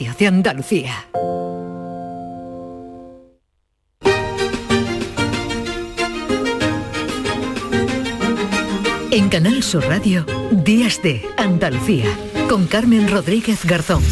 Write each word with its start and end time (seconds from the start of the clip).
Radio 0.00 0.14
de 0.18 0.26
Andalucía. 0.26 1.06
En 9.10 9.28
Canal 9.28 9.62
Sur 9.62 9.84
Radio, 9.86 10.24
Días 10.52 11.02
de 11.02 11.22
Andalucía, 11.36 12.06
con 12.48 12.66
Carmen 12.66 13.10
Rodríguez 13.10 13.66
Garzón. 13.66 14.02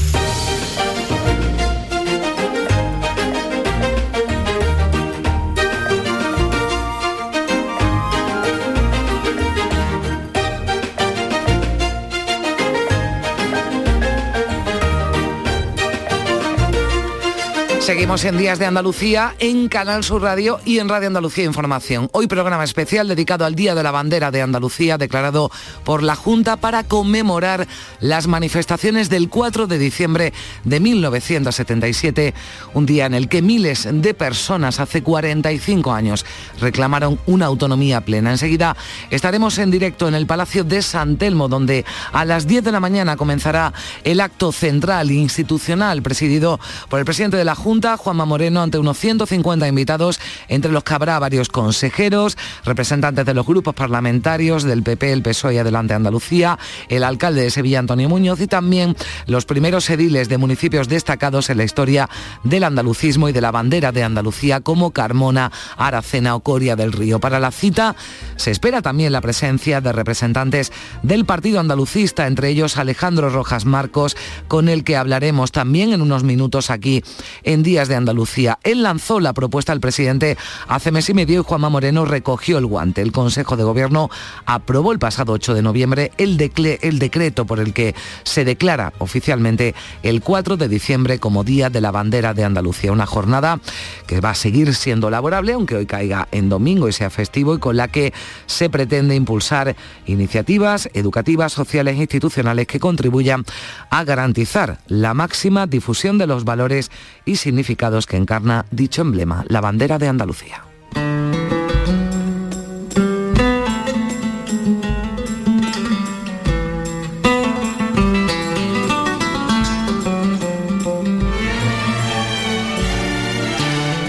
Seguimos 17.88 18.22
en 18.26 18.36
Días 18.36 18.58
de 18.58 18.66
Andalucía 18.66 19.34
en 19.38 19.68
Canal 19.68 20.04
Sur 20.04 20.20
Radio 20.20 20.60
y 20.66 20.78
en 20.78 20.90
Radio 20.90 21.06
Andalucía 21.06 21.46
Información. 21.46 22.10
Hoy 22.12 22.26
programa 22.26 22.62
especial 22.62 23.08
dedicado 23.08 23.46
al 23.46 23.54
Día 23.54 23.74
de 23.74 23.82
la 23.82 23.90
Bandera 23.90 24.30
de 24.30 24.42
Andalucía 24.42 24.98
declarado 24.98 25.50
por 25.84 26.02
la 26.02 26.14
Junta 26.14 26.58
para 26.58 26.84
conmemorar 26.84 27.66
las 28.00 28.26
manifestaciones 28.26 29.08
del 29.08 29.30
4 29.30 29.66
de 29.66 29.78
diciembre 29.78 30.34
de 30.64 30.80
1977, 30.80 32.34
un 32.74 32.84
día 32.84 33.06
en 33.06 33.14
el 33.14 33.26
que 33.30 33.40
miles 33.40 33.88
de 33.90 34.12
personas 34.12 34.80
hace 34.80 35.02
45 35.02 35.90
años 35.90 36.26
reclamaron 36.60 37.18
una 37.24 37.46
autonomía 37.46 38.02
plena. 38.02 38.32
Enseguida 38.32 38.76
estaremos 39.08 39.56
en 39.56 39.70
directo 39.70 40.08
en 40.08 40.14
el 40.14 40.26
Palacio 40.26 40.62
de 40.62 40.82
San 40.82 41.16
Telmo, 41.16 41.48
donde 41.48 41.86
a 42.12 42.26
las 42.26 42.46
10 42.46 42.64
de 42.64 42.72
la 42.72 42.80
mañana 42.80 43.16
comenzará 43.16 43.72
el 44.04 44.20
acto 44.20 44.52
central 44.52 45.10
institucional 45.10 46.02
presidido 46.02 46.60
por 46.90 46.98
el 46.98 47.06
presidente 47.06 47.38
de 47.38 47.46
la 47.46 47.54
Junta 47.54 47.77
Juanma 47.78 48.24
Moreno, 48.24 48.60
ante 48.60 48.76
unos 48.78 48.98
150 48.98 49.68
invitados, 49.68 50.18
entre 50.48 50.72
los 50.72 50.82
que 50.82 50.94
habrá 50.94 51.18
varios 51.18 51.48
consejeros, 51.48 52.36
representantes 52.64 53.24
de 53.24 53.34
los 53.34 53.46
grupos 53.46 53.74
parlamentarios 53.74 54.64
del 54.64 54.82
PP, 54.82 55.12
el 55.12 55.22
PSOE 55.22 55.54
y 55.54 55.58
Adelante 55.58 55.94
Andalucía, 55.94 56.58
el 56.88 57.04
alcalde 57.04 57.42
de 57.42 57.50
Sevilla, 57.50 57.78
Antonio 57.78 58.08
Muñoz, 58.08 58.40
y 58.40 58.48
también 58.48 58.96
los 59.26 59.44
primeros 59.44 59.88
ediles 59.90 60.28
de 60.28 60.38
municipios 60.38 60.88
destacados 60.88 61.50
en 61.50 61.58
la 61.58 61.64
historia 61.64 62.08
del 62.42 62.64
andalucismo 62.64 63.28
y 63.28 63.32
de 63.32 63.40
la 63.40 63.52
bandera 63.52 63.92
de 63.92 64.02
Andalucía, 64.02 64.60
como 64.60 64.90
Carmona, 64.90 65.52
Aracena 65.76 66.34
o 66.34 66.40
Coria 66.40 66.74
del 66.74 66.92
Río. 66.92 67.20
Para 67.20 67.38
la 67.38 67.52
cita 67.52 67.94
se 68.36 68.50
espera 68.50 68.82
también 68.82 69.12
la 69.12 69.20
presencia 69.20 69.80
de 69.80 69.92
representantes 69.92 70.72
del 71.02 71.24
Partido 71.24 71.60
Andalucista, 71.60 72.26
entre 72.26 72.48
ellos 72.48 72.76
Alejandro 72.76 73.30
Rojas 73.30 73.66
Marcos, 73.66 74.16
con 74.48 74.68
el 74.68 74.82
que 74.82 74.96
hablaremos 74.96 75.52
también 75.52 75.92
en 75.92 76.02
unos 76.02 76.24
minutos 76.24 76.70
aquí 76.70 77.04
en 77.44 77.62
Días 77.68 77.88
de 77.88 77.96
Andalucía. 77.96 78.58
Él 78.62 78.82
lanzó 78.82 79.20
la 79.20 79.34
propuesta 79.34 79.72
al 79.72 79.80
presidente 79.80 80.38
hace 80.68 80.90
mes 80.90 81.10
y 81.10 81.12
medio 81.12 81.40
y 81.40 81.44
Juanma 81.44 81.68
Moreno 81.68 82.06
recogió 82.06 82.56
el 82.56 82.64
guante. 82.64 83.02
El 83.02 83.12
Consejo 83.12 83.58
de 83.58 83.62
Gobierno 83.62 84.08
aprobó 84.46 84.90
el 84.90 84.98
pasado 84.98 85.34
8 85.34 85.52
de 85.52 85.60
noviembre 85.60 86.10
el, 86.16 86.38
decreto 86.38 87.44
por 87.44 87.60
el 87.60 87.74
que 87.74 87.94
se 88.22 88.46
declara 88.46 88.94
oficialmente 88.96 89.74
el 90.02 90.22
4 90.22 90.56
de 90.56 90.66
diciembre 90.66 91.18
como 91.18 91.44
Día 91.44 91.68
de 91.68 91.82
la 91.82 91.90
Bandera 91.90 92.32
de 92.32 92.42
Andalucía. 92.42 92.90
Una 92.90 93.04
jornada 93.04 93.60
que 94.06 94.22
va 94.22 94.30
a 94.30 94.34
seguir 94.34 94.74
siendo 94.74 95.10
laborable, 95.10 95.52
aunque 95.52 95.76
hoy 95.76 95.84
caiga 95.84 96.26
en 96.32 96.48
domingo 96.48 96.88
y 96.88 96.94
sea 96.94 97.10
festivo, 97.10 97.54
y 97.54 97.58
con 97.58 97.76
la 97.76 97.88
que 97.88 98.14
se 98.46 98.70
pretende 98.70 99.14
impulsar 99.14 99.76
iniciativas 100.06 100.88
educativas, 100.94 101.52
sociales 101.52 101.96
e 101.96 102.00
institucionales 102.00 102.66
que 102.66 102.80
contribuyan 102.80 103.44
a 103.90 104.04
garantizar 104.04 104.78
la 104.86 105.12
máxima 105.12 105.66
difusión 105.66 106.16
de 106.16 106.26
los 106.26 106.44
valores 106.44 106.90
y 107.26 107.36
significados 107.58 108.06
que 108.06 108.16
encarna 108.16 108.66
dicho 108.70 109.02
emblema, 109.02 109.44
la 109.48 109.60
bandera 109.60 109.98
de 109.98 110.06
Andalucía. 110.06 110.62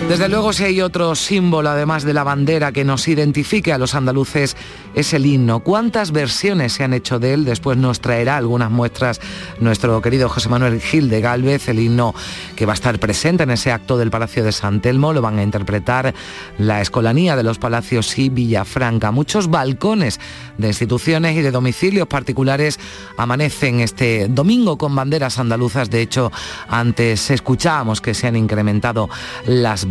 Desde 0.10 0.28
luego, 0.28 0.54
si 0.54 0.64
hay 0.64 0.82
otro 0.82 1.14
símbolo, 1.14 1.70
además 1.70 2.04
de 2.04 2.16
la 2.16 2.24
bandera, 2.24 2.72
que 2.72 2.84
nos 2.84 3.08
identifique 3.08 3.72
a 3.72 3.78
los 3.78 3.94
andaluces, 3.94 4.58
es 4.96 5.14
el 5.14 5.28
himno. 5.28 5.60
¿Cuántas 5.60 6.12
versiones 6.12 6.74
se 6.74 6.84
han 6.84 6.94
hecho 6.96 7.20
de 7.20 7.36
él? 7.36 7.46
Después 7.46 7.78
nos 7.78 8.02
traerá 8.02 8.36
algunas 8.36 8.72
muestras 8.72 9.22
nuestro 9.60 10.02
querido 10.02 10.28
José 10.28 10.50
Manuel 10.50 10.82
Gil 10.82 11.10
de 11.10 11.22
Galvez, 11.22 11.70
el 11.70 11.78
himno 11.78 12.16
que 12.56 12.66
va 12.66 12.74
a 12.74 12.74
estar 12.74 12.98
presente 12.98 13.44
en 13.44 13.52
ese 13.52 13.72
acto 13.72 14.00
del 14.00 14.10
Palacio 14.10 14.44
de 14.44 14.52
San 14.52 14.82
Telmo. 14.82 15.14
Lo 15.14 15.22
van 15.22 15.38
a 15.38 15.44
interpretar 15.44 16.16
la 16.58 16.82
Escolanía 16.82 17.36
de 17.36 17.44
los 17.44 17.60
Palacios 17.60 18.18
y 18.18 18.30
Villafranca. 18.30 19.12
Muchos 19.12 19.52
balcones 19.52 20.20
de 20.60 20.68
instituciones 20.68 21.36
y 21.36 21.42
de 21.42 21.52
domicilios 21.52 22.08
particulares 22.08 22.80
amanecen 23.18 23.80
este 23.80 24.28
domingo 24.28 24.78
con 24.78 24.96
banderas 24.96 25.40
andaluzas. 25.40 25.90
De 25.90 26.02
hecho, 26.02 26.32
antes 26.68 27.32
escuchábamos 27.32 28.02
que 28.02 28.14
se 28.14 28.28
han 28.28 28.36
incrementado 28.36 29.10
las 29.46 29.88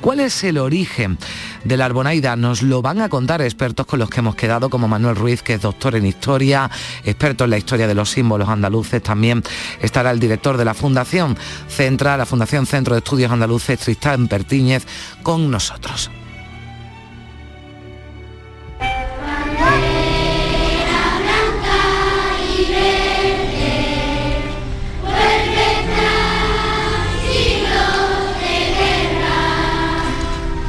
¿Cuál 0.00 0.20
es 0.20 0.44
el 0.44 0.58
origen 0.58 1.18
de 1.64 1.76
la 1.76 1.86
Arbonaida? 1.86 2.36
Nos 2.36 2.62
lo 2.62 2.82
van 2.82 3.00
a 3.00 3.08
contar 3.08 3.40
expertos 3.40 3.86
con 3.86 3.98
los 3.98 4.10
que 4.10 4.20
hemos 4.20 4.34
quedado, 4.34 4.68
como 4.68 4.88
Manuel 4.88 5.16
Ruiz, 5.16 5.42
que 5.42 5.54
es 5.54 5.62
doctor 5.62 5.94
en 5.94 6.06
historia, 6.06 6.70
experto 7.04 7.44
en 7.44 7.50
la 7.50 7.58
historia 7.58 7.86
de 7.86 7.94
los 7.94 8.10
símbolos 8.10 8.48
andaluces. 8.48 9.02
También 9.02 9.42
estará 9.80 10.10
el 10.10 10.20
director 10.20 10.56
de 10.56 10.64
la 10.64 10.74
Fundación 10.74 11.36
Central, 11.68 12.18
la 12.18 12.26
Fundación 12.26 12.66
Centro 12.66 12.94
de 12.94 12.98
Estudios 12.98 13.30
Andaluces, 13.30 13.78
Tristán 13.78 14.28
Pertíñez, 14.28 14.86
con 15.22 15.50
nosotros. 15.50 16.10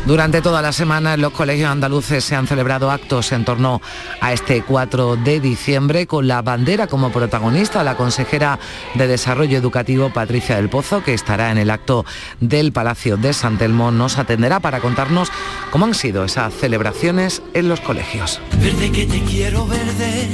Durante 0.09 0.41
toda 0.41 0.63
la 0.63 0.71
semana 0.71 1.13
en 1.13 1.21
los 1.21 1.33
colegios 1.33 1.69
andaluces 1.69 2.23
se 2.23 2.35
han 2.35 2.47
celebrado 2.47 2.89
actos 2.89 3.31
en 3.31 3.45
torno 3.45 3.79
a 4.21 4.33
este 4.33 4.63
4 4.63 5.17
de 5.17 5.39
diciembre 5.39 6.07
con 6.07 6.27
la 6.27 6.41
bandera 6.41 6.87
como 6.87 7.11
protagonista, 7.11 7.83
la 7.83 7.95
consejera 7.95 8.57
de 8.95 9.05
Desarrollo 9.05 9.55
Educativo 9.55 10.09
Patricia 10.09 10.55
del 10.55 10.67
Pozo, 10.67 11.03
que 11.03 11.13
estará 11.13 11.51
en 11.51 11.59
el 11.59 11.69
acto 11.69 12.07
del 12.39 12.71
Palacio 12.71 13.17
de 13.17 13.33
San 13.33 13.59
Telmo, 13.59 13.91
nos 13.91 14.17
atenderá 14.17 14.59
para 14.59 14.79
contarnos 14.79 15.31
cómo 15.69 15.85
han 15.85 15.93
sido 15.93 16.25
esas 16.25 16.55
celebraciones 16.55 17.43
en 17.53 17.69
los 17.69 17.79
colegios. 17.79 18.41
Verde 18.59 18.91
que 18.91 19.05
te 19.05 19.21
quiero 19.25 19.67
verde, 19.67 20.27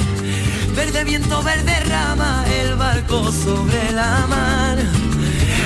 verde 0.73 1.03
viento, 1.03 1.43
verde 1.43 1.77
rama, 1.81 2.45
el 2.61 2.75
barco 2.75 3.29
sobre 3.29 3.91
la 3.91 4.25
mar 4.29 4.77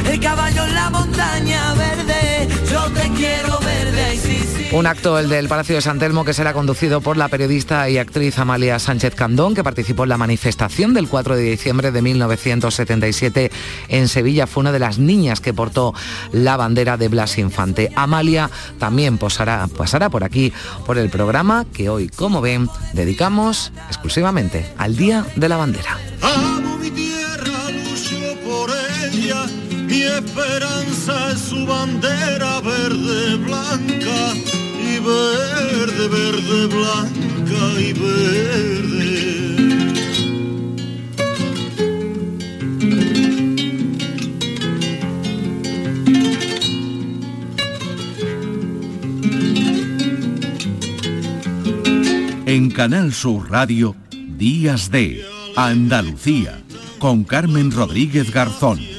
el 0.09 0.19
caballo 0.19 0.65
en 0.65 0.73
la 0.73 0.89
montaña 0.89 1.73
verde, 1.75 2.47
yo 2.71 2.81
te 2.91 3.09
quiero 3.09 3.59
verde. 3.59 3.68
Un 4.71 4.85
acto, 4.85 5.17
el 5.17 5.29
del 5.29 5.47
Palacio 5.47 5.75
de 5.75 5.81
San 5.81 5.97
Telmo, 5.97 6.23
que 6.23 6.33
será 6.33 6.53
conducido 6.53 7.01
por 7.01 7.17
la 7.17 7.27
periodista 7.27 7.89
y 7.89 7.97
actriz 7.97 8.37
Amalia 8.37 8.77
Sánchez 8.77 9.15
Candón, 9.15 9.55
que 9.55 9.63
participó 9.63 10.03
en 10.03 10.09
la 10.09 10.17
manifestación 10.17 10.93
del 10.93 11.07
4 11.07 11.35
de 11.35 11.41
diciembre 11.41 11.91
de 11.91 12.03
1977 12.03 13.51
en 13.87 14.07
Sevilla. 14.07 14.45
Fue 14.45 14.61
una 14.61 14.71
de 14.71 14.77
las 14.77 14.99
niñas 14.99 15.41
que 15.41 15.55
portó 15.55 15.95
la 16.31 16.55
bandera 16.55 16.97
de 16.97 17.07
Blas 17.07 17.39
Infante. 17.39 17.91
Amalia 17.95 18.51
también 18.77 19.17
pasará 19.17 20.09
por 20.11 20.23
aquí, 20.23 20.53
por 20.85 20.99
el 20.99 21.09
programa 21.09 21.65
que 21.73 21.89
hoy, 21.89 22.07
como 22.07 22.39
ven, 22.39 22.69
dedicamos 22.93 23.71
exclusivamente 23.87 24.71
al 24.77 24.95
Día 24.95 25.25
de 25.35 25.49
la 25.49 25.57
Bandera. 25.57 25.97
Mi 29.87 30.03
esperanza 30.03 31.31
es 31.31 31.39
su 31.39 31.65
bandera 31.65 32.61
verde, 32.61 33.35
blanca 33.37 34.58
verde, 34.99 36.07
verde, 36.07 36.67
blanca 36.67 37.81
y 37.81 37.93
verde. 37.93 38.79
En 52.45 52.71
Canal 52.71 53.13
Sur 53.13 53.51
Radio, 53.51 53.95
Días 54.11 54.89
de 54.89 55.23
Andalucía, 55.55 56.61
con 56.97 57.23
Carmen 57.23 57.71
Rodríguez 57.71 58.31
Garzón. 58.31 58.98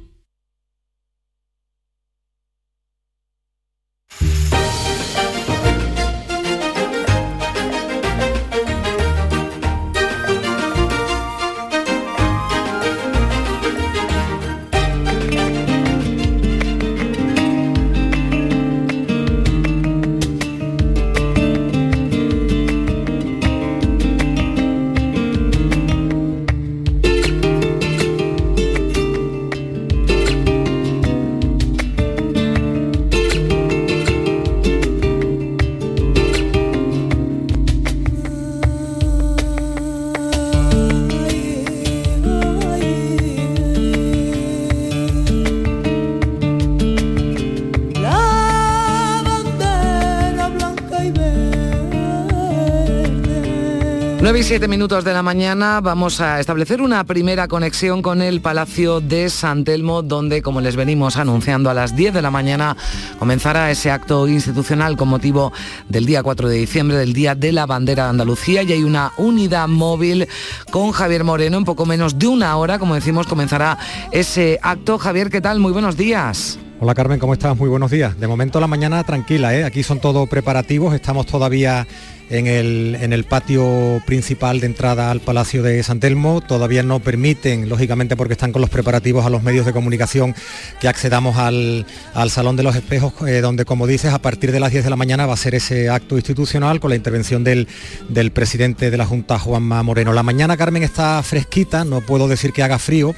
Siete 54.43 54.67
minutos 54.67 55.03
de 55.03 55.13
la 55.13 55.21
mañana 55.21 55.81
vamos 55.81 56.19
a 56.19 56.39
establecer 56.39 56.81
una 56.81 57.03
primera 57.03 57.47
conexión 57.47 58.01
con 58.01 58.23
el 58.23 58.41
Palacio 58.41 58.99
de 58.99 59.29
San 59.29 59.63
Telmo, 59.63 60.01
donde, 60.01 60.41
como 60.41 60.61
les 60.61 60.75
venimos 60.75 61.17
anunciando, 61.17 61.69
a 61.69 61.75
las 61.75 61.95
10 61.95 62.13
de 62.15 62.21
la 62.23 62.31
mañana 62.31 62.75
comenzará 63.19 63.69
ese 63.69 63.91
acto 63.91 64.27
institucional 64.27 64.97
con 64.97 65.09
motivo 65.09 65.53
del 65.89 66.07
día 66.07 66.23
4 66.23 66.49
de 66.49 66.57
diciembre, 66.57 66.97
del 66.97 67.13
Día 67.13 67.35
de 67.35 67.51
la 67.51 67.67
Bandera 67.67 68.05
de 68.05 68.09
Andalucía, 68.09 68.63
y 68.63 68.71
hay 68.71 68.83
una 68.83 69.11
unidad 69.17 69.67
móvil 69.67 70.27
con 70.71 70.91
Javier 70.91 71.23
Moreno. 71.23 71.57
En 71.57 71.65
poco 71.65 71.85
menos 71.85 72.17
de 72.17 72.27
una 72.27 72.57
hora, 72.57 72.79
como 72.79 72.95
decimos, 72.95 73.27
comenzará 73.27 73.77
ese 74.11 74.59
acto. 74.63 74.97
Javier, 74.97 75.29
¿qué 75.29 75.41
tal? 75.41 75.59
Muy 75.59 75.71
buenos 75.71 75.97
días. 75.97 76.57
Hola 76.79 76.95
Carmen, 76.95 77.19
¿cómo 77.19 77.33
estás? 77.33 77.55
Muy 77.55 77.69
buenos 77.69 77.91
días. 77.91 78.19
De 78.19 78.27
momento 78.27 78.59
la 78.59 78.65
mañana 78.65 79.03
tranquila, 79.03 79.55
¿eh? 79.55 79.65
aquí 79.65 79.83
son 79.83 79.99
todos 79.99 80.27
preparativos, 80.27 80.95
estamos 80.95 81.27
todavía 81.27 81.85
en 82.31 82.47
el, 82.47 82.97
en 82.99 83.11
el 83.11 83.25
patio 83.25 84.01
principal 84.05 84.61
de 84.61 84.65
entrada 84.65 85.11
al 85.11 85.19
Palacio 85.19 85.61
de 85.61 85.83
San 85.83 85.99
Telmo. 85.99 86.39
Todavía 86.39 86.81
no 86.81 87.01
permiten, 87.01 87.67
lógicamente 87.67 88.15
porque 88.15 88.33
están 88.33 88.53
con 88.53 88.61
los 88.61 88.69
preparativos 88.69 89.25
a 89.25 89.29
los 89.29 89.43
medios 89.43 89.65
de 89.65 89.73
comunicación, 89.73 90.33
que 90.79 90.87
accedamos 90.87 91.37
al, 91.37 91.85
Salón 92.29 92.55
de 92.55 92.63
los 92.63 92.75
Espejos, 92.75 93.13
eh, 93.27 93.41
donde, 93.41 93.65
como 93.65 93.85
dices, 93.85 94.13
a 94.13 94.19
partir 94.19 94.53
de 94.53 94.61
las 94.61 94.71
10 94.71 94.85
de 94.85 94.89
la 94.89 94.95
mañana 94.95 95.25
va 95.25 95.33
a 95.33 95.37
ser 95.37 95.55
ese 95.55 95.89
acto 95.89 96.15
institucional 96.15 96.79
con 96.79 96.89
la 96.89 96.95
intervención 96.95 97.43
del, 97.43 97.67
del 98.07 98.31
presidente 98.31 98.89
de 98.89 98.97
la 98.97 99.05
Junta, 99.05 99.37
Juanma 99.37 99.83
Moreno. 99.83 100.13
La 100.13 100.23
mañana, 100.23 100.55
Carmen, 100.55 100.83
está 100.83 101.21
fresquita, 101.23 101.83
no 101.83 101.99
puedo 101.99 102.29
decir 102.29 102.53
que 102.53 102.63
haga 102.63 102.79
frío, 102.79 103.13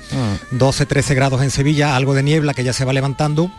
12-13 0.54 1.12
ah. 1.12 1.13
grados 1.13 1.42
en 1.44 1.51
Sevilla, 1.51 1.95
algo 1.95 2.16
de 2.16 2.24
niebla 2.24 2.56
que 2.56 2.63
ya 2.63 2.74
se 2.74 2.83
va 2.83 2.94
levantando 2.94 3.51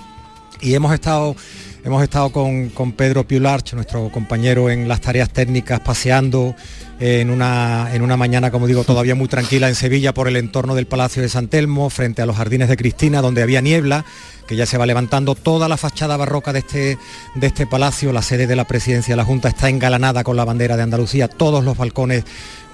y 0.61 0.75
hemos 0.75 0.93
estado 0.95 1.37
Hemos 1.85 2.03
estado 2.03 2.31
con, 2.33 2.93
Pedro 2.97 3.29
Piularch, 3.29 3.75
nuestro 3.75 4.11
compañero 4.11 4.71
en 4.71 4.89
las 4.89 5.03
tareas 5.03 5.29
técnicas, 5.29 5.81
paseando 5.81 6.55
en 7.01 7.31
una, 7.31 7.95
en 7.95 8.03
una 8.03 8.17
mañana, 8.17 8.51
como 8.51 8.67
digo, 8.67 8.85
todavía 8.85 9.15
muy 9.15 9.29
tranquila 9.29 9.69
en 9.69 9.75
Sevilla 9.75 10.15
por 10.15 10.29
el 10.29 10.37
entorno 10.37 10.75
del 10.75 10.87
Palacio 10.87 11.23
de 11.23 11.29
San 11.29 11.49
Telmo, 11.49 11.91
frente 11.91 12.23
a 12.23 12.27
los 12.27 12.37
jardines 12.37 12.69
de 12.69 12.77
Cristina, 12.77 13.21
donde 13.21 13.43
había 13.43 13.61
niebla, 13.61 14.05
que 14.47 14.57
ya 14.57 14.67
se 14.67 14.79
va 14.79 14.87
levantando. 14.87 15.35
Toda 15.35 15.69
la 15.69 15.77
fachada 15.77 16.17
barroca 16.17 16.53
de 16.53 16.61
este, 16.61 16.99
de 17.35 17.47
este 17.47 17.67
palacio, 17.67 18.13
la 18.13 18.23
sede 18.23 18.47
de 18.47 18.57
la 18.57 18.65
presidencia 18.65 19.13
de 19.13 19.17
la 19.17 19.25
Junta, 19.25 19.49
está 19.49 19.69
engalanada 19.69 20.25
con 20.25 20.37
la 20.37 20.45
bandera 20.45 20.77
de 20.77 20.83
Andalucía, 20.83 21.29
todos 21.29 21.65
los 21.65 21.77
balcones 21.77 22.25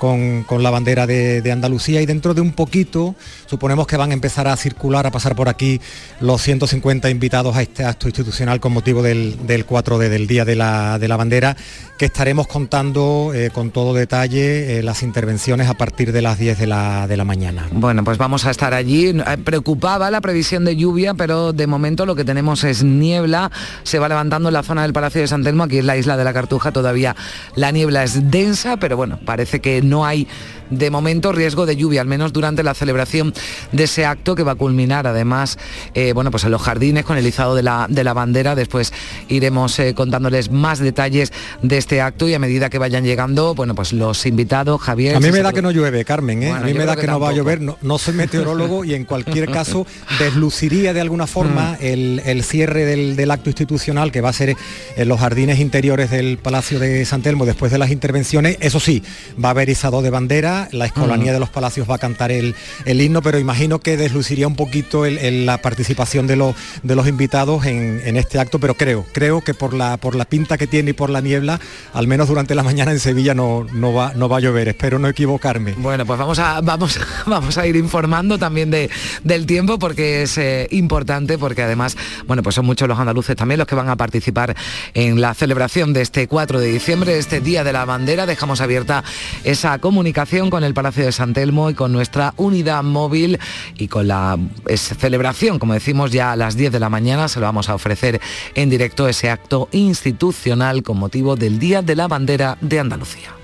con, 0.01 0.63
la 0.63 0.71
bandera 0.71 1.07
de, 1.07 1.53
Andalucía 1.53 2.01
y 2.01 2.07
dentro 2.07 2.33
de 2.33 2.41
un 2.41 2.53
poquito 2.53 3.15
suponemos 3.47 3.87
que 3.87 3.99
van 3.99 4.11
a 4.11 4.15
empezar 4.15 4.49
a 4.49 4.57
circular, 4.57 5.07
a 5.07 5.11
pasar 5.11 5.37
por 5.37 5.49
aquí 5.49 5.79
los 6.21 6.41
150 6.41 7.11
invitados 7.11 7.55
a 7.55 7.63
este 7.63 7.85
acto 7.85 8.09
institucional 8.09 8.61
con 8.61 8.73
motivo 8.73 9.03
del, 9.03 9.37
4D, 9.47 10.09
del 10.09 10.27
Día 10.27 10.47
de 10.47 10.57
la, 10.57 10.99
de 10.99 11.07
la 11.07 11.17
Bandera, 11.17 11.55
que 11.99 12.07
estaremos 12.07 12.47
contando 12.47 13.33
eh, 13.35 13.51
con 13.53 13.71
todo 13.71 13.93
eh, 14.13 14.83
las 14.83 15.05
intervenciones 15.05 15.69
a 15.69 15.75
partir 15.75 16.11
de 16.11 16.21
las 16.21 16.37
10 16.37 16.59
de 16.59 16.67
la, 16.67 17.07
de 17.07 17.17
la 17.17 17.25
mañana. 17.25 17.69
Bueno, 17.71 18.03
pues 18.03 18.19
vamos 18.19 18.45
a 18.45 18.51
estar 18.51 18.75
allí. 18.75 19.09
Eh, 19.09 19.39
preocupaba 19.45 20.11
la 20.11 20.21
previsión 20.21 20.65
de 20.65 20.75
lluvia, 20.75 21.15
pero 21.15 21.53
de 21.53 21.69
momento 21.69 22.07
lo 22.07 22.17
que 22.17 22.25
tenemos 22.25 22.65
es 22.65 22.83
niebla. 22.83 23.53
Se 23.85 24.01
va 24.01 24.09
levantando 24.09 24.49
en 24.49 24.55
la 24.55 24.65
zona 24.65 24.83
del 24.83 24.93
Palacio 24.93 25.21
de 25.21 25.29
San 25.29 25.45
Telmo, 25.45 25.63
aquí 25.63 25.79
en 25.79 25.87
la 25.87 25.97
isla 25.97 26.17
de 26.17 26.25
la 26.25 26.33
Cartuja 26.33 26.73
todavía 26.73 27.15
la 27.55 27.71
niebla 27.71 28.03
es 28.03 28.31
densa, 28.31 28.79
pero 28.79 28.97
bueno, 28.97 29.21
parece 29.25 29.61
que 29.61 29.81
no 29.81 30.05
hay 30.05 30.27
de 30.71 30.91
momento 30.91 31.33
riesgo 31.33 31.67
de 31.67 31.77
lluvia, 31.77 32.01
al 32.01 32.07
menos 32.07 32.33
durante 32.33 32.63
la 32.63 32.75
celebración 32.75 33.35
de 33.73 33.85
ese 33.85 34.07
acto 34.07 34.35
que 34.35 34.43
va 34.43 34.53
a 34.53 34.57
culminar 34.57 35.07
además 35.07 35.59
eh, 35.95 36.13
bueno, 36.13 36.31
pues 36.31 36.45
en 36.45 36.51
los 36.51 36.63
jardines 36.63 37.05
con 37.05 37.17
el 37.17 37.27
izado 37.27 37.55
de 37.55 37.63
la, 37.63 37.87
de 37.89 38.05
la 38.05 38.13
bandera. 38.13 38.55
Después 38.55 38.93
iremos 39.29 39.79
eh, 39.79 39.95
contándoles 39.95 40.51
más 40.51 40.79
detalles 40.79 41.33
de 41.63 41.79
este 41.79 42.01
acto 42.01 42.29
y 42.29 42.35
a 42.35 42.39
medida 42.39 42.71
que 42.71 42.79
vayan 42.79 43.05
llegando, 43.05 43.55
bueno, 43.55 43.75
pues 43.75 43.93
los 43.93 44.27
invitados, 44.27 44.81
Javier. 44.81 45.17
A 45.17 45.21
mí 45.21 45.31
me 45.31 45.43
da 45.43 45.53
que 45.53 45.63
no 45.63 45.71
llueve, 45.71 46.05
Carmen, 46.05 46.43
¿eh? 46.43 46.51
a 46.51 46.61
mí 46.61 46.75
me 46.75 46.85
da 46.85 46.97
que, 46.97 47.07
no 47.07 47.21
va 47.21 47.31
a 47.31 47.33
llover, 47.33 47.61
no, 47.61 47.99
soy 47.99 48.15
meteorólogo 48.15 48.85
y 48.85 48.95
en 48.95 49.05
cualquier 49.05 49.51
caso 49.51 49.87
desluciría 50.19 50.93
de 50.93 51.01
alguna 51.01 51.27
forma 51.27 51.73
mm. 51.81 52.21
el, 52.25 52.45
cierre 52.45 52.85
del, 52.85 53.17
del, 53.17 53.31
acto 53.31 53.51
institucional 53.51 54.11
que 54.13 54.21
va 54.21 54.31
a 54.31 54.33
ser 54.33 54.57
en 54.97 55.09
los 55.09 55.21
jardines 55.21 55.61
interiores 55.61 56.11
del 56.11 56.39
Palacio 56.39 56.79
de 56.79 57.05
San 57.05 57.23
Telmo 57.23 57.47
después 57.47 57.73
de 57.73 57.79
las 57.79 57.91
intervenciones. 57.91 58.57
Eso 58.61 58.81
sí, 58.81 59.03
va 59.43 59.49
a 59.49 59.51
haber 59.53 59.69
izado 59.69 60.03
de 60.03 60.11
bandera 60.11 60.60
la 60.73 60.87
Escolanía 60.87 61.33
de 61.33 61.41
los 61.41 61.51
Palacios 61.51 61.89
va 61.89 61.97
a 61.97 61.99
cantar 61.99 62.31
el, 62.31 62.55
el 62.85 63.01
himno, 63.01 63.23
pero 63.23 63.39
imagino 63.39 63.79
que 63.79 63.97
desluciría 63.97 64.47
un 64.47 64.57
poquito 64.57 65.05
la 65.07 65.59
participación 65.59 66.27
de 66.27 66.37
los, 66.37 66.55
de 66.83 66.95
los 66.95 67.09
invitados 67.09 67.67
en, 67.67 68.01
en, 68.05 68.17
este 68.17 68.39
acto, 68.39 68.59
pero 68.59 68.75
creo, 68.75 69.05
creo 69.13 69.41
que 69.41 69.55
por 69.55 69.75
la, 69.75 69.97
por 69.97 70.15
la 70.15 70.25
pinta 70.25 70.59
que 70.59 70.67
tiene 70.67 70.91
y 70.91 70.93
por 70.93 71.11
la 71.11 71.21
niebla, 71.21 71.61
al 71.93 72.07
menos 72.07 72.29
durante 72.29 72.55
la 72.55 72.63
mañana 72.63 72.93
en 72.93 73.01
Sevilla 73.01 73.35
no, 73.35 73.67
no, 73.73 73.93
va, 73.93 74.13
no 74.15 74.29
va 74.29 74.39
a 74.39 74.41
llover, 74.41 74.69
espero 74.69 74.99
no 74.99 75.09
equivocarme. 75.09 75.75
Bueno, 75.79 76.05
pues 76.07 76.19
vamos 76.19 76.39
a, 76.39 76.61
vamos, 76.61 76.99
vamos 77.27 77.59
a 77.59 77.67
ir 77.67 77.77
informando 77.77 78.39
también 78.39 78.71
de, 78.71 78.91
del 79.25 79.47
tiempo 79.47 79.79
porque 79.79 80.23
es 80.23 80.39
eh, 80.39 80.69
importante, 80.71 81.39
porque 81.39 81.63
además, 81.63 81.97
bueno, 82.27 82.43
pues 82.43 82.55
son 82.55 82.67
muchos 82.67 82.89
los 82.89 82.99
andaluces 82.99 83.37
también 83.37 83.59
los 83.59 83.67
que 83.67 83.75
van 83.75 83.89
a 83.89 83.97
participar 83.97 84.57
en 84.95 85.21
la 85.21 85.35
celebración 85.35 85.93
de 85.93 86.03
este 86.03 86.27
4 86.29 86.61
de 86.61 86.73
diciembre, 86.73 87.19
este 87.19 87.41
Día 87.41 87.65
de 87.65 87.73
la 87.73 87.85
Bandera. 87.85 88.27
Dejamos 88.27 88.61
abierta 88.61 89.05
esa 89.45 89.79
comunicación 89.79 90.50
con 90.51 90.65
el 90.65 90.75
Palacio 90.75 91.05
de 91.05 91.13
San 91.13 91.33
Telmo 91.33 91.71
y 91.71 91.75
con 91.75 91.93
nuestra 91.93 92.35
unidad 92.37 92.83
móvil 92.83 93.39
y 93.77 93.89
con 93.89 94.09
la 94.09 94.39
celebración, 94.67 95.59
como 95.59 95.75
decimos, 95.75 96.11
ya 96.11 96.33
a 96.33 96.37
las 96.37 96.57
10 96.57 96.73
de 96.73 96.81
la 96.81 96.89
mañana 96.89 97.29
se 97.29 97.41
lo 97.41 97.47
vamos 97.47 97.69
a 97.69 97.75
ofrecer 97.75 98.21
en 98.55 98.69
directo 98.71 99.09
ese 99.09 99.31
acto 99.31 99.69
institucional 99.73 100.83
con 100.83 100.99
motivo 100.99 101.37
del 101.37 101.59
Día 101.59 101.83
de 101.83 101.97
la 101.97 102.09
Bandera 102.09 102.59
de 102.61 102.81
Andalucía. 102.81 103.40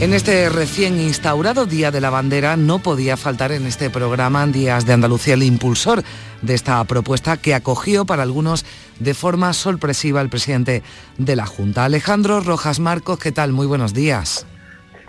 En 0.00 0.14
este 0.14 0.48
recién 0.48 0.98
instaurado 0.98 1.66
Día 1.66 1.90
de 1.90 2.00
la 2.00 2.08
Bandera 2.08 2.56
no 2.56 2.78
podía 2.78 3.18
faltar 3.18 3.52
en 3.52 3.66
este 3.66 3.90
programa 3.90 4.46
Días 4.46 4.86
de 4.86 4.94
Andalucía 4.94 5.34
el 5.34 5.42
impulsor 5.42 6.02
de 6.40 6.54
esta 6.54 6.82
propuesta 6.84 7.36
que 7.36 7.54
acogió 7.54 8.06
para 8.06 8.22
algunos 8.22 8.64
de 8.98 9.12
forma 9.12 9.52
sorpresiva 9.52 10.22
el 10.22 10.30
presidente 10.30 10.82
de 11.18 11.36
la 11.36 11.44
Junta. 11.44 11.84
Alejandro 11.84 12.40
Rojas 12.40 12.80
Marcos, 12.80 13.18
¿qué 13.18 13.30
tal? 13.30 13.52
Muy 13.52 13.66
buenos 13.66 13.92
días. 13.92 14.46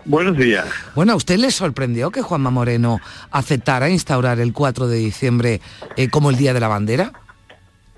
Buenos 0.03 0.35
días. 0.35 0.67
Bueno, 0.93 1.13
¿a 1.13 1.15
usted 1.15 1.37
le 1.37 1.51
sorprendió 1.51 2.11
que 2.11 2.21
Juanma 2.21 2.49
Moreno 2.49 2.99
aceptara 3.31 3.89
instaurar 3.89 4.41
el 4.41 4.51
4 4.51 4.87
de 4.87 4.97
diciembre 4.97 5.61
eh, 5.95 6.09
como 6.09 6.31
el 6.31 6.35
Día 6.35 6.53
de 6.53 6.59
la 6.59 6.67
Bandera? 6.67 7.13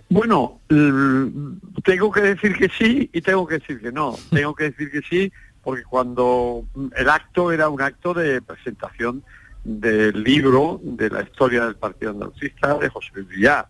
Bueno, 0.10 0.60
tengo 0.70 2.12
que 2.12 2.22
decir 2.22 2.56
que 2.56 2.70
sí 2.70 3.10
y 3.12 3.22
tengo 3.22 3.48
que 3.48 3.56
decir 3.56 3.82
que 3.82 3.92
no. 3.92 4.16
Tengo 4.30 4.54
que 4.54 4.66
decir 4.66 4.92
que 4.92 5.02
sí 5.10 5.32
porque 5.64 5.84
cuando 5.84 6.66
el 6.96 7.10
acto 7.10 7.52
era 7.52 7.70
un 7.70 7.82
acto 7.82 8.14
de 8.14 8.42
presentación 8.42 9.24
del 9.64 10.24
libro 10.24 10.80
de 10.84 11.10
la 11.10 11.22
historia 11.22 11.66
del 11.66 11.76
Partido 11.76 12.12
Andalucista 12.12 12.78
de 12.78 12.90
José 12.90 13.10
Luis 13.14 13.28
Villar. 13.30 13.68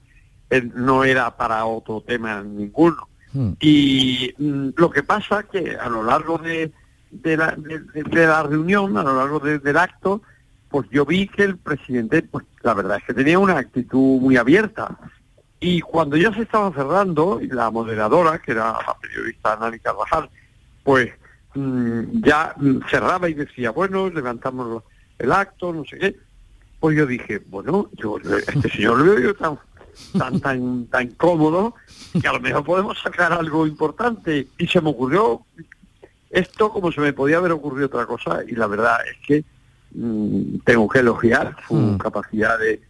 no 0.74 1.04
era 1.04 1.36
para 1.38 1.66
otro 1.66 2.02
tema 2.02 2.42
ninguno. 2.42 3.08
Hmm. 3.32 3.54
Y 3.60 4.34
mm, 4.38 4.70
lo 4.76 4.90
que 4.90 5.04
pasa 5.04 5.44
que 5.44 5.76
a 5.76 5.88
lo 5.90 6.04
largo 6.04 6.40
de, 6.40 6.72
la, 7.24 7.56
reunión, 8.44 8.98
a 8.98 9.04
lo 9.04 9.16
largo 9.16 9.40
del 9.40 9.78
acto, 9.78 10.22
pues 10.70 10.88
yo 10.92 11.06
vi 11.06 11.28
que 11.28 11.44
el 11.44 11.58
presidente, 11.58 12.24
pues 12.24 12.46
la 12.64 12.74
verdad 12.74 12.98
es 12.98 13.04
que 13.04 13.14
tenía 13.14 13.38
una 13.38 13.58
actitud 13.58 14.20
muy 14.20 14.38
abierta. 14.38 14.98
Y 15.60 15.82
cuando 15.82 16.18
ya 16.18 16.34
se 16.34 16.42
estaba 16.42 16.74
cerrando, 16.74 17.40
y 17.40 17.48
la 17.48 17.70
moderadora, 17.70 18.40
que 18.40 18.52
era 18.52 18.74
la 18.74 18.98
periodista 19.00 19.56
Nani 19.56 19.80
Carvajal, 19.80 20.30
pues 20.84 21.12
ya 21.56 22.56
cerraba 22.90 23.30
y 23.30 23.34
decía, 23.34 23.72
bueno, 23.72 24.10
levantamos 24.10 24.84
el 25.20 25.32
acto, 25.32 25.74
no 25.74 25.86
sé 25.86 25.98
qué. 25.98 26.16
Pues 26.80 26.98
yo 26.98 27.06
dije, 27.06 27.42
bueno, 27.48 27.90
yo 27.94 28.18
este 28.18 28.70
señor 28.70 29.00
lo 29.00 29.06
veo 29.06 29.20
yo 29.20 29.36
tan, 29.36 29.58
tan, 30.18 30.40
tan, 30.40 30.86
tan 30.88 31.08
cómodo 31.12 31.76
que 32.20 32.28
a 32.28 32.34
lo 32.34 32.40
mejor 32.40 32.64
podemos 32.64 33.00
sacar 33.00 33.32
algo 33.32 33.66
importante. 33.66 34.48
Y 34.58 34.68
se 34.68 34.82
me 34.82 34.90
ocurrió 34.90 35.46
esto 36.30 36.72
como 36.72 36.92
se 36.92 37.00
me 37.00 37.14
podía 37.14 37.38
haber 37.38 37.52
ocurrido 37.52 37.86
otra 37.86 38.06
cosa 38.06 38.42
y 38.48 38.56
la 38.56 38.68
verdad 38.68 38.98
es 39.08 39.18
que 39.26 39.46
mm, 39.94 40.60
tengo 40.66 40.90
que 40.90 41.00
elogiar 41.00 41.56
su 41.68 41.76
mm. 41.76 41.98
capacidad 42.00 42.58
de, 42.58 42.82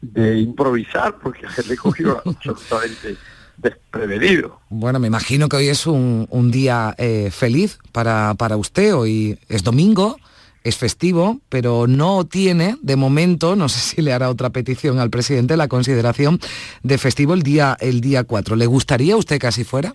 de 0.00 0.38
improvisar 0.38 1.18
porque 1.18 1.48
se 1.50 1.66
le 1.68 1.76
cogió 1.76 2.22
absolutamente 2.24 3.16
desprevenido. 3.56 4.60
Bueno, 4.68 4.98
me 4.98 5.06
imagino 5.06 5.48
que 5.48 5.56
hoy 5.56 5.68
es 5.68 5.86
un, 5.86 6.50
día 6.50 6.94
eh, 6.98 7.30
feliz 7.30 7.78
para, 7.92 8.34
para 8.34 8.56
usted, 8.56 8.94
hoy 8.94 9.38
es 9.48 9.62
domingo, 9.62 10.16
es 10.64 10.78
festivo, 10.78 11.40
pero 11.50 11.86
no 11.86 12.24
tiene, 12.24 12.76
de 12.80 12.96
momento, 12.96 13.54
no 13.54 13.68
sé 13.68 13.80
si 13.80 14.02
le 14.02 14.12
hará 14.12 14.30
otra 14.30 14.50
petición 14.50 14.98
al 14.98 15.10
presidente, 15.10 15.56
la 15.56 15.68
consideración 15.68 16.40
de 16.82 16.98
festivo 16.98 17.34
el 17.34 17.42
día, 17.42 17.76
el 17.80 18.00
día 18.00 18.24
4. 18.24 18.56
¿Le 18.56 18.66
gustaría 18.66 19.14
a 19.14 19.18
usted 19.18 19.38
que 19.38 19.46
así 19.46 19.62
fuera? 19.62 19.94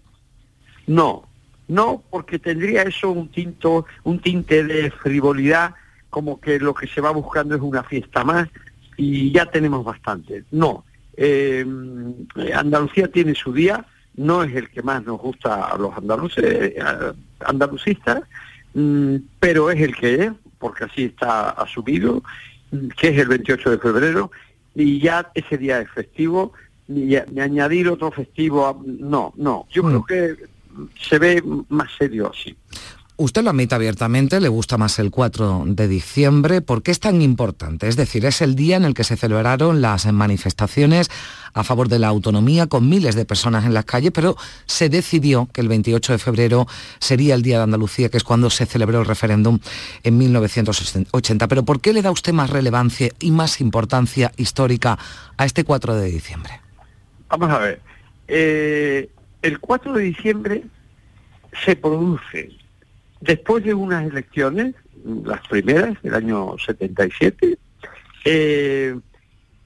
No, 0.85 1.27
no, 1.67 2.03
porque 2.09 2.39
tendría 2.39 2.83
eso 2.83 3.11
un, 3.11 3.29
tinto, 3.29 3.85
un 4.03 4.19
tinte 4.19 4.63
de 4.63 4.91
frivolidad, 4.91 5.73
como 6.09 6.39
que 6.39 6.59
lo 6.59 6.73
que 6.73 6.87
se 6.87 7.01
va 7.01 7.11
buscando 7.11 7.55
es 7.55 7.61
una 7.61 7.83
fiesta 7.83 8.23
más 8.23 8.47
y 8.95 9.31
ya 9.31 9.45
tenemos 9.47 9.83
bastante. 9.83 10.43
No, 10.51 10.83
eh, 11.21 11.65
Andalucía 12.55 13.09
tiene 13.09 13.35
su 13.35 13.51
día, 13.51 13.85
no 14.15 14.41
es 14.41 14.55
el 14.55 14.69
que 14.69 14.81
más 14.81 15.03
nos 15.03 15.19
gusta 15.19 15.65
a 15.65 15.77
los 15.77 15.95
andaluces, 15.97 16.45
eh, 16.45 16.79
andalucistas, 17.41 18.21
mm, 18.73 19.15
pero 19.38 19.69
es 19.69 19.81
el 19.81 19.95
que 19.97 20.15
es, 20.23 20.31
porque 20.57 20.85
así 20.85 21.03
está 21.05 21.49
asumido, 21.49 22.23
que 22.97 23.09
es 23.09 23.17
el 23.17 23.27
28 23.27 23.71
de 23.71 23.79
febrero, 23.79 24.31
y 24.75 24.99
ya 24.99 25.29
ese 25.35 25.57
día 25.57 25.81
es 25.81 25.89
festivo, 25.89 26.53
ni, 26.88 27.17
añadir 27.17 27.89
otro 27.89 28.11
festivo, 28.11 28.81
no, 28.85 29.33
no, 29.35 29.67
yo 29.69 29.83
creo 29.83 29.99
mm. 29.99 30.05
que 30.05 30.38
se 31.01 31.19
ve 31.19 31.43
más 31.67 31.89
serio 31.97 32.31
así. 32.33 32.55
Usted 33.21 33.43
lo 33.43 33.49
admite 33.49 33.75
abiertamente, 33.75 34.39
le 34.39 34.47
gusta 34.47 34.77
más 34.77 34.97
el 34.97 35.11
4 35.11 35.63
de 35.65 35.89
diciembre. 35.89 36.61
¿Por 36.61 36.81
qué 36.81 36.91
es 36.91 37.01
tan 37.01 37.21
importante? 37.21 37.89
Es 37.89 37.97
decir, 37.97 38.25
es 38.25 38.41
el 38.41 38.55
día 38.55 38.77
en 38.77 38.85
el 38.85 38.93
que 38.93 39.03
se 39.03 39.17
celebraron 39.17 39.81
las 39.81 40.09
manifestaciones 40.09 41.11
a 41.53 41.65
favor 41.65 41.89
de 41.89 41.99
la 41.99 42.07
autonomía 42.07 42.67
con 42.67 42.88
miles 42.88 43.15
de 43.15 43.25
personas 43.25 43.65
en 43.65 43.73
las 43.73 43.83
calles, 43.83 44.13
pero 44.13 44.38
se 44.67 44.88
decidió 44.88 45.49
que 45.51 45.59
el 45.59 45.67
28 45.67 46.13
de 46.13 46.17
febrero 46.17 46.65
sería 46.99 47.35
el 47.35 47.41
Día 47.41 47.57
de 47.57 47.63
Andalucía, 47.63 48.07
que 48.07 48.15
es 48.15 48.23
cuando 48.23 48.49
se 48.49 48.65
celebró 48.65 49.01
el 49.01 49.05
referéndum 49.05 49.59
en 50.03 50.17
1980. 50.17 51.45
Pero 51.49 51.65
¿por 51.65 51.81
qué 51.81 51.91
le 51.91 52.01
da 52.01 52.11
usted 52.11 52.31
más 52.31 52.49
relevancia 52.49 53.09
y 53.19 53.31
más 53.31 53.59
importancia 53.59 54.31
histórica 54.38 54.97
a 55.35 55.43
este 55.43 55.65
4 55.65 55.95
de 55.95 56.09
diciembre? 56.09 56.61
Vamos 57.27 57.51
a 57.51 57.57
ver. 57.57 57.81
Eh, 58.29 59.09
el 59.41 59.59
4 59.59 59.91
de 59.91 60.03
diciembre 60.05 60.63
se 61.65 61.75
produce 61.75 62.58
Después 63.21 63.63
de 63.63 63.73
unas 63.73 64.05
elecciones, 64.05 64.75
las 65.03 65.45
primeras 65.47 66.01
del 66.01 66.15
año 66.15 66.55
77, 66.57 67.57
eh, 68.25 68.99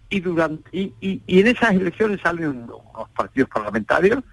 y, 0.09 0.19
durante, 0.19 0.69
y, 0.71 1.21
en 1.27 1.47
esas 1.47 1.71
elecciones 1.71 2.21
salen 2.21 2.47
unos 2.47 3.09
partidos 3.15 3.49
parlamentarios, 3.49 4.23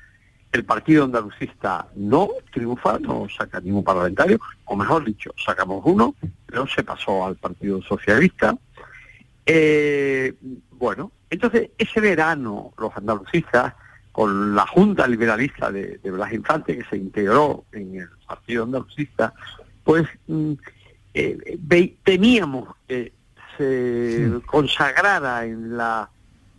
el 0.52 0.64
partido 0.64 1.04
andalucista 1.04 1.86
no 1.94 2.28
triunfa, 2.52 2.98
no 2.98 3.28
saca 3.28 3.60
ningún 3.60 3.84
parlamentario, 3.84 4.40
o 4.64 4.76
mejor 4.76 5.04
dicho, 5.04 5.32
sacamos 5.42 5.82
uno, 5.84 6.14
pero 6.46 6.66
se 6.66 6.82
pasó 6.82 7.24
al 7.24 7.36
Partido 7.36 7.80
Socialista. 7.82 8.56
Eh, 9.46 10.34
bueno, 10.72 11.12
entonces 11.30 11.70
ese 11.78 12.00
verano 12.00 12.72
los 12.78 12.96
andalucistas 12.96 13.74
con 14.20 14.54
la 14.54 14.66
Junta 14.66 15.06
Liberalista 15.06 15.72
de, 15.72 15.98
Blas 16.04 16.30
Infante, 16.34 16.76
que 16.76 16.84
se 16.84 16.98
integró 16.98 17.64
en 17.72 17.94
el 17.94 18.08
Partido 18.26 18.64
Andalucista, 18.64 19.32
pues 19.82 20.06
mm, 20.26 20.52
eh, 21.14 21.94
temíamos 22.04 22.68
que 22.86 23.14
se 23.56 24.30
consagrara 24.44 25.46
en 25.46 25.74
la, 25.74 26.10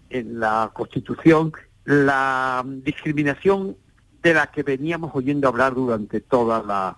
en 0.09 0.39
la 0.39 0.71
Constitución 0.73 1.53
la 1.85 2.65
discriminación 2.65 3.77
de 4.23 4.33
la 4.33 4.47
que 4.47 4.63
veníamos 4.63 5.11
oyendo 5.13 5.47
hablar 5.47 5.75
durante 5.75 6.19
toda 6.19 6.63
la 6.63 6.97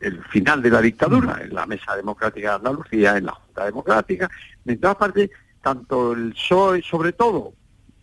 el 0.00 0.20
final 0.24 0.62
de 0.62 0.70
la 0.70 0.82
dictadura, 0.82 1.42
en 1.44 1.54
la 1.54 1.64
Mesa 1.64 1.94
Democrática 1.94 2.48
de 2.48 2.56
Andalucía, 2.56 3.18
en 3.18 3.26
la 3.26 3.34
Junta 3.34 3.66
Democrática, 3.66 4.28
en 4.64 4.80
todas 4.80 4.96
partes, 4.96 5.30
tanto 5.62 6.12
el 6.12 6.32
PSOE, 6.32 6.82
sobre 6.82 7.12
todo 7.12 7.52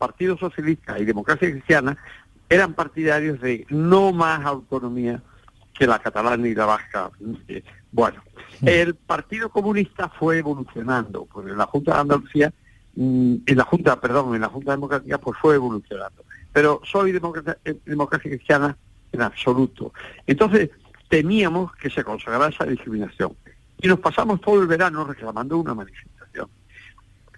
Partido 0.03 0.37
Socialista 0.37 0.99
y 0.99 1.05
Democracia 1.05 1.49
Cristiana 1.49 1.97
eran 2.49 2.73
partidarios 2.73 3.39
de 3.39 3.65
no 3.69 4.11
más 4.11 4.45
autonomía 4.45 5.23
que 5.73 5.87
la 5.87 5.97
catalana 5.99 6.45
y 6.45 6.53
la 6.53 6.65
vasca. 6.65 7.09
Bueno, 7.93 8.21
el 8.65 8.95
Partido 8.95 9.47
Comunista 9.47 10.09
fue 10.09 10.39
evolucionando, 10.39 11.25
pues 11.31 11.47
en 11.47 11.57
la 11.57 11.67
Junta 11.67 11.93
de 11.93 12.01
Andalucía, 12.01 12.53
mm, 12.97 13.35
en 13.45 13.57
la 13.57 13.63
Junta, 13.63 14.01
perdón, 14.01 14.35
en 14.35 14.41
la 14.41 14.49
Junta 14.49 14.71
Democrática, 14.71 15.17
pues 15.19 15.37
fue 15.41 15.55
evolucionando. 15.55 16.25
Pero 16.51 16.81
soy 16.83 17.13
democracia, 17.13 17.57
eh, 17.63 17.79
democracia 17.85 18.29
cristiana 18.29 18.75
en 19.13 19.21
absoluto. 19.21 19.93
Entonces, 20.27 20.69
temíamos 21.07 21.73
que 21.77 21.89
se 21.89 22.03
consagrara 22.03 22.49
esa 22.49 22.65
discriminación. 22.65 23.37
Y 23.81 23.87
nos 23.87 24.01
pasamos 24.01 24.41
todo 24.41 24.61
el 24.61 24.67
verano 24.67 25.05
reclamando 25.05 25.57
una 25.57 25.73
manifestación. 25.73 26.12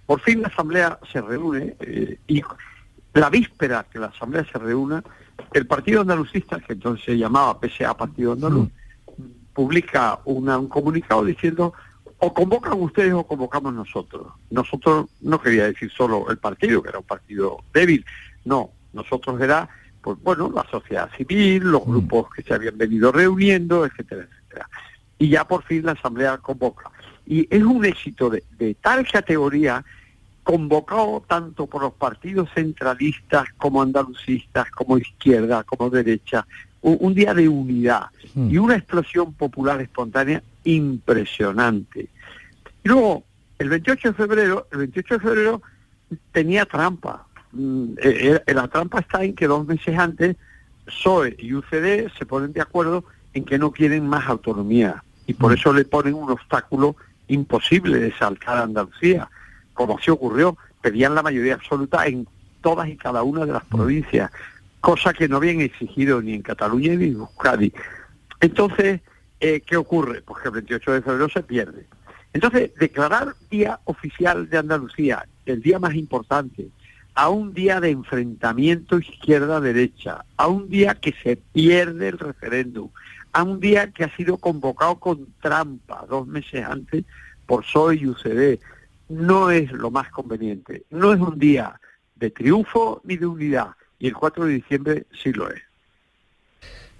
Por 0.06 0.20
fin 0.20 0.42
la 0.42 0.48
Asamblea 0.48 0.98
se 1.12 1.20
reúne 1.20 1.76
eh, 1.80 2.18
y 2.28 2.42
la 3.14 3.30
víspera 3.30 3.86
que 3.90 3.98
la 3.98 4.06
Asamblea 4.06 4.46
se 4.50 4.58
reúna, 4.58 5.02
el 5.52 5.66
Partido 5.66 6.00
Andalucista, 6.02 6.60
que 6.60 6.74
entonces 6.74 7.04
se 7.04 7.18
llamaba 7.18 7.58
PSA 7.60 7.96
Partido 7.96 8.32
Andaluz, 8.32 8.68
publica 9.52 10.20
un 10.24 10.68
comunicado 10.68 11.24
diciendo 11.24 11.72
o 12.18 12.32
convocan 12.32 12.80
ustedes 12.80 13.12
o 13.12 13.26
convocamos 13.26 13.74
nosotros. 13.74 14.26
Nosotros 14.50 15.06
no 15.20 15.40
quería 15.40 15.64
decir 15.64 15.90
solo 15.90 16.30
el 16.30 16.38
partido, 16.38 16.82
que 16.82 16.90
era 16.90 16.98
un 16.98 17.04
partido 17.04 17.58
débil, 17.72 18.04
no, 18.44 18.70
nosotros 18.92 19.40
era, 19.40 19.68
pues 20.00 20.18
bueno, 20.22 20.50
la 20.54 20.66
sociedad 20.70 21.10
civil, 21.16 21.64
los 21.64 21.84
grupos 21.84 22.28
que 22.34 22.42
se 22.42 22.54
habían 22.54 22.78
venido 22.78 23.12
reuniendo, 23.12 23.84
etcétera, 23.84 24.22
etcétera. 24.22 24.68
Y 25.18 25.28
ya 25.30 25.46
por 25.46 25.62
fin 25.64 25.84
la 25.84 25.92
Asamblea 25.92 26.38
convoca. 26.38 26.90
Y 27.26 27.46
es 27.54 27.62
un 27.62 27.84
éxito 27.84 28.30
de, 28.30 28.44
de 28.58 28.74
tal 28.74 29.06
categoría 29.06 29.84
convocado 30.46 31.24
tanto 31.26 31.66
por 31.66 31.82
los 31.82 31.92
partidos 31.94 32.48
centralistas 32.54 33.48
como 33.56 33.82
andalucistas, 33.82 34.70
como 34.70 34.96
izquierda, 34.96 35.64
como 35.64 35.90
derecha, 35.90 36.46
un, 36.82 37.14
día 37.14 37.34
de 37.34 37.48
unidad 37.48 38.06
mm. 38.34 38.50
y 38.50 38.58
una 38.58 38.76
explosión 38.76 39.32
popular 39.32 39.80
espontánea 39.80 40.40
impresionante. 40.62 42.08
Y 42.84 42.88
luego, 42.88 43.24
el 43.58 43.70
28 43.70 44.08
de 44.08 44.14
febrero, 44.14 44.68
el 44.70 44.78
28 44.78 45.14
de 45.14 45.20
febrero 45.20 45.62
tenía 46.30 46.64
trampa. 46.64 47.26
Mm, 47.50 47.94
eh, 48.00 48.40
eh, 48.46 48.54
la 48.54 48.68
trampa 48.68 49.00
está 49.00 49.24
en 49.24 49.34
que 49.34 49.48
dos 49.48 49.66
meses 49.66 49.98
antes 49.98 50.36
PSOE 50.84 51.34
y 51.40 51.54
UCD 51.54 52.08
se 52.16 52.24
ponen 52.24 52.52
de 52.52 52.60
acuerdo 52.60 53.04
en 53.34 53.44
que 53.44 53.58
no 53.58 53.72
quieren 53.72 54.06
más 54.06 54.28
autonomía 54.28 55.02
y 55.26 55.34
por 55.34 55.50
mm. 55.50 55.54
eso 55.54 55.72
le 55.72 55.84
ponen 55.84 56.14
un 56.14 56.30
obstáculo 56.30 56.94
imposible 57.28 57.98
de 57.98 58.12
saltar 58.12 58.58
a 58.58 58.62
Andalucía 58.62 59.28
como 59.76 59.98
así 59.98 60.10
ocurrió, 60.10 60.56
pedían 60.80 61.14
la 61.14 61.22
mayoría 61.22 61.54
absoluta 61.54 62.06
en 62.06 62.26
todas 62.62 62.88
y 62.88 62.96
cada 62.96 63.22
una 63.22 63.46
de 63.46 63.52
las 63.52 63.64
mm. 63.64 63.76
provincias, 63.76 64.32
cosa 64.80 65.12
que 65.12 65.28
no 65.28 65.36
habían 65.36 65.60
exigido 65.60 66.20
ni 66.20 66.34
en 66.34 66.42
Cataluña 66.42 66.94
ni 66.94 67.08
en 67.08 67.16
Euskadi. 67.16 67.72
Entonces, 68.40 69.00
eh, 69.38 69.60
¿qué 69.64 69.76
ocurre? 69.76 70.22
Pues 70.22 70.42
que 70.42 70.48
el 70.48 70.54
28 70.54 70.92
de 70.92 71.02
febrero 71.02 71.28
se 71.28 71.42
pierde. 71.42 71.86
Entonces, 72.32 72.74
declarar 72.76 73.34
Día 73.50 73.78
Oficial 73.84 74.48
de 74.48 74.58
Andalucía, 74.58 75.26
el 75.44 75.62
día 75.62 75.78
más 75.78 75.94
importante, 75.94 76.68
a 77.14 77.28
un 77.28 77.54
día 77.54 77.80
de 77.80 77.90
enfrentamiento 77.90 78.98
izquierda-derecha, 78.98 80.24
a 80.36 80.48
un 80.48 80.68
día 80.68 80.94
que 80.94 81.14
se 81.22 81.36
pierde 81.36 82.08
el 82.08 82.18
referéndum, 82.18 82.90
a 83.36 83.42
un 83.42 83.60
día 83.60 83.92
que 83.92 84.02
ha 84.02 84.16
sido 84.16 84.38
convocado 84.38 84.98
con 84.98 85.26
trampa 85.42 86.06
dos 86.08 86.26
meses 86.26 86.64
antes 86.64 87.04
por 87.44 87.64
PSOE 87.64 87.96
y 87.96 88.06
UCD, 88.06 88.58
no 89.10 89.50
es 89.50 89.70
lo 89.72 89.90
más 89.90 90.10
conveniente. 90.10 90.84
No 90.88 91.12
es 91.12 91.20
un 91.20 91.38
día 91.38 91.78
de 92.14 92.30
triunfo 92.30 93.02
ni 93.04 93.18
de 93.18 93.26
unidad, 93.26 93.72
y 93.98 94.06
el 94.06 94.14
4 94.14 94.46
de 94.46 94.54
diciembre 94.54 95.06
sí 95.22 95.34
lo 95.34 95.50
es. 95.50 95.60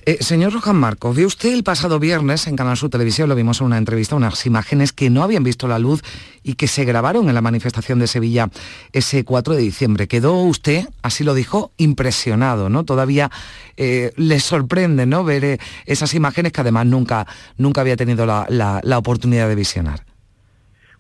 Eh, 0.09 0.19
señor 0.23 0.53
Rojan 0.53 0.77
Marcos, 0.77 1.17
vio 1.17 1.27
usted 1.27 1.53
el 1.53 1.65
pasado 1.65 1.99
viernes 1.99 2.47
en 2.47 2.55
Canal 2.55 2.77
Sur 2.77 2.91
Televisión, 2.91 3.29
lo 3.29 3.35
vimos 3.35 3.61
en 3.61 3.67
una 3.67 3.77
entrevista, 3.77 4.15
unas 4.15 4.47
imágenes 4.47 4.93
que 4.93 5.11
no 5.11 5.25
habían 5.25 5.43
visto 5.43 5.67
la 5.67 5.81
luz 5.81 6.01
y 6.45 6.55
que 6.55 6.69
se 6.69 6.85
grabaron 6.85 7.29
en 7.29 7.35
la 7.35 7.43
manifestación 7.43 7.99
de 7.99 8.07
Sevilla 8.07 8.49
ese 8.93 9.25
4 9.25 9.55
de 9.55 9.63
diciembre. 9.63 10.07
Quedó 10.07 10.35
usted, 10.43 10.85
así 11.03 11.25
lo 11.25 11.35
dijo, 11.35 11.73
impresionado, 11.77 12.69
¿no? 12.69 12.85
Todavía 12.85 13.33
eh, 13.77 14.13
le 14.17 14.39
sorprende, 14.39 15.07
¿no? 15.07 15.25
Ver 15.25 15.45
eh, 15.45 15.59
esas 15.87 16.15
imágenes 16.15 16.53
que 16.53 16.61
además 16.61 16.87
nunca, 16.87 17.27
nunca 17.59 17.81
había 17.81 17.97
tenido 17.97 18.27
la 18.27 18.99
oportunidad 18.99 19.49
de 19.49 19.57
visionar. 19.57 20.05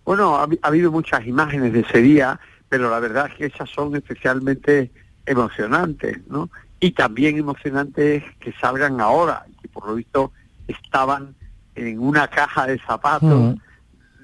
Bueno, 0.07 0.37
ha, 0.37 0.49
habido 0.63 0.91
muchas 0.93 1.27
imágenes 1.27 1.73
de 1.73 1.81
ese 1.81 2.01
día, 2.01 2.39
pero 2.69 2.89
la 2.89 3.01
verdad 3.01 3.27
es 3.29 3.35
que 3.35 3.47
esas 3.47 3.69
son 3.69 3.95
especialmente 3.97 4.91
emocionantes, 5.27 6.19
¿no? 6.29 6.49
Y 6.81 6.93
también 6.93 7.39
emocionantes 7.39 8.23
que 8.39 8.53
salgan 8.53 9.01
ahora, 9.01 9.47
que 9.63 9.69
por 9.69 9.87
lo 9.87 9.95
visto 9.95 10.33
estaban 10.69 11.35
en 11.75 12.01
una 12.01 12.29
caja 12.29 12.67
de 12.67 12.79
zapatos 12.79 13.57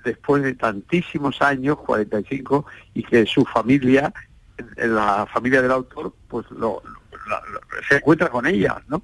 después 0.04 0.42
de 0.42 0.54
tantísimos 0.54 1.40
años, 1.42 1.78
45, 1.78 2.66
y 2.94 3.02
que 3.02 3.24
su 3.26 3.44
familia, 3.44 4.12
la 4.76 5.26
familia 5.32 5.62
del 5.62 5.70
autor, 5.70 6.14
pues 6.28 6.50
lo, 6.50 6.82
se 7.88 7.96
encuentra 7.96 8.28
con 8.28 8.46
ellas, 8.46 8.76
¿no? 8.88 9.02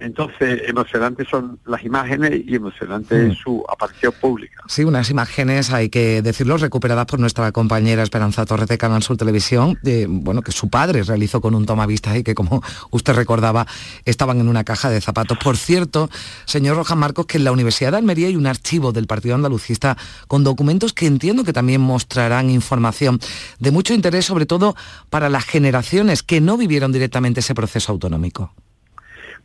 Entonces, 0.00 0.62
emocionantes 0.66 1.28
son 1.28 1.58
las 1.66 1.84
imágenes 1.84 2.42
y 2.46 2.54
emocionante 2.54 3.28
es 3.28 3.38
su 3.38 3.64
aparición 3.68 4.12
pública. 4.20 4.62
Sí, 4.68 4.84
unas 4.84 5.10
imágenes, 5.10 5.72
hay 5.72 5.88
que 5.88 6.22
decirlo, 6.22 6.56
recuperadas 6.56 7.06
por 7.06 7.18
nuestra 7.18 7.50
compañera 7.52 8.02
Esperanza 8.02 8.46
Torres 8.46 8.68
de 8.68 8.78
Canal 8.78 9.02
Sur 9.02 9.16
Televisión, 9.16 9.78
de, 9.82 10.06
bueno, 10.08 10.42
que 10.42 10.52
su 10.52 10.70
padre 10.70 11.02
realizó 11.02 11.40
con 11.40 11.54
un 11.54 11.66
tomavistas 11.66 12.16
y 12.16 12.22
que, 12.22 12.34
como 12.34 12.62
usted 12.90 13.14
recordaba, 13.14 13.66
estaban 14.04 14.40
en 14.40 14.48
una 14.48 14.64
caja 14.64 14.90
de 14.90 15.00
zapatos. 15.00 15.38
Por 15.38 15.56
cierto, 15.56 16.08
señor 16.44 16.76
Rojas 16.76 16.96
Marcos, 16.96 17.26
que 17.26 17.38
en 17.38 17.44
la 17.44 17.52
Universidad 17.52 17.90
de 17.90 17.98
Almería 17.98 18.28
hay 18.28 18.36
un 18.36 18.46
archivo 18.46 18.92
del 18.92 19.06
Partido 19.06 19.34
Andalucista 19.34 19.96
con 20.28 20.44
documentos 20.44 20.92
que 20.92 21.06
entiendo 21.06 21.42
que 21.44 21.52
también 21.52 21.80
mostrarán 21.80 22.50
información 22.50 23.18
de 23.58 23.70
mucho 23.70 23.94
interés, 23.94 24.26
sobre 24.26 24.46
todo 24.46 24.76
para 25.10 25.28
las 25.28 25.44
generaciones 25.44 26.22
que 26.22 26.40
no 26.40 26.56
vivieron 26.56 26.92
directamente 26.92 27.40
ese 27.40 27.54
proceso 27.54 27.67
autonómico. 27.88 28.52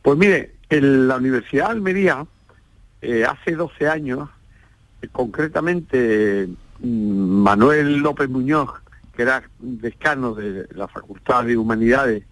Pues 0.02 0.18
mire, 0.18 0.56
en 0.70 1.08
la 1.08 1.18
Universidad 1.18 1.68
de 1.68 1.72
Almería, 1.72 2.26
eh, 3.02 3.26
hace 3.26 3.56
12 3.56 3.88
años, 3.88 4.30
eh, 5.02 5.08
concretamente 5.12 6.48
mm, 6.80 7.44
Manuel 7.44 7.98
López 7.98 8.30
Muñoz, 8.30 8.70
que 9.16 9.22
era 9.22 9.44
decano 9.60 10.34
de 10.34 10.68
la 10.74 10.88
Facultad 10.88 11.46
de 11.46 11.58
Humanidades, 11.58 12.24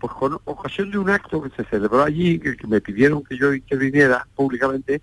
pues 0.00 0.12
con 0.12 0.38
ocasión 0.44 0.90
de 0.90 0.98
un 0.98 1.10
acto 1.10 1.42
que 1.42 1.50
se 1.50 1.68
celebró 1.68 2.02
allí, 2.02 2.38
que, 2.38 2.56
me 2.66 2.80
pidieron 2.80 3.22
que 3.22 3.36
yo 3.36 3.52
interviniera 3.52 4.26
públicamente, 4.34 5.00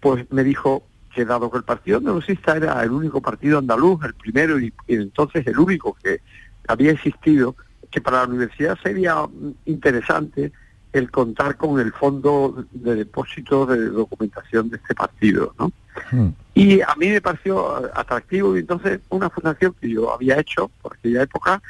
pues 0.00 0.30
me 0.30 0.44
dijo 0.44 0.84
que 1.14 1.24
dado 1.24 1.50
que 1.50 1.58
el 1.58 1.64
Partido 1.64 1.98
Andalucista 1.98 2.56
era 2.56 2.82
el 2.82 2.90
único 2.90 3.20
partido 3.20 3.58
andaluz, 3.58 4.02
el 4.04 4.14
primero 4.14 4.58
y 4.58 4.72
entonces 4.88 5.46
el 5.46 5.58
único 5.58 5.94
que 6.02 6.20
había 6.68 6.92
existido, 6.92 7.54
que 7.92 8.00
para 8.00 8.22
la 8.22 8.28
universidad 8.28 8.76
sería 8.82 9.16
interesante 9.66 10.50
el 10.92 11.10
contar 11.10 11.56
con 11.56 11.80
el 11.80 11.92
fondo 11.92 12.66
de 12.72 12.96
depósito 12.96 13.64
de 13.64 13.86
documentación 13.86 14.68
de 14.68 14.76
este 14.76 14.94
partido, 14.94 15.54
¿no? 15.58 15.72
Hmm. 16.10 16.30
Y 16.54 16.80
a 16.80 16.94
mí 16.98 17.08
me 17.08 17.20
pareció 17.20 17.76
atractivo 17.96 18.56
y 18.56 18.60
entonces 18.60 19.00
una 19.08 19.30
fundación 19.30 19.74
que 19.80 19.88
yo 19.88 20.12
había 20.12 20.38
hecho 20.38 20.70
por 20.82 20.94
aquella 20.94 21.22
época 21.22 21.62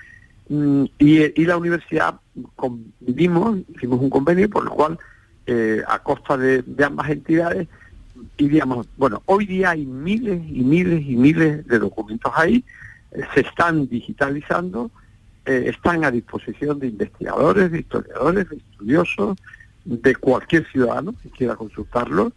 mm, 0.49 0.85
y, 0.99 1.45
la 1.45 1.57
universidad 1.57 2.17
convivimos, 2.57 3.59
hicimos 3.75 4.01
un 4.01 4.11
convenio 4.11 4.49
por 4.51 4.65
el 4.65 4.71
cual 4.71 4.99
eh, 5.47 5.83
a 5.87 5.99
costa 6.01 6.37
de, 6.37 6.65
ambas 6.85 7.11
entidades 7.11 7.69
diríamos, 8.39 8.89
bueno, 8.97 9.23
hoy 9.27 9.47
día 9.47 9.71
hay 9.71 9.85
miles 9.87 10.41
y 10.49 10.63
miles 10.63 11.03
y 11.05 11.17
miles 11.17 11.67
de 11.67 11.79
documentos 11.79 12.33
ahí, 12.35 12.65
eh, 13.13 13.23
se 13.35 13.41
están 13.41 13.89
digitalizando, 13.89 14.91
eh, 15.45 15.65
están 15.67 16.05
a 16.05 16.11
disposición 16.13 16.79
de 16.79 16.87
investigadores, 16.87 17.73
de 17.73 17.81
historiadores, 17.81 18.49
de 18.49 18.57
estudiosos, 18.57 19.37
de 19.85 20.15
cualquier 20.15 20.65
ciudadano 20.71 21.15
que 21.21 21.31
quiera 21.31 21.57
consultarlos. 21.57 22.33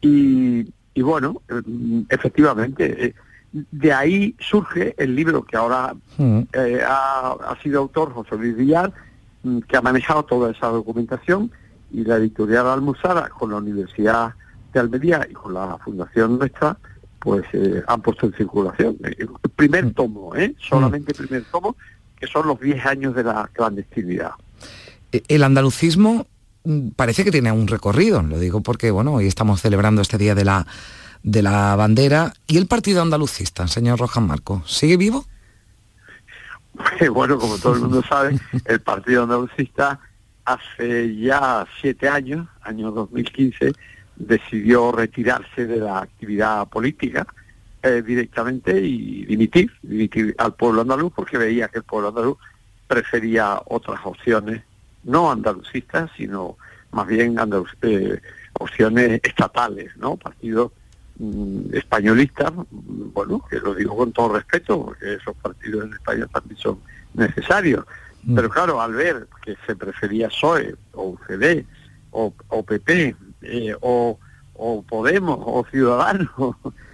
Y, 0.00 0.66
bueno, 0.96 1.40
eh, 1.48 2.04
efectivamente, 2.08 3.06
eh, 3.06 3.14
de 3.52 3.92
ahí 3.92 4.34
surge 4.40 4.96
el 4.98 5.14
libro 5.14 5.44
que 5.44 5.56
ahora 5.56 5.94
mm. 6.18 6.40
ha, 6.84 7.56
sido 7.62 7.80
autor 7.80 8.12
José 8.12 8.36
Luis 8.36 8.56
Villar, 8.56 8.92
mm, 9.44 9.60
que 9.60 9.76
ha 9.76 9.82
manejado 9.82 10.24
toda 10.24 10.50
esa 10.50 10.66
documentación, 10.66 11.48
y 11.92 12.02
la 12.02 12.16
editorial 12.16 12.66
Almuzara 12.66 13.28
con 13.28 13.50
la 13.50 13.58
Universidad 13.58 14.34
de 14.72 14.80
Almería 14.80 15.24
y 15.30 15.34
con 15.34 15.54
la 15.54 15.78
Fundación 15.78 16.40
Nuestra, 16.40 16.76
pues 17.20 17.44
han 17.86 18.02
puesto 18.02 18.26
en 18.26 18.32
circulación. 18.32 18.96
El 19.04 19.28
primer 19.54 19.84
mm. 19.84 19.92
tomo, 19.92 20.34
¿eh? 20.34 20.56
solamente 20.58 21.12
el 21.12 21.28
primer 21.28 21.44
tomo, 21.44 21.76
que 22.22 22.28
son 22.28 22.46
los 22.46 22.60
10 22.60 22.86
años 22.86 23.16
de 23.16 23.24
la 23.24 23.50
clandestinidad. 23.52 24.30
E, 25.10 25.24
el 25.26 25.42
andalucismo 25.42 26.28
mm, 26.62 26.90
parece 26.90 27.24
que 27.24 27.32
tiene 27.32 27.50
un 27.50 27.66
recorrido, 27.66 28.22
lo 28.22 28.38
digo 28.38 28.60
porque 28.60 28.92
bueno, 28.92 29.14
hoy 29.14 29.26
estamos 29.26 29.60
celebrando 29.60 30.02
este 30.02 30.18
día 30.18 30.36
de 30.36 30.44
la 30.44 30.66
de 31.24 31.42
la 31.42 31.74
bandera 31.76 32.32
y 32.46 32.58
el 32.58 32.66
partido 32.66 33.02
andalucista, 33.02 33.66
señor 33.66 33.98
Rojas 33.98 34.22
Marco, 34.22 34.62
¿sigue 34.66 34.96
vivo? 34.96 35.26
Bueno, 37.12 37.38
como 37.38 37.58
todo 37.58 37.74
el 37.74 37.80
mundo 37.80 38.02
sabe, 38.08 38.38
el 38.64 38.80
partido 38.80 39.24
andalucista 39.24 39.98
hace 40.44 41.14
ya 41.16 41.66
siete 41.80 42.08
años, 42.08 42.48
año 42.62 42.90
2015, 42.92 43.72
decidió 44.16 44.90
retirarse 44.90 45.66
de 45.66 45.76
la 45.76 45.98
actividad 45.98 46.66
política 46.68 47.26
eh, 47.82 48.02
directamente 48.02 48.80
y 48.80 49.24
dimitir, 49.26 49.72
dimitir 49.82 50.34
al 50.38 50.54
pueblo 50.54 50.82
andaluz 50.82 51.12
porque 51.14 51.38
veía 51.38 51.68
que 51.68 51.78
el 51.78 51.84
pueblo 51.84 52.08
andaluz 52.08 52.38
prefería 52.86 53.60
otras 53.66 54.00
opciones, 54.04 54.62
no 55.04 55.30
andalucistas, 55.30 56.10
sino 56.16 56.56
más 56.92 57.06
bien 57.06 57.36
eh, 57.82 58.20
opciones 58.52 59.20
estatales, 59.22 59.96
¿no? 59.96 60.16
Partidos 60.16 60.72
mm, 61.18 61.74
españolistas, 61.74 62.52
bueno, 62.70 63.42
que 63.50 63.58
lo 63.58 63.74
digo 63.74 63.96
con 63.96 64.12
todo 64.12 64.34
respeto, 64.34 64.84
porque 64.84 65.14
esos 65.14 65.34
partidos 65.36 65.86
en 65.86 65.94
España 65.94 66.26
también 66.26 66.58
son 66.58 66.78
necesarios. 67.14 67.84
Mm. 68.24 68.34
Pero 68.34 68.50
claro, 68.50 68.80
al 68.80 68.92
ver 68.92 69.26
que 69.44 69.56
se 69.66 69.74
prefería 69.74 70.28
PSOE 70.28 70.76
o 70.92 71.10
UCD 71.10 71.64
o, 72.10 72.32
o 72.48 72.62
PP 72.62 73.16
eh, 73.42 73.74
o, 73.80 74.18
o 74.54 74.82
Podemos 74.82 75.38
o 75.40 75.66
Ciudadanos, 75.70 76.28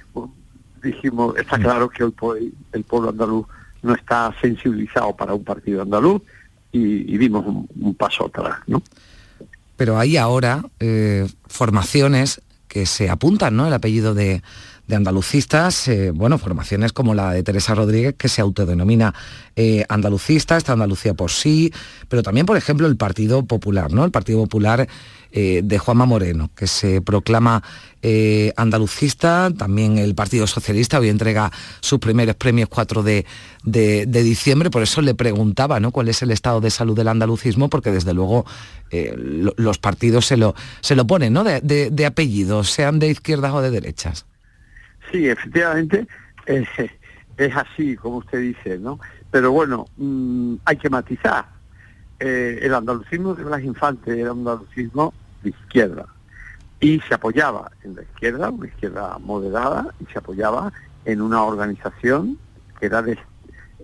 dijimos, 0.92 1.36
está 1.36 1.58
claro 1.58 1.88
que 1.88 2.04
hoy 2.04 2.52
el 2.72 2.84
pueblo 2.84 3.10
andaluz 3.10 3.46
no 3.82 3.94
está 3.94 4.34
sensibilizado 4.40 5.14
para 5.16 5.34
un 5.34 5.44
partido 5.44 5.82
andaluz 5.82 6.22
y, 6.72 7.16
dimos 7.16 7.46
un, 7.46 7.94
paso 7.94 8.26
atrás, 8.26 8.58
¿no? 8.66 8.82
Pero 9.76 9.98
hay 9.98 10.16
ahora 10.16 10.62
eh, 10.80 11.26
formaciones 11.46 12.40
que 12.66 12.84
se 12.84 13.08
apuntan, 13.08 13.56
¿no? 13.56 13.66
El 13.66 13.72
apellido 13.72 14.14
de, 14.14 14.42
de 14.88 14.96
andalucistas, 14.96 15.86
eh, 15.86 16.10
bueno, 16.10 16.38
formaciones 16.38 16.92
como 16.94 17.14
la 17.14 17.32
de 17.32 17.42
Teresa 17.42 17.74
Rodríguez, 17.74 18.14
que 18.16 18.28
se 18.28 18.40
autodenomina 18.40 19.14
eh, 19.54 19.84
andalucista, 19.88 20.56
está 20.56 20.72
Andalucía 20.72 21.12
por 21.12 21.30
sí, 21.30 21.72
pero 22.08 22.22
también, 22.22 22.46
por 22.46 22.56
ejemplo, 22.56 22.86
el 22.86 22.96
Partido 22.96 23.44
Popular, 23.44 23.92
¿no? 23.92 24.04
El 24.06 24.10
Partido 24.10 24.40
Popular 24.40 24.88
eh, 25.32 25.60
de 25.62 25.78
Juanma 25.78 26.06
Moreno, 26.06 26.50
que 26.54 26.66
se 26.66 27.00
proclama 27.00 27.62
andalucista, 28.56 29.50
también 29.58 29.98
el 29.98 30.14
Partido 30.14 30.46
Socialista 30.46 31.00
hoy 31.00 31.08
entrega 31.08 31.50
sus 31.80 31.98
primeros 31.98 32.36
premios 32.36 32.68
4 32.68 33.02
de, 33.02 33.26
diciembre, 34.06 34.70
por 34.70 34.82
eso 34.82 35.02
le 35.02 35.14
preguntaba 35.14 35.80
¿no? 35.80 35.90
cuál 35.90 36.08
es 36.08 36.22
el 36.22 36.30
estado 36.30 36.60
de 36.60 36.70
salud 36.70 36.96
del 36.96 37.08
andalucismo, 37.08 37.68
porque 37.68 37.90
desde 37.90 38.14
luego 38.14 38.46
los 39.56 39.78
partidos 39.78 40.26
se 40.26 40.36
lo, 40.36 40.54
se 40.80 40.94
lo 40.94 41.08
ponen 41.08 41.32
¿no? 41.32 41.42
de, 41.42 41.60
de 41.60 42.06
apellidos, 42.06 42.70
sean 42.70 43.00
de 43.00 43.08
izquierdas 43.08 43.52
o 43.52 43.60
de 43.60 43.72
derechas. 43.72 44.26
Sí, 45.10 45.26
efectivamente 45.26 46.06
es 46.46 47.56
así, 47.56 47.96
como 47.96 48.18
usted 48.18 48.40
dice, 48.40 48.78
¿no? 48.78 48.98
Pero 49.30 49.52
bueno, 49.52 49.86
mm, 49.96 50.56
hay 50.64 50.76
que 50.76 50.90
matizar. 50.90 51.46
Eh, 52.20 52.58
el 52.62 52.74
andalucismo 52.74 53.34
de 53.34 53.44
Blas 53.44 53.62
Infante 53.62 54.18
era 54.18 54.32
un 54.32 54.40
andalucismo 54.40 55.14
de 55.42 55.50
izquierda 55.50 56.06
y 56.80 57.00
se 57.00 57.14
apoyaba 57.14 57.70
en 57.84 57.96
la 57.96 58.02
izquierda, 58.02 58.50
una 58.50 58.66
izquierda 58.66 59.18
moderada, 59.18 59.94
y 60.00 60.12
se 60.12 60.18
apoyaba 60.18 60.72
en 61.04 61.20
una 61.20 61.42
organización 61.42 62.38
que 62.78 62.86
era 62.86 63.02
de 63.02 63.18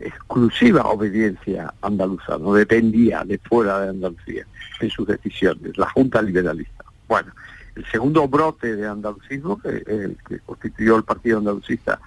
exclusiva 0.01 0.83
obediencia 0.83 1.73
andaluza, 1.81 2.39
no 2.39 2.55
dependía 2.55 3.25
de 3.25 3.39
fuera 3.39 3.81
de 3.81 3.91
Andalucía 3.91 4.45
en 4.81 4.91
sus 4.91 5.07
decisiones, 5.07 5.77
la 5.79 5.89
Junta 5.91 6.21
Liberalista. 6.21 6.85
Bueno, 7.09 7.33
el 7.77 7.85
segundo 7.87 8.27
brote 8.29 8.77
de 8.77 8.87
andalucismo, 8.87 9.61
el 9.65 10.17
que 10.29 10.39
constituyó 10.41 10.97
el 10.97 11.05
Partido 11.05 11.39
Andalucista, 11.39 12.01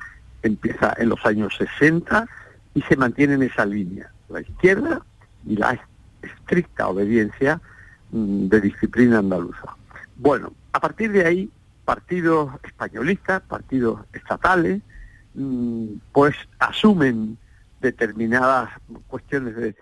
empieza 0.44 0.94
en 0.98 1.10
los 1.10 1.26
años 1.26 1.56
60 1.58 2.28
y 2.74 2.82
se 2.84 2.96
mantiene 2.96 3.36
en 3.36 3.44
esa 3.44 3.66
línea, 3.66 4.12
la 4.30 4.42
izquierda 4.42 5.02
y 5.46 5.56
la 5.56 5.70
estricta 6.28 6.88
obediencia 6.88 7.62
mm, 8.12 8.48
de 8.48 8.62
disciplina 8.62 9.20
andaluza. 9.20 9.76
Bueno, 10.16 10.54
a 10.74 10.80
partir 10.80 11.12
de 11.12 11.26
ahí, 11.26 11.50
partidos 11.86 12.52
españolistas, 12.64 13.42
partidos 13.44 14.02
estatales, 14.14 14.82
mm, 15.34 15.86
pues 16.12 16.36
asumen 16.60 17.38
determinadas 17.82 18.70
cuestiones 19.08 19.56
de, 19.56 19.76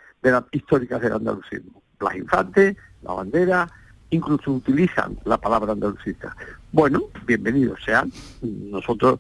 históricas 0.52 1.02
del 1.02 1.14
andalucismo. 1.14 1.82
Las 2.00 2.16
infantes, 2.16 2.76
la 3.04 3.14
bandera, 3.14 3.70
incluso 4.10 4.52
utilizan 4.52 5.18
la 5.24 5.38
palabra 5.38 5.74
andalucista. 5.74 6.36
Bueno, 6.72 7.04
bienvenidos 7.26 7.80
sean. 7.84 8.12
Nosotros 8.42 9.20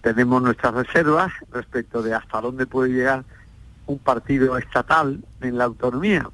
tenemos 0.00 0.42
nuestras 0.42 0.74
reservas 0.74 1.32
respecto 1.52 2.02
de 2.02 2.14
hasta 2.14 2.40
dónde 2.40 2.66
puede 2.66 2.92
llegar 2.92 3.24
un 3.86 3.98
partido 3.98 4.56
estatal 4.56 5.22
en 5.40 5.58
la 5.58 5.64
autonomía, 5.64 6.28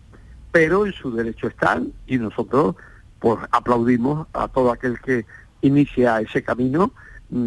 pero 0.53 0.87
en 0.87 0.93
su 0.93 1.13
derecho 1.13 1.49
están 1.49 1.93
y 2.07 2.19
nosotros 2.19 2.77
pues 3.19 3.39
aplaudimos 3.51 4.27
a 4.33 4.49
todo 4.49 4.73
aquel 4.73 4.99
que 5.01 5.27
inicia 5.63 6.21
ese 6.21 6.43
camino 6.43 6.93
mm, 7.29 7.47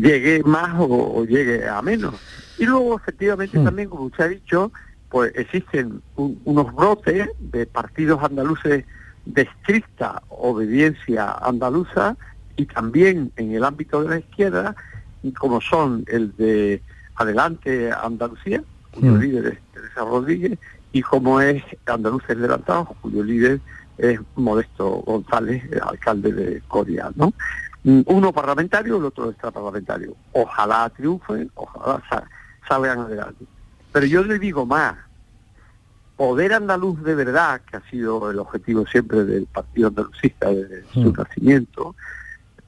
llegue 0.00 0.42
más 0.44 0.74
o, 0.78 1.24
llegue 1.24 1.66
a 1.68 1.80
menos. 1.82 2.14
Y 2.58 2.66
luego 2.66 2.96
efectivamente 2.96 3.58
mm. 3.58 3.64
también, 3.64 3.88
como 3.88 4.04
usted 4.04 4.24
ha 4.24 4.28
dicho, 4.28 4.72
pues 5.08 5.32
existen 5.34 6.02
unos 6.16 6.74
brotes 6.74 7.28
de 7.38 7.66
partidos 7.66 8.22
andaluces 8.22 8.84
de 9.24 9.42
estricta 9.42 10.22
obediencia 10.28 11.32
andaluza 11.32 12.16
y 12.56 12.66
también 12.66 13.32
en 13.36 13.54
el 13.54 13.64
ámbito 13.64 14.02
de 14.02 14.08
la 14.08 14.18
izquierda, 14.18 14.76
como 15.38 15.60
son 15.60 16.04
el 16.08 16.34
de 16.36 16.82
Adelante 17.16 17.90
Andalucía, 17.92 18.62
cuyo 18.92 19.12
mm. 19.12 19.18
líder 19.18 19.46
es 19.46 19.58
Teresa 19.72 20.00
Rodríguez, 20.02 20.58
y 20.96 21.02
como 21.02 21.42
es 21.42 21.62
Andaluces 21.84 22.30
Adelantados, 22.30 22.88
cuyo 23.02 23.22
líder 23.22 23.60
es 23.98 24.18
Modesto 24.34 25.02
González, 25.02 25.62
alcalde 25.82 26.32
de 26.32 26.62
Coria, 26.68 27.10
¿no? 27.16 27.34
Mm, 27.84 28.00
uno 28.06 28.32
parlamentario, 28.32 28.96
el 28.96 29.04
otro 29.04 29.28
extraparlamentario. 29.28 30.16
Ojalá 30.32 30.88
triunfen, 30.88 31.50
ojalá 31.54 32.02
salgan 32.66 33.00
adelante. 33.00 33.44
Pero 33.92 34.06
yo 34.06 34.24
le 34.24 34.38
digo 34.38 34.64
más, 34.64 34.94
poder 36.16 36.54
andaluz 36.54 37.02
de 37.02 37.14
verdad, 37.14 37.60
que 37.70 37.76
ha 37.76 37.82
sido 37.90 38.30
el 38.30 38.38
objetivo 38.38 38.86
siempre 38.86 39.24
del 39.24 39.44
Partido 39.44 39.88
Andalucista 39.88 40.48
desde 40.48 40.82
su 40.94 41.12
mm. 41.12 41.12
nacimiento, 41.12 41.94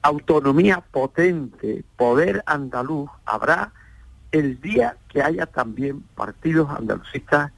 autonomía 0.02 0.82
potente, 0.82 1.82
poder 1.96 2.42
andaluz, 2.44 3.08
habrá 3.24 3.72
el 4.32 4.60
día 4.60 4.98
que 5.08 5.22
haya 5.22 5.46
también 5.46 6.02
partidos 6.14 6.68
andalucistas 6.68 7.52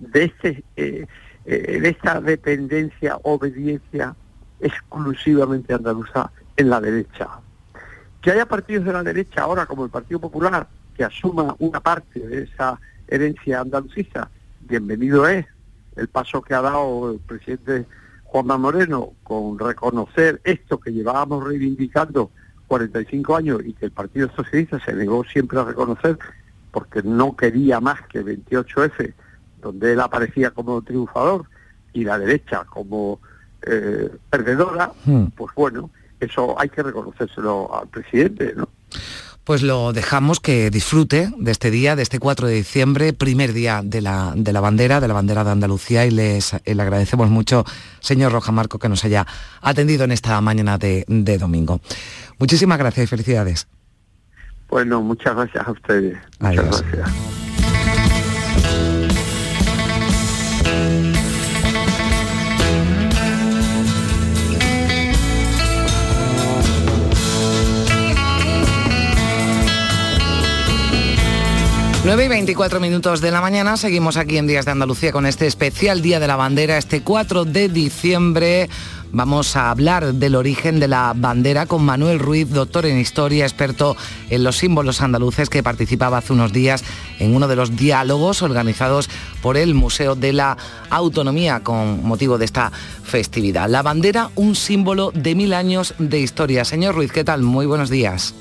de, 0.00 0.24
este, 0.24 0.64
eh, 0.76 1.06
eh, 1.46 1.80
esta 1.84 2.20
dependencia, 2.20 3.18
obediencia 3.22 4.14
exclusivamente 4.60 5.72
andaluza 5.72 6.30
en 6.56 6.70
la 6.70 6.80
derecha. 6.80 7.28
Que 8.20 8.32
haya 8.32 8.46
partidos 8.46 8.84
de 8.84 8.92
la 8.92 9.02
derecha 9.02 9.42
ahora, 9.42 9.66
como 9.66 9.84
el 9.84 9.90
Partido 9.90 10.20
Popular, 10.20 10.66
que 10.96 11.04
asuma 11.04 11.54
una 11.58 11.80
parte 11.80 12.20
de 12.20 12.42
esa 12.42 12.78
herencia 13.08 13.60
andalucista, 13.60 14.30
bienvenido 14.60 15.26
es 15.26 15.46
el 15.96 16.08
paso 16.08 16.42
que 16.42 16.54
ha 16.54 16.60
dado 16.60 17.12
el 17.12 17.18
presidente 17.18 17.86
Juanma 18.24 18.58
Moreno 18.58 19.12
con 19.24 19.58
reconocer 19.58 20.40
esto 20.44 20.78
que 20.78 20.92
llevábamos 20.92 21.44
reivindicando 21.44 22.30
45 22.68 23.36
años 23.36 23.60
y 23.64 23.72
que 23.72 23.86
el 23.86 23.90
Partido 23.90 24.30
Socialista 24.36 24.78
se 24.78 24.94
negó 24.94 25.24
siempre 25.24 25.58
a 25.58 25.64
reconocer 25.64 26.16
porque 26.70 27.02
no 27.02 27.36
quería 27.36 27.80
más 27.80 28.00
que 28.02 28.24
28F, 28.24 29.12
donde 29.60 29.92
él 29.92 30.00
aparecía 30.00 30.50
como 30.50 30.82
triunfador 30.82 31.44
y 31.92 32.04
la 32.04 32.18
derecha 32.18 32.64
como 32.64 33.20
eh, 33.62 34.10
perdedora, 34.30 34.92
hmm. 35.04 35.26
pues 35.36 35.54
bueno, 35.54 35.90
eso 36.18 36.58
hay 36.58 36.68
que 36.68 36.82
reconocérselo 36.82 37.74
al 37.74 37.88
presidente, 37.88 38.54
¿no? 38.56 38.68
pues 39.50 39.62
lo 39.62 39.92
dejamos 39.92 40.38
que 40.38 40.70
disfrute 40.70 41.32
de 41.36 41.50
este 41.50 41.72
día, 41.72 41.96
de 41.96 42.02
este 42.02 42.20
4 42.20 42.46
de 42.46 42.54
diciembre, 42.54 43.12
primer 43.12 43.52
día 43.52 43.80
de 43.82 44.00
la, 44.00 44.32
de 44.36 44.52
la 44.52 44.60
bandera, 44.60 45.00
de 45.00 45.08
la 45.08 45.14
bandera 45.14 45.42
de 45.42 45.50
Andalucía, 45.50 46.06
y 46.06 46.12
les, 46.12 46.54
le 46.64 46.82
agradecemos 46.82 47.30
mucho, 47.30 47.64
señor 47.98 48.30
Roja 48.30 48.52
Marco, 48.52 48.78
que 48.78 48.88
nos 48.88 49.04
haya 49.04 49.26
atendido 49.60 50.04
en 50.04 50.12
esta 50.12 50.40
mañana 50.40 50.78
de, 50.78 51.04
domingo. 51.38 51.80
Muchísimas 52.38 52.78
gracias 52.78 53.02
y 53.04 53.06
felicidades. 53.08 53.66
Bueno, 54.68 55.02
muchas 55.02 55.34
gracias 55.34 55.66
a 55.66 55.72
ustedes. 55.72 56.16
Muchas 56.38 56.84
gracias. 56.84 57.49
9 72.02 72.24
y 72.24 72.28
24 72.28 72.80
minutos 72.80 73.20
de 73.20 73.30
la 73.30 73.42
mañana, 73.42 73.76
seguimos 73.76 74.16
aquí 74.16 74.38
en 74.38 74.46
Días 74.46 74.64
de 74.64 74.70
Andalucía 74.70 75.12
con 75.12 75.26
este 75.26 75.46
especial 75.46 76.00
Día 76.00 76.18
de 76.18 76.26
la 76.26 76.36
Bandera, 76.36 76.78
este 76.78 77.02
4 77.02 77.44
de 77.44 77.68
diciembre. 77.68 78.70
Vamos 79.12 79.54
a 79.54 79.70
hablar 79.70 80.14
del 80.14 80.34
origen 80.34 80.80
de 80.80 80.88
la 80.88 81.12
bandera 81.14 81.66
con 81.66 81.84
Manuel 81.84 82.18
Ruiz, 82.18 82.48
doctor 82.48 82.86
en 82.86 82.98
historia, 82.98 83.44
experto 83.44 83.98
en 84.30 84.44
los 84.44 84.56
símbolos 84.56 85.02
andaluces, 85.02 85.50
que 85.50 85.62
participaba 85.62 86.18
hace 86.18 86.32
unos 86.32 86.54
días 86.54 86.84
en 87.18 87.36
uno 87.36 87.48
de 87.48 87.56
los 87.56 87.76
diálogos 87.76 88.40
organizados 88.40 89.10
por 89.42 89.58
el 89.58 89.74
Museo 89.74 90.14
de 90.14 90.32
la 90.32 90.56
Autonomía 90.88 91.60
con 91.60 92.02
motivo 92.02 92.38
de 92.38 92.46
esta 92.46 92.72
festividad. 93.02 93.68
La 93.68 93.82
bandera, 93.82 94.30
un 94.36 94.54
símbolo 94.56 95.12
de 95.14 95.34
mil 95.34 95.52
años 95.52 95.94
de 95.98 96.18
historia. 96.18 96.64
Señor 96.64 96.94
Ruiz, 96.94 97.12
¿qué 97.12 97.24
tal? 97.24 97.42
Muy 97.42 97.66
buenos 97.66 97.90
días. 97.90 98.34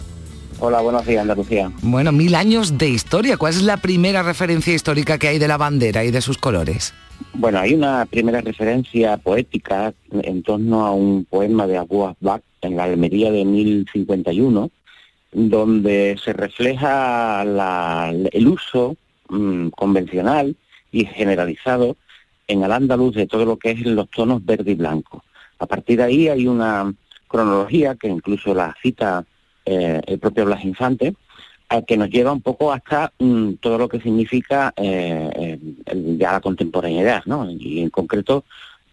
Hola, 0.61 0.81
buenos 0.81 1.05
días, 1.05 1.21
Andalucía. 1.21 1.71
Bueno, 1.81 2.11
mil 2.11 2.35
años 2.35 2.77
de 2.77 2.89
historia. 2.89 3.37
¿Cuál 3.37 3.53
es 3.53 3.61
la 3.61 3.77
primera 3.77 4.23
referencia 4.23 4.73
histórica 4.73 5.17
que 5.17 5.29
hay 5.29 5.39
de 5.39 5.47
la 5.47 5.55
bandera 5.55 6.03
y 6.03 6.11
de 6.11 6.19
sus 6.19 6.37
colores? 6.37 6.93
Bueno, 7.33 7.59
hay 7.59 7.73
una 7.73 8.05
primera 8.05 8.41
referencia 8.41 9.15
poética 9.15 9.93
en 10.11 10.43
torno 10.43 10.85
a 10.85 10.91
un 10.91 11.23
poema 11.23 11.65
de 11.65 11.77
Abu 11.77 12.03
Asbak 12.05 12.43
en 12.61 12.75
la 12.75 12.83
Almería 12.83 13.31
de 13.31 13.45
1051, 13.45 14.69
donde 15.31 16.19
se 16.21 16.33
refleja 16.33 17.43
el 17.43 18.47
uso 18.47 18.97
mm, 19.29 19.69
convencional 19.69 20.57
y 20.91 21.05
generalizado 21.05 21.95
en 22.49 22.63
el 22.63 22.71
andaluz 22.73 23.15
de 23.15 23.27
todo 23.27 23.45
lo 23.45 23.55
que 23.57 23.71
es 23.71 23.85
los 23.85 24.09
tonos 24.09 24.43
verde 24.45 24.71
y 24.71 24.75
blanco. 24.75 25.23
A 25.59 25.65
partir 25.67 25.99
de 25.99 26.03
ahí 26.03 26.27
hay 26.27 26.47
una 26.47 26.93
cronología 27.29 27.95
que 27.95 28.09
incluso 28.09 28.53
la 28.53 28.75
cita 28.81 29.23
eh, 29.65 30.01
el 30.05 30.19
propio 30.19 30.45
Blas 30.45 30.63
Infante, 30.63 31.15
que 31.87 31.97
nos 31.97 32.09
lleva 32.09 32.31
un 32.31 32.41
poco 32.41 32.73
hasta 32.73 33.13
mm, 33.19 33.53
todo 33.61 33.77
lo 33.77 33.87
que 33.87 34.01
significa 34.01 34.73
eh, 34.75 35.59
ya 36.17 36.31
la 36.31 36.41
contemporaneidad, 36.41 37.23
¿no? 37.25 37.47
Y 37.47 37.81
en 37.81 37.91
concreto 37.91 38.43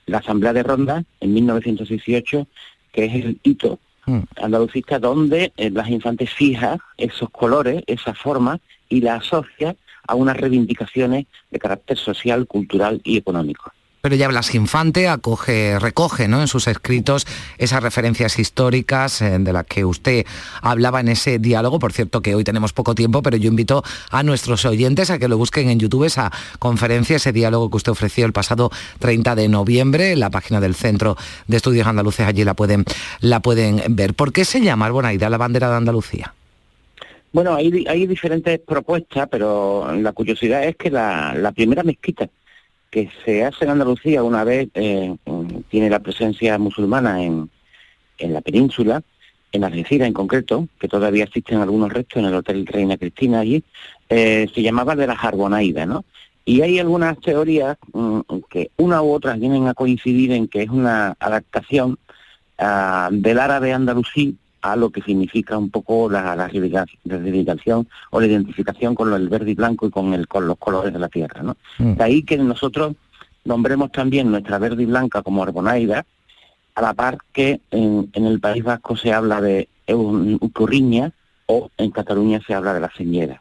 la 0.07 0.19
Asamblea 0.19 0.53
de 0.53 0.63
Ronda 0.63 1.05
en 1.21 1.35
1918, 1.35 2.47
que 2.93 3.05
es 3.05 3.15
el 3.15 3.39
hito 3.43 3.79
mm. 4.07 4.21
andalucista 4.43 4.99
donde 4.99 5.53
eh, 5.57 5.71
Blas 5.71 5.91
Infante 5.91 6.27
fija 6.27 6.79
esos 6.97 7.31
colores, 7.31 7.83
esa 7.87 8.15
forma 8.15 8.61
y 8.89 9.01
la 9.01 9.17
asocia 9.17 9.77
a 10.07 10.15
unas 10.15 10.37
reivindicaciones 10.37 11.27
de 11.51 11.59
carácter 11.59 11.99
social, 11.99 12.47
cultural 12.47 13.01
y 13.05 13.17
económico 13.17 13.73
pero 14.07 14.15
ya 14.15 14.29
Blas 14.29 14.55
Infante 14.55 15.09
acoge, 15.09 15.81
recoge 15.81 16.29
¿no? 16.29 16.41
en 16.41 16.47
sus 16.47 16.69
escritos 16.69 17.27
esas 17.59 17.83
referencias 17.83 18.39
históricas 18.39 19.21
eh, 19.21 19.37
de 19.41 19.53
las 19.53 19.67
que 19.67 19.85
usted 19.85 20.25
hablaba 20.63 21.01
en 21.01 21.09
ese 21.09 21.41
diálogo. 21.41 21.81
Por 21.81 21.93
cierto 21.93 22.23
que 22.23 22.37
hoy 22.37 22.45
tenemos 22.45 22.73
poco 22.73 22.95
tiempo, 22.95 23.21
pero 23.21 23.37
yo 23.37 23.49
invito 23.49 23.83
a 24.13 24.23
nuestros 24.23 24.65
oyentes 24.65 25.11
a 25.11 25.19
que 25.19 25.27
lo 25.27 25.37
busquen 25.39 25.71
en 25.71 25.81
YouTube, 25.81 26.05
esa 26.05 26.31
conferencia, 26.61 27.17
ese 27.17 27.33
diálogo 27.33 27.69
que 27.69 27.79
usted 27.79 27.91
ofreció 27.91 28.27
el 28.27 28.33
pasado 28.33 28.71
30 29.01 29.35
de 29.35 29.49
noviembre, 29.49 30.13
en 30.13 30.21
la 30.21 30.31
página 30.31 30.61
del 30.61 30.77
Centro 30.77 31.17
de 31.49 31.57
Estudios 31.57 31.89
Andaluces, 31.89 32.29
allí 32.29 32.45
la 32.45 32.55
pueden, 32.55 32.85
la 33.19 33.41
pueden 33.41 33.83
ver. 33.97 34.15
¿Por 34.15 34.33
qué 34.33 34.45
se 34.45 34.61
llama 34.61 34.87
Arbonaida 34.87 35.29
la 35.29 35.37
bandera 35.37 35.69
de 35.69 35.79
Andalucía? 35.79 36.33
Bueno, 37.33 37.57
hay, 37.57 37.85
hay 37.89 38.07
diferentes 38.07 38.61
propuestas, 38.61 39.27
pero 39.29 39.93
la 39.97 40.13
curiosidad 40.13 40.63
es 40.63 40.77
que 40.77 40.93
la, 40.93 41.35
la 41.35 41.51
primera 41.51 41.83
mezquita 41.83 42.29
que 42.91 43.11
se 43.25 43.45
hace 43.45 43.65
en 43.65 43.71
Andalucía 43.71 44.23
una 44.23 44.45
vez 44.45 44.69
eh, 44.75 45.17
tiene 45.69 45.91
la 45.91 46.01
presencia 46.01 46.59
musulmana 46.59 47.23
en, 47.23 47.51
en 48.19 48.33
la 48.33 48.41
península, 48.41 49.03
en 49.53 49.65
Algeciras 49.65 50.09
en 50.09 50.15
concreto, 50.15 50.69
que 50.79 50.89
todavía 50.89 51.25
existen 51.25 51.59
algunos 51.59 51.93
restos 51.93 52.21
en 52.21 52.29
el 52.29 52.35
Hotel 52.35 52.67
Reina 52.67 52.97
Cristina 52.97 53.41
allí, 53.41 53.63
eh, 54.09 54.49
se 54.55 54.63
llamaba 54.63 54.97
de 54.97 55.07
las 55.07 55.23
Arbonaidas, 55.23 55.87
¿no? 55.87 56.05
Y 56.45 56.61
hay 56.63 56.79
algunas 56.79 57.19
teorías 57.21 57.77
mm, 57.93 58.21
que 58.49 58.71
una 58.77 59.03
u 59.03 59.13
otra 59.13 59.35
vienen 59.35 59.67
a 59.67 59.75
coincidir 59.75 60.31
en 60.33 60.47
que 60.47 60.63
es 60.63 60.71
una 60.71 61.17
adaptación 61.19 61.99
uh, 62.59 63.11
del 63.11 63.41
árabe 63.41 63.73
andalusí 63.73 64.37
a 64.73 64.77
lo 64.77 64.91
que 64.91 65.03
significa 65.03 65.57
un 65.57 65.71
poco 65.71 66.11
la, 66.11 66.35
la, 66.37 66.49
reivindicación 66.49 67.89
o 68.11 68.21
la 68.21 68.27
identificación 68.27 68.95
con 68.95 69.13
el 69.13 69.29
verde 69.29 69.53
y 69.53 69.55
blanco 69.55 69.87
y 69.87 69.91
con, 69.91 70.15
el, 70.15 70.27
con 70.29 70.47
los 70.47 70.59
colores 70.59 70.93
de 70.93 70.99
la 70.99 71.09
tierra. 71.09 71.43
¿no? 71.43 71.57
Mm. 71.79 71.95
De 71.95 72.05
ahí 72.05 72.23
que 72.23 72.37
nosotros 72.39 72.95
nombremos 73.45 73.93
también 73.93 74.31
nuestra 74.31 74.59
verde 74.59 74.83
y 74.83 74.87
blanca 74.87 75.23
como 75.23 75.43
Arbonaida, 75.43 76.05
a 76.75 76.83
la 76.83 76.95
par 76.95 77.19
que 77.33 77.61
en, 77.71 78.11
el 78.13 78.41
País 78.41 78.63
Vasco 78.63 78.97
se 78.97 79.13
habla 79.13 79.41
de 79.41 79.69
Ucurriña 79.89 81.13
o 81.47 81.71
en 81.79 81.91
Cataluña 81.91 82.41
se 82.47 82.55
habla 82.55 82.75
de 82.75 82.81
la 82.81 82.91
señera 82.97 83.41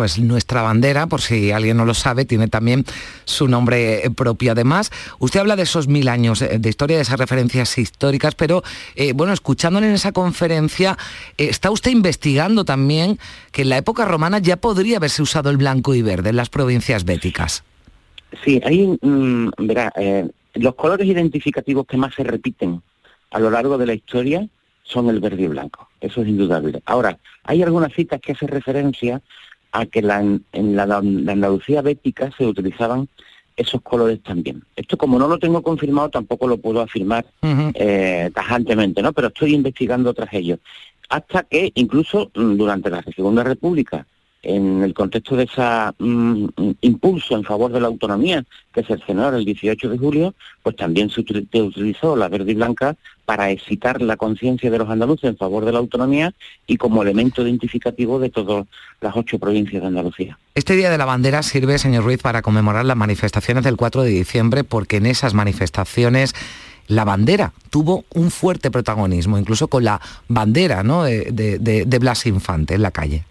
pues 0.00 0.18
nuestra 0.18 0.62
bandera, 0.62 1.08
por 1.08 1.20
si 1.20 1.52
alguien 1.52 1.76
no 1.76 1.84
lo 1.84 1.92
sabe, 1.92 2.24
tiene 2.24 2.48
también 2.48 2.86
su 3.26 3.48
nombre 3.48 4.06
eh, 4.06 4.10
propio. 4.10 4.52
Además, 4.52 4.90
usted 5.18 5.40
habla 5.40 5.56
de 5.56 5.64
esos 5.64 5.88
mil 5.88 6.08
años 6.08 6.40
eh, 6.40 6.58
de 6.58 6.70
historia, 6.70 6.96
de 6.96 7.02
esas 7.02 7.18
referencias 7.18 7.76
históricas, 7.76 8.34
pero 8.34 8.62
eh, 8.96 9.12
bueno, 9.12 9.34
escuchándole 9.34 9.88
en 9.88 9.92
esa 9.92 10.12
conferencia, 10.12 10.96
está 11.36 11.70
usted 11.70 11.90
investigando 11.90 12.64
también 12.64 13.18
que 13.52 13.60
en 13.60 13.68
la 13.68 13.76
época 13.76 14.06
romana 14.06 14.38
ya 14.38 14.56
podría 14.56 14.96
haberse 14.96 15.20
usado 15.20 15.50
el 15.50 15.58
blanco 15.58 15.94
y 15.94 16.00
verde 16.00 16.30
en 16.30 16.36
las 16.36 16.48
provincias 16.48 17.04
béticas. 17.04 17.62
Sí, 18.42 18.58
ahí, 18.64 18.96
mm, 19.02 19.50
verá, 19.58 19.92
los 20.54 20.74
colores 20.76 21.06
identificativos 21.06 21.86
que 21.86 21.98
más 21.98 22.14
se 22.14 22.24
repiten 22.24 22.80
a 23.32 23.38
lo 23.38 23.50
largo 23.50 23.76
de 23.76 23.84
la 23.84 23.92
historia 23.92 24.48
son 24.82 25.10
el 25.10 25.20
verde 25.20 25.42
y 25.42 25.48
blanco, 25.48 25.90
eso 26.00 26.22
es 26.22 26.28
indudable. 26.28 26.80
Ahora, 26.86 27.18
hay 27.44 27.62
algunas 27.62 27.92
citas 27.92 28.18
que 28.18 28.32
hacen 28.32 28.48
referencia 28.48 29.20
a 29.72 29.86
que 29.86 30.02
la, 30.02 30.20
en 30.20 30.76
la, 30.76 30.82
Andalucía 30.82 31.82
bética 31.82 32.30
se 32.36 32.46
utilizaban 32.46 33.08
esos 33.56 33.82
colores 33.82 34.22
también. 34.22 34.62
Esto 34.76 34.96
como 34.96 35.18
no 35.18 35.28
lo 35.28 35.38
tengo 35.38 35.62
confirmado 35.62 36.08
tampoco 36.08 36.48
lo 36.48 36.56
puedo 36.58 36.80
afirmar 36.80 37.26
eh, 37.42 38.30
tajantemente, 38.34 39.02
¿no? 39.02 39.12
Pero 39.12 39.28
estoy 39.28 39.54
investigando 39.54 40.14
tras 40.14 40.32
ello. 40.32 40.58
Hasta 41.08 41.42
que 41.42 41.72
incluso 41.74 42.30
mm, 42.34 42.56
durante 42.56 42.90
la 42.90 43.02
Segunda 43.02 43.44
República 43.44 44.06
en 44.42 44.82
el 44.82 44.94
contexto 44.94 45.36
de 45.36 45.44
ese 45.44 45.62
mm, 45.98 46.46
impulso 46.80 47.36
en 47.36 47.44
favor 47.44 47.72
de 47.72 47.80
la 47.80 47.88
autonomía 47.88 48.44
que 48.72 48.82
se 48.82 48.98
generó 48.98 49.36
el 49.36 49.44
18 49.44 49.88
de 49.88 49.98
julio, 49.98 50.34
pues 50.62 50.76
también 50.76 51.10
se 51.10 51.20
utilizó 51.20 52.16
la 52.16 52.28
verde 52.28 52.52
y 52.52 52.54
blanca 52.54 52.96
para 53.26 53.50
excitar 53.50 54.00
la 54.00 54.16
conciencia 54.16 54.70
de 54.70 54.78
los 54.78 54.88
andaluces 54.88 55.30
en 55.30 55.36
favor 55.36 55.64
de 55.64 55.72
la 55.72 55.78
autonomía 55.78 56.32
y 56.66 56.76
como 56.78 57.02
elemento 57.02 57.42
identificativo 57.42 58.18
de 58.18 58.30
todas 58.30 58.66
las 59.00 59.16
ocho 59.16 59.38
provincias 59.38 59.82
de 59.82 59.88
Andalucía. 59.88 60.38
Este 60.54 60.74
Día 60.74 60.90
de 60.90 60.98
la 60.98 61.04
Bandera 61.04 61.42
sirve, 61.42 61.78
señor 61.78 62.04
Ruiz, 62.04 62.20
para 62.20 62.42
conmemorar 62.42 62.84
las 62.84 62.96
manifestaciones 62.96 63.62
del 63.62 63.76
4 63.76 64.02
de 64.02 64.10
diciembre, 64.10 64.64
porque 64.64 64.96
en 64.96 65.06
esas 65.06 65.34
manifestaciones 65.34 66.34
la 66.88 67.04
bandera 67.04 67.52
tuvo 67.70 68.04
un 68.14 68.32
fuerte 68.32 68.70
protagonismo, 68.70 69.38
incluso 69.38 69.68
con 69.68 69.84
la 69.84 70.00
bandera 70.26 70.82
de 70.82 71.98
Blas 72.00 72.26
Infante 72.26 72.74
en 72.74 72.82
la 72.82 72.90
calle. 72.90 73.24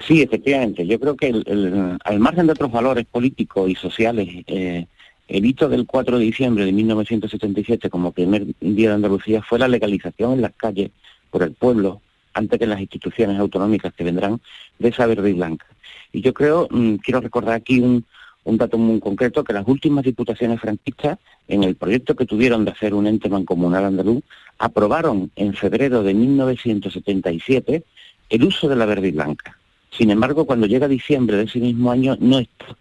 Sí, 0.00 0.22
efectivamente. 0.22 0.86
Yo 0.86 0.98
creo 0.98 1.16
que 1.16 1.98
al 2.04 2.20
margen 2.20 2.46
de 2.46 2.52
otros 2.52 2.70
valores 2.70 3.06
políticos 3.06 3.70
y 3.70 3.74
sociales, 3.74 4.28
eh, 4.46 4.86
el 5.28 5.46
hito 5.46 5.68
del 5.68 5.86
4 5.86 6.18
de 6.18 6.24
diciembre 6.24 6.64
de 6.64 6.72
1977 6.72 7.88
como 7.88 8.12
primer 8.12 8.46
día 8.60 8.88
de 8.88 8.94
Andalucía 8.94 9.42
fue 9.42 9.58
la 9.58 9.68
legalización 9.68 10.32
en 10.32 10.42
las 10.42 10.52
calles 10.52 10.90
por 11.30 11.42
el 11.42 11.52
pueblo, 11.52 12.02
antes 12.34 12.58
que 12.58 12.66
las 12.66 12.80
instituciones 12.80 13.38
autonómicas 13.38 13.94
que 13.94 14.04
vendrán, 14.04 14.40
de 14.78 14.88
esa 14.88 15.06
verde 15.06 15.30
y 15.30 15.34
blanca. 15.34 15.66
Y 16.12 16.20
yo 16.20 16.34
creo, 16.34 16.68
mm, 16.70 16.96
quiero 16.96 17.20
recordar 17.20 17.54
aquí 17.54 17.80
un, 17.80 18.04
un 18.44 18.58
dato 18.58 18.78
muy 18.78 19.00
concreto, 19.00 19.44
que 19.44 19.52
las 19.52 19.66
últimas 19.66 20.04
diputaciones 20.04 20.60
franquistas, 20.60 21.18
en 21.48 21.64
el 21.64 21.76
proyecto 21.76 22.14
que 22.14 22.26
tuvieron 22.26 22.64
de 22.64 22.72
hacer 22.72 22.94
un 22.94 23.06
ente 23.06 23.28
mancomunal 23.28 23.84
andaluz, 23.84 24.22
aprobaron 24.58 25.30
en 25.36 25.54
febrero 25.54 26.02
de 26.02 26.14
1977 26.14 27.84
el 28.30 28.44
uso 28.44 28.68
de 28.68 28.76
la 28.76 28.86
verde 28.86 29.08
y 29.08 29.12
blanca. 29.12 29.56
Sin 29.96 30.10
embargo, 30.10 30.46
cuando 30.46 30.66
llega 30.66 30.88
diciembre 30.88 31.36
de 31.36 31.44
ese 31.44 31.58
mismo 31.58 31.90
año, 31.90 32.16
no 32.18 32.38
está 32.38 32.76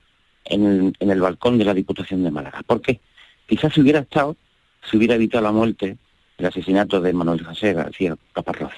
en 0.45 0.93
el, 1.00 1.21
balcón 1.21 1.58
de 1.58 1.65
la 1.65 1.74
Diputación 1.74 2.24
de 2.24 2.32
Málaga. 2.32 2.62
¿Por 2.65 2.82
qué? 2.82 3.00
Quizás 3.47 3.74
si 3.74 3.82
hubiera 3.82 4.00
estado, 4.00 4.36
se 4.89 4.97
hubiera 4.97 5.15
evitado 5.15 5.43
la 5.43 5.52
muerte, 5.52 5.97
el 6.38 6.45
asesinato 6.45 7.02
de 7.02 7.13
Manuel 7.13 7.43
José 7.43 7.74
García 7.74 8.15
Caparrós. 8.34 8.71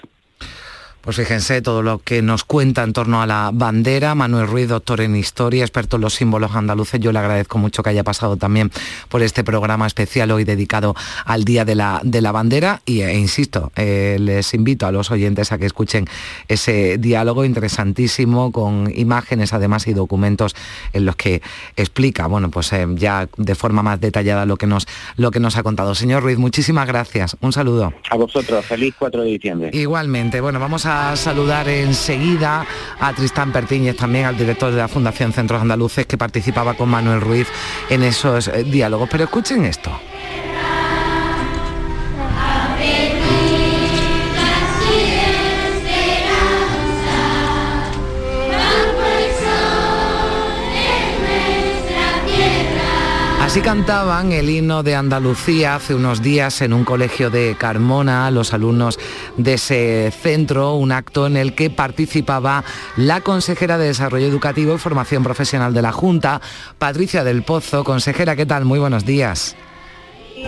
Pues 1.03 1.17
fíjense 1.17 1.61
todo 1.61 1.81
lo 1.81 1.99
que 1.99 2.21
nos 2.21 2.45
cuenta 2.45 2.81
en 2.81 2.93
torno 2.93 3.21
a 3.21 3.27
la 3.27 3.51
bandera. 3.53 4.15
Manuel 4.15 4.47
Ruiz, 4.47 4.69
doctor 4.69 5.01
en 5.01 5.17
historia, 5.17 5.65
experto 5.65 5.97
en 5.97 6.03
los 6.03 6.13
símbolos 6.13 6.55
andaluces. 6.55 6.97
Yo 7.01 7.11
le 7.11 7.19
agradezco 7.19 7.57
mucho 7.57 7.83
que 7.83 7.89
haya 7.89 8.05
pasado 8.05 8.37
también 8.37 8.71
por 9.09 9.21
este 9.21 9.43
programa 9.43 9.85
especial 9.85 10.31
hoy 10.31 10.45
dedicado 10.45 10.95
al 11.25 11.43
Día 11.43 11.65
de 11.65 11.75
la, 11.75 11.99
de 12.05 12.21
la 12.21 12.31
Bandera. 12.31 12.81
Y 12.85 13.01
e 13.01 13.19
insisto, 13.19 13.73
eh, 13.75 14.15
les 14.17 14.53
invito 14.53 14.87
a 14.87 14.93
los 14.93 15.11
oyentes 15.11 15.51
a 15.51 15.57
que 15.57 15.65
escuchen 15.65 16.07
ese 16.47 16.97
diálogo 16.97 17.43
interesantísimo 17.43 18.53
con 18.53 18.89
imágenes 18.95 19.51
además 19.51 19.87
y 19.87 19.93
documentos 19.93 20.55
en 20.93 21.03
los 21.03 21.17
que 21.17 21.41
explica, 21.75 22.27
bueno, 22.27 22.49
pues 22.49 22.71
eh, 22.71 22.87
ya 22.95 23.27
de 23.35 23.55
forma 23.55 23.83
más 23.83 23.99
detallada 23.99 24.45
lo 24.45 24.55
que, 24.55 24.67
nos, 24.67 24.87
lo 25.17 25.31
que 25.31 25.41
nos 25.41 25.57
ha 25.57 25.63
contado. 25.63 25.95
Señor 25.95 26.23
Ruiz, 26.23 26.37
muchísimas 26.37 26.87
gracias. 26.87 27.35
Un 27.41 27.51
saludo. 27.51 27.93
A 28.09 28.15
vosotros. 28.15 28.65
Feliz 28.65 28.95
4 28.97 29.21
de 29.21 29.27
diciembre. 29.27 29.69
Igualmente. 29.73 30.39
Bueno, 30.39 30.61
vamos 30.61 30.85
a 30.85 30.92
saludar 31.15 31.67
enseguida 31.69 32.65
a 32.99 33.13
Tristán 33.13 33.51
Pertíñez, 33.51 33.95
también 33.95 34.25
al 34.25 34.37
director 34.37 34.71
de 34.71 34.77
la 34.77 34.87
Fundación 34.87 35.33
Centros 35.33 35.61
Andaluces, 35.61 36.05
que 36.05 36.17
participaba 36.17 36.73
con 36.73 36.89
Manuel 36.89 37.21
Ruiz 37.21 37.47
en 37.89 38.03
esos 38.03 38.47
eh, 38.47 38.63
diálogos. 38.63 39.09
Pero 39.09 39.25
escuchen 39.25 39.65
esto. 39.65 39.91
Así 53.53 53.61
cantaban 53.61 54.31
el 54.31 54.49
himno 54.49 54.81
de 54.81 54.95
Andalucía 54.95 55.75
hace 55.75 55.93
unos 55.93 56.23
días 56.23 56.63
en 56.63 56.73
un 56.73 56.83
colegio 56.83 57.29
de 57.29 57.55
Carmona, 57.55 58.31
los 58.31 58.51
alumnos 58.51 58.97
de 59.37 59.53
ese 59.53 60.11
centro, 60.23 60.73
un 60.73 60.91
acto 60.91 61.27
en 61.27 61.37
el 61.37 61.53
que 61.53 61.69
participaba 61.69 62.63
la 62.97 63.21
consejera 63.21 63.77
de 63.77 63.85
Desarrollo 63.85 64.25
Educativo 64.25 64.73
y 64.73 64.79
Formación 64.79 65.21
Profesional 65.21 65.71
de 65.71 65.83
la 65.83 65.91
Junta, 65.91 66.41
Patricia 66.79 67.23
del 67.23 67.43
Pozo. 67.43 67.83
Consejera, 67.83 68.35
¿qué 68.35 68.47
tal? 68.47 68.65
Muy 68.65 68.79
buenos 68.79 69.05
días. 69.05 69.55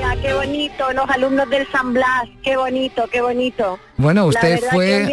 ¿A 0.04 0.16
qué 0.22 0.34
bonito, 0.34 0.92
los 0.94 1.10
alumnos 1.10 1.50
del 1.50 1.68
San 1.72 1.94
Blas, 1.94 2.28
qué 2.44 2.58
bonito, 2.58 3.08
qué 3.12 3.22
bonito. 3.22 3.80
Bueno, 3.98 4.26
usted 4.26 4.60
fue 4.72 5.12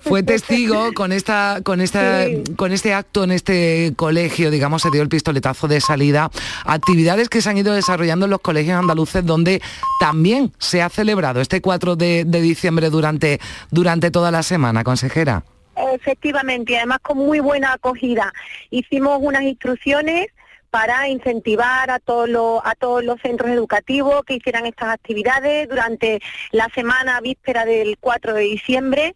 fue 0.00 0.22
testigo 0.24 0.92
con 0.94 1.12
esta 1.12 1.60
con 1.64 1.80
esta 1.80 2.26
con 2.56 2.72
este 2.72 2.94
acto 2.94 3.24
en 3.24 3.32
este 3.32 3.92
colegio, 3.96 4.50
digamos, 4.50 4.82
se 4.82 4.90
dio 4.90 5.02
el 5.02 5.08
pistoletazo 5.08 5.68
de 5.68 5.80
salida, 5.80 6.30
actividades 6.64 7.28
que 7.28 7.42
se 7.42 7.50
han 7.50 7.58
ido 7.58 7.74
desarrollando 7.74 8.26
en 8.26 8.30
los 8.30 8.40
colegios 8.40 8.78
andaluces 8.78 9.24
donde 9.24 9.60
también 9.98 10.52
se 10.58 10.82
ha 10.82 10.88
celebrado 10.88 11.40
este 11.40 11.60
4 11.60 11.96
de, 11.96 12.24
de 12.24 12.40
diciembre 12.40 12.90
durante 12.90 13.40
durante 13.70 14.10
toda 14.10 14.30
la 14.30 14.42
semana, 14.42 14.84
consejera. 14.84 15.44
Efectivamente, 15.94 16.72
y 16.72 16.76
además 16.76 17.00
con 17.02 17.18
muy 17.18 17.40
buena 17.40 17.72
acogida. 17.74 18.32
Hicimos 18.70 19.18
unas 19.20 19.42
instrucciones 19.42 20.28
para 20.70 21.08
incentivar 21.08 21.90
a 21.90 21.98
todos 21.98 22.28
los 22.28 22.60
a 22.64 22.74
todos 22.74 23.04
los 23.04 23.20
centros 23.20 23.50
educativos 23.50 24.24
que 24.24 24.34
hicieran 24.34 24.66
estas 24.66 24.88
actividades 24.88 25.68
durante 25.68 26.20
la 26.52 26.68
semana 26.74 27.20
víspera 27.20 27.64
del 27.64 27.98
4 27.98 28.34
de 28.34 28.42
diciembre 28.42 29.14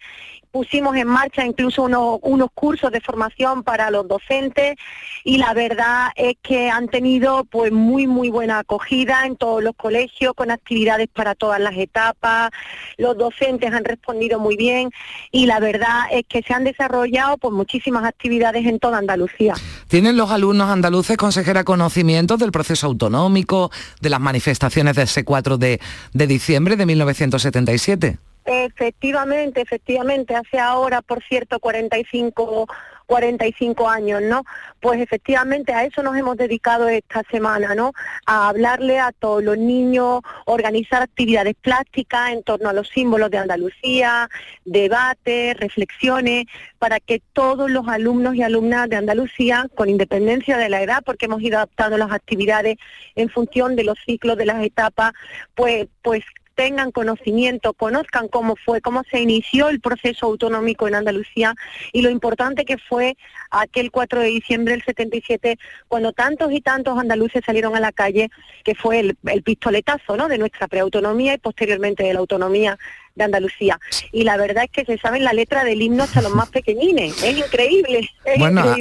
pusimos 0.51 0.97
en 0.97 1.09
marcha 1.09 1.45
incluso 1.45 1.83
unos, 1.83 2.19
unos 2.23 2.49
cursos 2.55 2.91
de 2.91 3.01
formación 3.01 3.63
para 3.63 3.91
los 3.91 4.07
docentes 4.09 4.77
y 5.25 5.39
la 5.39 5.55
verdad 5.55 6.09
es 6.17 6.35
que 6.43 6.71
han 6.71 6.89
tenido 6.89 7.45
pues 7.45 7.73
muy 7.73 8.07
muy 8.07 8.31
buena 8.31 8.59
acogida 8.59 9.27
en 9.27 9.37
todos 9.37 9.63
los 9.63 9.75
colegios 9.77 10.35
con 10.35 10.51
actividades 10.51 11.09
para 11.09 11.35
todas 11.35 11.61
las 11.61 11.77
etapas, 11.77 12.51
los 12.97 13.17
docentes 13.17 13.73
han 13.73 13.85
respondido 13.85 14.39
muy 14.39 14.57
bien 14.57 14.91
y 15.31 15.47
la 15.47 15.61
verdad 15.61 16.05
es 16.11 16.25
que 16.29 16.43
se 16.43 16.53
han 16.53 16.65
desarrollado 16.65 17.39
pues 17.39 17.53
muchísimas 17.53 18.05
actividades 18.05 18.67
en 18.67 18.79
toda 18.79 18.99
Andalucía. 18.99 19.55
¿Tienen 19.89 20.17
los 20.17 20.31
alumnos 20.31 20.71
andaluces, 20.71 21.17
consejera, 21.17 21.65
conocimientos 21.65 22.39
del 22.39 22.53
proceso 22.53 22.87
autonómico, 22.87 23.71
de 24.01 24.11
las 24.11 24.21
manifestaciones 24.21 24.97
de 24.97 25.03
ese 25.03 25.25
4 25.25 25.59
de, 25.59 25.81
de 26.13 26.27
diciembre 26.27 26.77
de 26.77 26.87
1977? 26.87 28.30
Efectivamente, 28.53 29.61
efectivamente, 29.61 30.35
hace 30.35 30.59
ahora, 30.59 31.03
por 31.03 31.23
cierto, 31.23 31.61
45 31.61 32.67
45 33.11 33.89
años, 33.89 34.23
¿no? 34.23 34.45
Pues 34.79 35.01
efectivamente 35.01 35.73
a 35.73 35.85
eso 35.85 36.01
nos 36.05 36.17
hemos 36.17 36.37
dedicado 36.37 36.89
esta 36.89 37.25
semana, 37.29 37.75
¿no? 37.75 37.93
A 38.25 38.49
hablarle 38.49 39.01
a 39.01 39.11
todos 39.11 39.43
los 39.43 39.59
niños, 39.59 40.21
organizar 40.47 41.03
actividades 41.03 41.57
plásticas 41.61 42.31
en 42.31 42.45
torno 42.45 42.69
a 42.69 42.73
los 42.73 42.89
símbolos 42.89 43.29
de 43.33 43.39
Andalucía, 43.39 44.31
debates, 44.65 45.57
reflexiones, 45.57 46.47
para 46.79 47.01
que 47.01 47.21
todos 47.33 47.69
los 47.69 47.89
alumnos 47.89 48.37
y 48.37 48.45
alumnas 48.45 48.89
de 48.89 48.97
Andalucía, 48.97 49.67
con 49.75 49.89
independencia 49.89 50.57
de 50.57 50.69
la 50.69 50.81
edad, 50.81 51.03
porque 51.05 51.27
hemos 51.27 51.43
ido 51.43 51.57
adaptando 51.57 51.99
las 51.99 52.13
actividades 52.13 52.79
en 53.17 53.29
función 53.29 53.75
de 53.75 53.83
los 53.83 53.99
ciclos 54.07 54.37
de 54.37 54.47
las 54.47 54.63
etapas, 54.63 55.15
pues, 55.57 55.89
pues 56.03 56.23
tengan 56.61 56.93
conocimiento, 56.93 57.73
conozcan 57.73 58.29
cómo 58.29 58.55
fue, 58.55 58.83
cómo 58.83 59.03
se 59.11 59.19
inició 59.19 59.71
el 59.71 59.81
proceso 59.81 60.27
autonómico 60.27 60.87
en 60.87 60.95
Andalucía 60.95 61.55
y 61.91 62.03
lo 62.03 62.11
importante 62.11 62.67
que 62.67 62.77
fue 62.77 63.17
aquel 63.51 63.91
4 63.91 64.21
de 64.21 64.27
diciembre 64.27 64.75
del 64.75 64.85
77, 64.85 65.59
cuando 65.89 66.13
tantos 66.13 66.53
y 66.53 66.61
tantos 66.61 66.99
andaluces 66.99 67.43
salieron 67.47 67.77
a 67.77 67.81
la 67.81 67.93
calle, 67.93 68.29
que 68.63 68.75
fue 68.75 69.01
el, 69.01 69.43
pistoletazo 69.43 70.19
¿no? 70.19 70.29
de 70.29 70.37
nuestra 70.37 70.69
preautonomía 70.69 71.33
y 71.33 71.39
posteriormente 71.39 72.03
de 72.05 72.13
la 72.13 72.21
autonomía 72.21 72.79
de 73.15 73.25
Andalucía. 73.25 73.79
Y 74.13 74.25
la 74.25 74.37
verdad 74.37 74.65
es 74.65 74.71
que 74.71 74.85
se 74.85 74.99
saben 74.99 75.25
la 75.25 75.33
letra 75.33 75.65
del 75.65 75.83
himno 75.83 76.05
hasta 76.05 76.23
los 76.23 76.35
más 76.35 76.49
pequeñines. 76.51 77.23
Es 77.23 77.37
increíble. 77.37 78.09
bueno, 78.39 78.77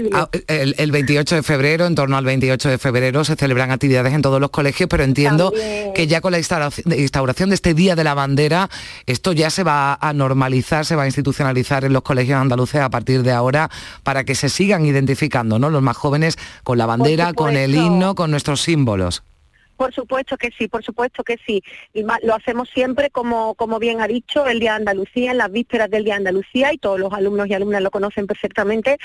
el, 0.47 0.91
28 0.91 1.35
de 1.35 1.43
febrero, 1.43 1.85
en 1.85 1.95
torno 1.95 2.17
al 2.17 2.25
28 2.25 2.69
de 2.69 2.77
febrero, 2.77 3.23
se 3.23 3.35
celebran 3.35 3.71
actividades 3.71 4.13
en 4.13 4.21
todos 4.21 4.39
los 4.39 4.49
colegios, 4.49 4.89
pero 4.89 5.03
entiendo 5.03 5.53
que 5.95 6.07
ya 6.07 6.21
con 6.21 6.31
la 6.31 6.39
instauración 6.39 7.49
de 7.49 7.55
este 7.55 7.73
Día 7.73 7.95
de 7.95 8.03
la 8.03 8.13
Bandera, 8.13 8.69
esto 9.05 9.33
ya 9.33 9.49
se 9.49 9.63
va 9.63 9.95
a 9.95 10.13
normalizar, 10.13 10.85
se 10.85 10.95
va 10.95 11.03
a 11.03 11.05
institucionalizar 11.05 11.85
en 11.85 11.93
los 11.93 12.03
colegios 12.03 12.39
andaluces 12.39 12.81
a 12.81 12.89
partir 12.89 13.23
de 13.23 13.31
ahora 13.31 13.69
para 14.03 14.23
que 14.23 14.35
se 14.35 14.49
sigan 14.49 14.85
identificando, 14.85 15.59
¿no? 15.59 15.69
Los 15.69 15.81
más 15.81 15.97
jóvenes 15.97 16.37
con 16.63 16.77
la 16.77 16.85
bandera, 16.85 17.33
con 17.33 17.55
el 17.55 17.75
himno, 17.75 18.15
con 18.15 18.31
nuestros 18.31 18.61
símbolos. 18.61 19.23
Por 19.79 19.93
supuesto 19.93 20.35
que 20.35 20.49
sí, 20.57 20.67
por 20.67 20.83
supuesto 20.83 21.23
que 21.23 21.37
sí. 21.47 21.63
Y 21.93 22.03
lo 22.03 22.35
hacemos 22.35 22.69
siempre, 22.69 23.09
como, 23.11 23.55
como 23.55 23.79
bien 23.79 24.01
ha 24.01 24.07
dicho, 24.07 24.45
el 24.45 24.59
Día 24.59 24.71
de 24.71 24.79
Andalucía, 24.79 25.31
en 25.31 25.37
las 25.37 25.49
vísperas 25.49 25.89
del 25.89 26.03
Día 26.03 26.15
de 26.15 26.17
Andalucía, 26.17 26.73
y 26.73 26.77
todos 26.77 26.99
los 26.99 27.13
alumnos 27.13 27.47
y 27.47 27.53
alumnas 27.53 27.81
lo 27.81 27.89
conocen 27.89 28.27
perfectamente, 28.27 28.97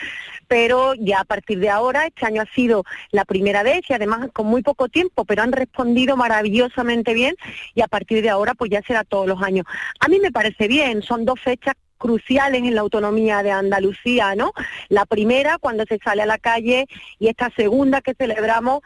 pero 0.48 0.94
ya 0.94 1.20
a 1.20 1.24
partir 1.24 1.60
de 1.60 1.70
ahora, 1.70 2.06
este 2.08 2.26
año 2.26 2.42
ha 2.42 2.52
sido 2.56 2.82
la 3.12 3.24
primera 3.24 3.62
vez 3.62 3.82
y 3.88 3.92
además 3.92 4.30
con 4.32 4.48
muy 4.48 4.62
poco 4.62 4.88
tiempo, 4.88 5.24
pero 5.24 5.44
han 5.44 5.52
respondido 5.52 6.16
maravillosamente 6.16 7.14
bien 7.14 7.36
y 7.76 7.82
a 7.82 7.86
partir 7.86 8.20
de 8.20 8.30
ahora 8.30 8.54
pues 8.54 8.68
ya 8.72 8.82
será 8.82 9.04
todos 9.04 9.28
los 9.28 9.40
años. 9.42 9.66
A 10.00 10.08
mí 10.08 10.18
me 10.18 10.32
parece 10.32 10.66
bien, 10.66 11.02
son 11.02 11.24
dos 11.24 11.38
fechas 11.40 11.74
cruciales 12.04 12.62
en 12.62 12.74
la 12.74 12.82
autonomía 12.82 13.42
de 13.42 13.50
Andalucía, 13.50 14.34
¿no? 14.34 14.52
La 14.90 15.06
primera 15.06 15.56
cuando 15.56 15.84
se 15.88 15.98
sale 16.04 16.20
a 16.20 16.26
la 16.26 16.36
calle 16.36 16.86
y 17.18 17.28
esta 17.28 17.50
segunda 17.56 18.02
que 18.02 18.12
celebramos 18.12 18.82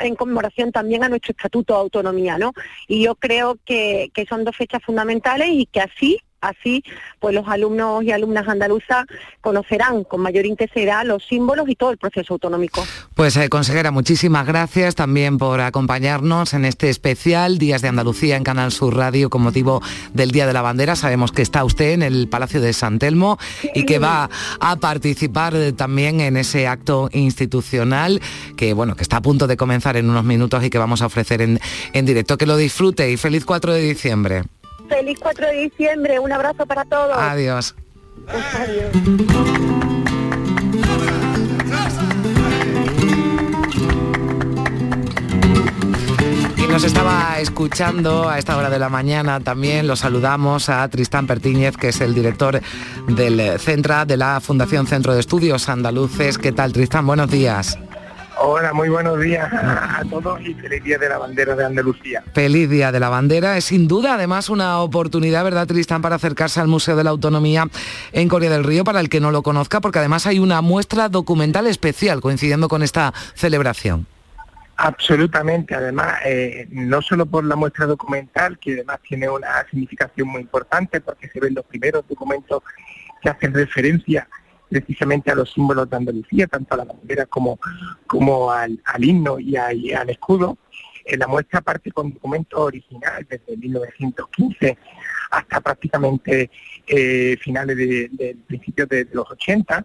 en 0.00 0.16
conmemoración 0.16 0.72
también 0.72 1.04
a 1.04 1.08
nuestro 1.08 1.30
Estatuto 1.30 1.74
de 1.74 1.80
Autonomía, 1.80 2.38
¿no? 2.38 2.54
Y 2.88 3.04
yo 3.04 3.14
creo 3.14 3.56
que, 3.64 4.10
que 4.12 4.26
son 4.26 4.42
dos 4.42 4.56
fechas 4.56 4.82
fundamentales 4.82 5.48
y 5.48 5.66
que 5.66 5.80
así 5.80 6.18
Así, 6.40 6.84
pues 7.18 7.34
los 7.34 7.48
alumnos 7.48 8.04
y 8.04 8.12
alumnas 8.12 8.46
andaluzas 8.46 9.06
conocerán 9.40 10.04
con 10.04 10.20
mayor 10.20 10.46
intensidad 10.46 11.04
los 11.04 11.24
símbolos 11.24 11.68
y 11.68 11.74
todo 11.74 11.90
el 11.90 11.98
proceso 11.98 12.34
autonómico. 12.34 12.84
Pues 13.14 13.36
eh, 13.36 13.48
consejera, 13.48 13.90
muchísimas 13.90 14.46
gracias 14.46 14.94
también 14.94 15.38
por 15.38 15.60
acompañarnos 15.60 16.54
en 16.54 16.64
este 16.64 16.90
especial 16.90 17.58
Días 17.58 17.82
de 17.82 17.88
Andalucía 17.88 18.36
en 18.36 18.44
Canal 18.44 18.70
Sur 18.70 18.96
Radio 18.96 19.30
con 19.30 19.42
motivo 19.42 19.82
del 20.12 20.30
Día 20.30 20.46
de 20.46 20.52
la 20.52 20.62
Bandera. 20.62 20.94
Sabemos 20.94 21.32
que 21.32 21.42
está 21.42 21.64
usted 21.64 21.92
en 21.92 22.02
el 22.02 22.28
Palacio 22.28 22.60
de 22.60 22.72
San 22.72 22.98
Telmo 22.98 23.38
y 23.74 23.84
que 23.84 23.98
va 23.98 24.30
a 24.60 24.76
participar 24.76 25.54
también 25.76 26.20
en 26.20 26.36
ese 26.36 26.66
acto 26.66 27.08
institucional 27.12 28.20
que 28.56 28.72
bueno, 28.72 28.94
que 28.94 29.02
está 29.02 29.18
a 29.18 29.22
punto 29.22 29.46
de 29.46 29.56
comenzar 29.56 29.96
en 29.96 30.10
unos 30.10 30.24
minutos 30.24 30.62
y 30.64 30.70
que 30.70 30.78
vamos 30.78 31.02
a 31.02 31.06
ofrecer 31.06 31.42
en, 31.42 31.60
en 31.92 32.06
directo. 32.06 32.36
Que 32.36 32.46
lo 32.46 32.56
disfrute 32.56 33.10
y 33.10 33.16
feliz 33.16 33.44
4 33.44 33.72
de 33.72 33.80
diciembre. 33.80 34.42
Feliz 34.88 35.18
4 35.20 35.46
de 35.46 35.52
diciembre, 35.52 36.18
un 36.18 36.32
abrazo 36.32 36.66
para 36.66 36.84
todos. 36.84 37.16
Adiós. 37.16 37.74
Y 46.56 46.66
nos 46.68 46.84
estaba 46.84 47.38
escuchando 47.40 48.28
a 48.28 48.38
esta 48.38 48.56
hora 48.56 48.70
de 48.70 48.78
la 48.78 48.88
mañana 48.88 49.40
también, 49.40 49.86
lo 49.86 49.96
saludamos 49.96 50.68
a 50.68 50.88
Tristán 50.88 51.26
Pertíñez, 51.26 51.76
que 51.76 51.88
es 51.88 52.00
el 52.00 52.14
director 52.14 52.60
del 53.08 53.58
Centra 53.58 54.04
de 54.04 54.16
la 54.16 54.40
Fundación 54.40 54.86
Centro 54.86 55.14
de 55.14 55.20
Estudios 55.20 55.68
Andaluces. 55.68 56.38
¿Qué 56.38 56.52
tal, 56.52 56.72
Tristán? 56.72 57.06
Buenos 57.06 57.30
días. 57.30 57.78
Hola, 58.38 58.74
muy 58.74 58.90
buenos 58.90 59.18
días 59.18 59.50
a 59.50 60.02
todos 60.10 60.40
y 60.42 60.52
feliz 60.54 60.84
día 60.84 60.98
de 60.98 61.08
la 61.08 61.16
bandera 61.16 61.56
de 61.56 61.64
Andalucía. 61.64 62.22
Feliz 62.34 62.68
día 62.68 62.92
de 62.92 63.00
la 63.00 63.08
bandera. 63.08 63.56
Es 63.56 63.64
sin 63.64 63.88
duda 63.88 64.14
además 64.14 64.50
una 64.50 64.80
oportunidad, 64.80 65.42
¿verdad, 65.42 65.66
Tristán, 65.66 66.02
para 66.02 66.16
acercarse 66.16 66.60
al 66.60 66.68
Museo 66.68 66.96
de 66.96 67.04
la 67.04 67.10
Autonomía 67.10 67.66
en 68.12 68.28
Corea 68.28 68.50
del 68.50 68.64
Río, 68.64 68.84
para 68.84 69.00
el 69.00 69.08
que 69.08 69.20
no 69.20 69.30
lo 69.30 69.42
conozca, 69.42 69.80
porque 69.80 70.00
además 70.00 70.26
hay 70.26 70.38
una 70.38 70.60
muestra 70.60 71.08
documental 71.08 71.66
especial 71.66 72.20
coincidiendo 72.20 72.68
con 72.68 72.82
esta 72.82 73.14
celebración. 73.34 74.06
Absolutamente, 74.76 75.74
además, 75.74 76.18
eh, 76.26 76.68
no 76.70 77.00
solo 77.00 77.24
por 77.24 77.42
la 77.42 77.56
muestra 77.56 77.86
documental, 77.86 78.58
que 78.58 78.74
además 78.74 79.00
tiene 79.08 79.30
una 79.30 79.66
significación 79.70 80.28
muy 80.28 80.42
importante, 80.42 81.00
porque 81.00 81.28
se 81.28 81.40
ven 81.40 81.54
los 81.54 81.64
primeros 81.64 82.06
documentos 82.06 82.62
que 83.22 83.30
hacen 83.30 83.54
referencia 83.54 84.28
precisamente 84.68 85.30
a 85.30 85.34
los 85.34 85.52
símbolos 85.52 85.88
de 85.88 85.96
Andalucía, 85.96 86.46
tanto 86.46 86.74
a 86.74 86.78
la 86.78 86.84
bandera 86.84 87.26
como, 87.26 87.58
como 88.06 88.50
al, 88.50 88.80
himno 88.98 89.38
y, 89.38 89.56
al 89.56 90.10
escudo. 90.10 90.58
En 91.04 91.20
la 91.20 91.28
muestra 91.28 91.60
parte 91.60 91.92
con 91.92 92.12
documentos 92.12 92.58
originales 92.58 93.28
desde 93.28 93.56
1915 93.56 94.76
hasta 95.30 95.60
prácticamente 95.60 96.50
eh, 96.86 97.36
finales 97.40 97.76
de, 97.76 98.08
de, 98.10 98.36
principios 98.46 98.88
de, 98.88 99.06
los 99.12 99.30
80, 99.30 99.84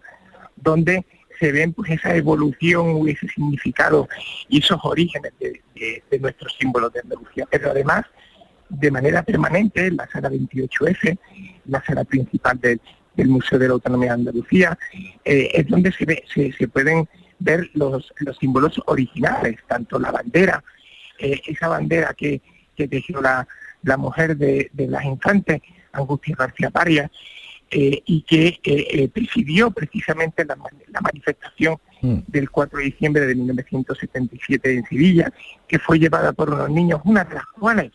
donde 0.56 1.04
se 1.38 1.52
ven 1.52 1.72
pues 1.72 1.90
esa 1.90 2.14
evolución, 2.14 3.08
ese 3.08 3.28
significado 3.28 4.08
y 4.48 4.58
esos 4.58 4.78
orígenes 4.82 5.32
de, 5.38 5.60
de, 6.10 6.18
nuestros 6.18 6.56
símbolos 6.58 6.92
de 6.92 7.00
Andalucía. 7.00 7.46
Pero 7.50 7.70
además, 7.70 8.04
de 8.68 8.90
manera 8.90 9.22
permanente, 9.22 9.86
en 9.86 9.96
la 9.96 10.08
sala 10.08 10.30
28F, 10.30 11.18
la 11.66 11.84
sala 11.84 12.04
principal 12.04 12.60
del, 12.60 12.80
del 13.14 13.28
Museo 13.28 13.58
de 13.58 13.68
la 13.68 13.74
Autonomía 13.74 14.08
de 14.08 14.14
Andalucía, 14.14 14.78
eh, 15.24 15.50
es 15.52 15.66
donde 15.68 15.92
se, 15.92 16.04
ve, 16.04 16.24
se, 16.32 16.68
pueden 16.68 17.08
ver 17.38 17.70
los, 17.74 18.12
los, 18.18 18.38
símbolos 18.38 18.80
originales, 18.86 19.56
tanto 19.66 19.98
la 19.98 20.10
bandera, 20.10 20.62
eh, 21.18 21.40
esa 21.46 21.68
bandera 21.68 22.14
que, 22.16 22.40
que 22.76 22.88
tejió 22.88 23.20
la, 23.20 23.46
la 23.82 23.96
mujer 23.96 24.36
de, 24.36 24.70
de, 24.72 24.86
las 24.86 25.04
infantes, 25.04 25.60
Angustia 25.92 26.36
García 26.38 26.70
Paria, 26.70 27.10
eh, 27.70 28.02
y 28.04 28.22
que 28.22 29.10
presidió 29.14 29.70
precisamente 29.70 30.44
la, 30.44 30.56
la, 30.88 31.00
manifestación 31.00 31.76
mm. 32.02 32.18
del 32.26 32.50
4 32.50 32.78
de 32.78 32.84
diciembre 32.84 33.26
de 33.26 33.34
1977 33.34 34.74
en 34.74 34.84
Sevilla, 34.84 35.32
que 35.66 35.78
fue 35.78 35.98
llevada 35.98 36.32
por 36.32 36.50
unos 36.50 36.68
niños, 36.68 37.00
una 37.04 37.24
de 37.24 37.34
las 37.34 37.46
cuales 37.58 37.90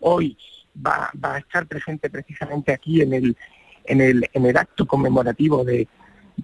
hoy 0.00 0.36
va, 0.74 1.10
a 1.22 1.38
estar 1.38 1.66
presente 1.66 2.10
precisamente 2.10 2.72
aquí 2.72 3.00
en 3.00 3.12
el, 3.12 3.36
en 3.84 4.00
el, 4.00 4.28
en 4.32 4.46
el 4.46 4.56
acto 4.56 4.86
conmemorativo 4.86 5.64
de, 5.64 5.88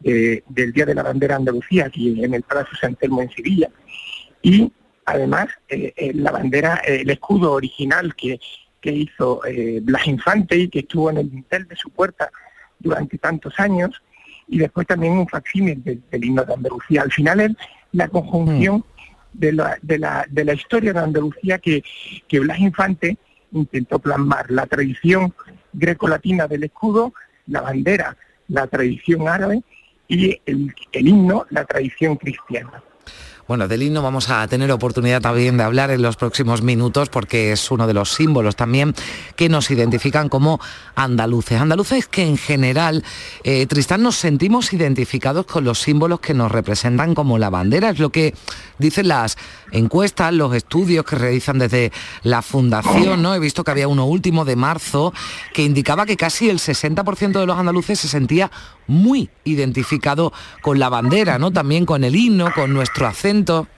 del 0.03 0.73
Día 0.73 0.87
de 0.87 0.95
la 0.95 1.03
Bandera 1.03 1.37
Andalucía, 1.37 1.87
aquí 1.87 2.23
en 2.23 2.35
el 2.35 2.43
Palacio 2.43 2.77
San 2.81 2.95
Telmo 2.97 3.23
en 3.23 3.31
Sevilla. 3.31 3.71
Y 4.43 4.73
además, 5.05 5.49
eh, 5.69 5.93
eh, 5.97 6.13
la 6.15 6.31
bandera, 6.31 6.77
el 6.77 7.11
escudo 7.11 7.53
original 7.53 8.15
que, 8.15 8.41
que 8.81 8.93
hizo 8.93 9.45
eh, 9.45 9.81
Blas 9.83 10.07
Infante 10.07 10.57
y 10.57 10.69
que 10.69 10.81
estuvo 10.81 11.11
en 11.11 11.19
el 11.19 11.31
dintel 11.31 11.67
de 11.67 11.77
su 11.77 11.91
puerta 11.91 12.31
durante 12.79 13.19
tantos 13.19 13.59
años, 13.59 14.03
y 14.49 14.59
después 14.59 14.87
también 14.87 15.13
un 15.13 15.29
facsímil 15.29 15.83
del, 15.85 16.25
himno 16.25 16.45
de 16.45 16.55
Andalucía. 16.55 17.03
Al 17.03 17.13
final 17.13 17.41
es 17.41 17.51
la 17.93 18.09
conjunción 18.09 18.79
mm. 18.79 19.39
de, 19.39 19.53
la, 19.53 19.79
de, 19.83 19.99
la, 19.99 20.27
de 20.29 20.45
la 20.45 20.55
historia 20.55 20.93
de 20.93 21.01
Andalucía 21.01 21.59
que, 21.59 21.85
que 22.27 22.41
Blas 22.41 22.59
Infante 22.59 23.19
intentó 23.53 23.99
plasmar, 23.99 24.51
la 24.51 24.67
tradición 24.67 25.35
greco-latina 25.73 26.49
del 26.49 26.65
escudo, 26.65 27.13
la 27.51 27.61
bandera, 27.61 28.17
la 28.49 28.67
tradición 28.67 29.29
árabe 29.29 29.63
y 30.09 30.41
el, 30.47 30.75
el 30.93 31.09
himno, 31.09 31.47
la 31.51 31.65
tradición 31.65 32.17
cristiana. 32.17 32.83
Bueno, 33.51 33.67
del 33.67 33.83
himno 33.83 34.01
vamos 34.01 34.31
a 34.31 34.47
tener 34.47 34.71
oportunidad 34.71 35.21
también 35.21 35.57
de 35.57 35.65
hablar 35.65 35.91
en 35.91 36.03
los 36.03 36.15
próximos 36.15 36.63
minutos 36.63 37.09
porque 37.09 37.51
es 37.51 37.69
uno 37.73 37.89
de 37.89 37.95
los 37.95 38.13
símbolos 38.13 38.55
también 38.55 38.95
que 39.35 39.49
nos 39.49 39.73
identifican 39.73 40.29
como 40.29 40.61
andaluces. 40.95 41.61
Andaluces 41.61 42.07
que 42.07 42.23
en 42.23 42.37
general, 42.37 43.03
eh, 43.43 43.67
Tristán, 43.67 44.05
nos 44.05 44.15
sentimos 44.15 44.73
identificados 44.73 45.47
con 45.47 45.65
los 45.65 45.81
símbolos 45.81 46.21
que 46.21 46.33
nos 46.33 46.53
representan 46.53 47.13
como 47.13 47.39
la 47.39 47.51
bandera. 47.51 47.91
Es 47.91 47.99
lo 47.99 48.11
que 48.11 48.35
dicen 48.81 49.09
las 49.09 49.37
encuestas, 49.71 50.33
los 50.33 50.55
estudios 50.55 51.05
que 51.05 51.17
realizan 51.17 51.59
desde 51.59 51.93
la 52.23 52.43
Fundación. 52.43 53.23
¿no? 53.23 53.35
He 53.35 53.39
visto 53.39 53.63
que 53.63 53.71
había 53.71 53.89
uno 53.89 54.07
último 54.07 54.45
de 54.45 54.57
marzo 54.57 55.13
que 55.53 55.63
indicaba 55.63 56.07
que 56.07 56.17
casi 56.17 56.51
el 56.51 56.59
60% 56.59 57.39
de 57.39 57.47
los 57.47 57.59
andaluces 57.59 58.01
se 58.01 58.09
sentía 58.09 58.51
muy 58.87 59.31
identificado 59.45 60.33
con 60.63 60.79
la 60.79 60.89
bandera, 60.89 61.39
¿no? 61.39 61.53
También 61.53 61.87
con 61.87 62.03
el 62.03 62.17
himno, 62.17 62.53
con 62.55 62.73
nuestro 62.73 63.07
acento 63.07 63.69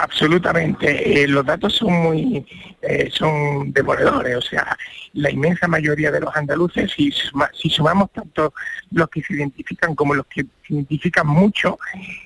Absolutamente, 0.00 1.22
eh, 1.22 1.26
los 1.26 1.44
datos 1.44 1.74
son 1.74 1.92
muy 1.92 2.46
eh, 2.82 3.10
son 3.12 3.72
demoledores, 3.72 4.36
o 4.36 4.40
sea, 4.40 4.76
la 5.14 5.28
inmensa 5.28 5.66
mayoría 5.66 6.12
de 6.12 6.20
los 6.20 6.34
andaluces, 6.36 6.92
si, 6.92 7.10
si 7.10 7.68
sumamos 7.68 8.12
tanto 8.12 8.54
los 8.92 9.08
que 9.08 9.22
se 9.22 9.34
identifican 9.34 9.96
como 9.96 10.14
los 10.14 10.26
que 10.26 10.42
se 10.42 10.74
identifican 10.74 11.26
mucho, 11.26 11.78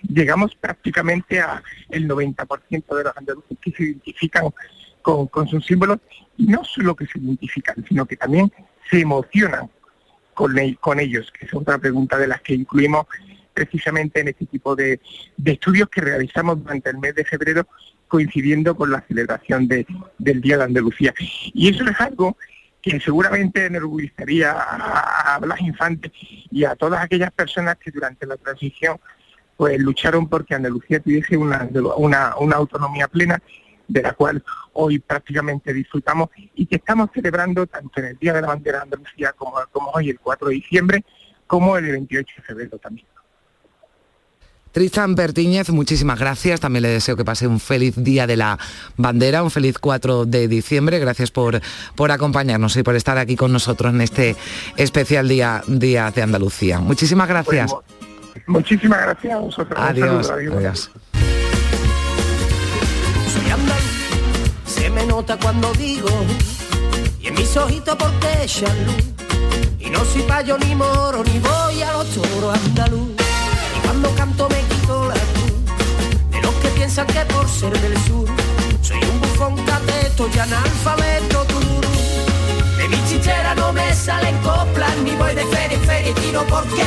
llegamos 0.03 0.55
prácticamente 0.55 1.41
a 1.41 1.63
el 1.89 2.07
90% 2.07 2.95
de 2.95 3.05
los 3.05 3.17
andaluces 3.17 3.57
que 3.59 3.71
se 3.73 3.85
identifican 3.85 4.51
con, 5.01 5.29
con 5.29 5.49
sus 5.49 5.65
símbolos, 5.65 5.99
y 6.37 6.45
no 6.45 6.63
solo 6.65 6.95
que 6.95 7.07
se 7.07 7.21
identifican, 7.21 7.83
sino 7.89 8.05
que 8.05 8.19
también 8.19 8.53
se 8.91 9.01
emocionan 9.01 9.71
con, 10.35 10.55
con 10.75 11.01
ellos, 11.01 11.33
que 11.33 11.47
es 11.47 11.55
otra 11.55 11.79
pregunta 11.79 12.19
de 12.19 12.27
las 12.27 12.43
que 12.43 12.53
incluimos 12.53 13.07
precisamente 13.53 14.21
en 14.21 14.29
este 14.29 14.47
tipo 14.47 14.75
de, 14.75 15.01
estudios 15.45 15.89
que 15.89 16.01
realizamos 16.01 16.63
durante 16.63 16.91
el 16.91 16.99
mes 16.99 17.15
de 17.15 17.25
febrero 17.25 17.67
coincidiendo 18.09 18.77
con 18.77 18.91
la 18.91 19.01
celebración 19.03 19.69
del 19.69 20.41
Día 20.41 20.59
de 20.59 20.65
Andalucía. 20.65 21.15
Y 21.19 21.69
eso 21.69 21.85
es 21.85 22.01
algo 22.01 22.37
que 22.83 23.01
seguramente 23.01 23.67
enorgullecería 23.67 24.53
a, 24.53 25.35
a 25.35 25.39
Blas 25.39 25.61
Infante 25.61 26.13
y 26.51 26.65
a 26.65 26.75
todas 26.75 27.03
aquellas 27.03 27.31
personas 27.31 27.77
que 27.79 27.91
durante 27.91 28.27
la 28.27 28.37
transición 28.37 28.99
pues 29.57 29.79
lucharon 29.79 30.29
porque 30.29 30.55
Andalucía 30.55 31.01
tuviese 31.01 31.37
una, 31.37 31.69
una, 31.97 32.37
una 32.37 32.57
autonomía 32.57 33.07
plena 33.09 33.41
de 33.87 34.03
la 34.03 34.13
cual 34.13 34.43
hoy 34.73 34.99
prácticamente 34.99 35.73
disfrutamos 35.73 36.31
y 36.55 36.67
que 36.67 36.77
estamos 36.77 37.11
celebrando 37.15 37.67
tanto 37.67 38.01
en 38.01 38.07
el 38.07 38.19
Día 38.19 38.33
de 38.33 38.41
la 38.41 38.49
Bandera 38.49 38.79
de 38.79 38.85
Andalucía 38.85 39.33
como, 39.35 39.55
como 39.71 39.91
hoy 39.91 40.11
el 40.11 40.19
4 40.19 40.49
de 40.49 40.55
diciembre, 40.55 41.05
como 41.47 41.77
el 41.77 41.91
28 41.91 42.35
de 42.39 42.43
febrero 42.43 42.79
también. 42.79 43.07
Tristan 44.73 45.15
Pertíñez, 45.15 45.69
muchísimas 45.71 46.19
gracias. 46.19 46.61
También 46.61 46.83
le 46.83 46.89
deseo 46.89 47.15
que 47.15 47.25
pase 47.25 47.47
un 47.47 47.61
feliz 47.61 47.95
día 47.97 48.27
de 48.27 48.37
la 48.37 48.59
bandera, 48.97 49.43
un 49.43 49.51
feliz 49.51 49.79
4 49.79 50.25
de 50.25 50.49
diciembre. 50.49 50.99
Gracias 50.99 51.31
por, 51.31 51.61
por 51.95 52.11
acompañarnos 52.11 52.75
y 52.77 52.83
por 52.83 52.97
estar 52.97 53.19
aquí 53.19 53.37
con 53.37 53.53
nosotros 53.53 53.93
en 53.93 54.01
este 54.01 54.35
especial 54.79 55.29
día, 55.29 55.63
día 55.67 56.11
de 56.11 56.23
Andalucía. 56.23 56.81
Muchísimas 56.81 57.29
gracias. 57.29 57.71
muchísimas 58.47 59.03
gracias 59.03 59.35
a 59.35 59.39
vosotros. 59.39 59.79
Adiós. 59.79 60.31
adiós. 60.31 60.91
se 64.67 64.91
me 64.91 65.05
nota 65.07 65.39
cuando 65.39 65.71
digo, 65.75 66.09
y 67.21 67.27
en 67.27 67.35
mis 67.35 67.57
ojitos 67.57 67.97
porque 67.97 68.47
Y 69.79 69.91
no 69.91 70.05
soy 70.05 70.23
payo 70.23 70.57
ni 70.59 70.75
moro, 70.75 71.23
ni 71.25 71.39
voy 71.39 71.83
a 71.83 71.93
los 71.93 72.09
toros 72.09 72.57
andaluz 72.67 73.22
cuando 74.23 74.47
canto 74.47 74.49
me 74.49 74.75
quito 74.75 75.09
la 75.09 75.15
cruz 75.15 76.31
de 76.31 76.43
los 76.43 76.55
que 76.57 76.69
piensan 76.69 77.07
que 77.09 77.25
por 77.33 77.49
ser 77.49 77.73
del 77.81 77.97
sur 78.05 78.29
soy 78.81 78.99
un 78.99 79.21
bufón 79.21 79.57
cateto 79.65 80.29
y 80.33 80.39
analfabeto 80.39 81.45
tururu. 81.47 81.89
De 82.77 82.89
mi 82.89 82.97
no 83.57 83.73
me 83.73 83.95
salen 83.95 84.37
coplas, 84.39 84.97
ni 85.05 85.11
voy 85.17 85.35
de 85.35 85.45
feria 85.47 85.77
en 85.77 85.85
feria 85.85 86.11
y 86.11 86.15
tiro 86.15 86.45
porque 86.49 86.83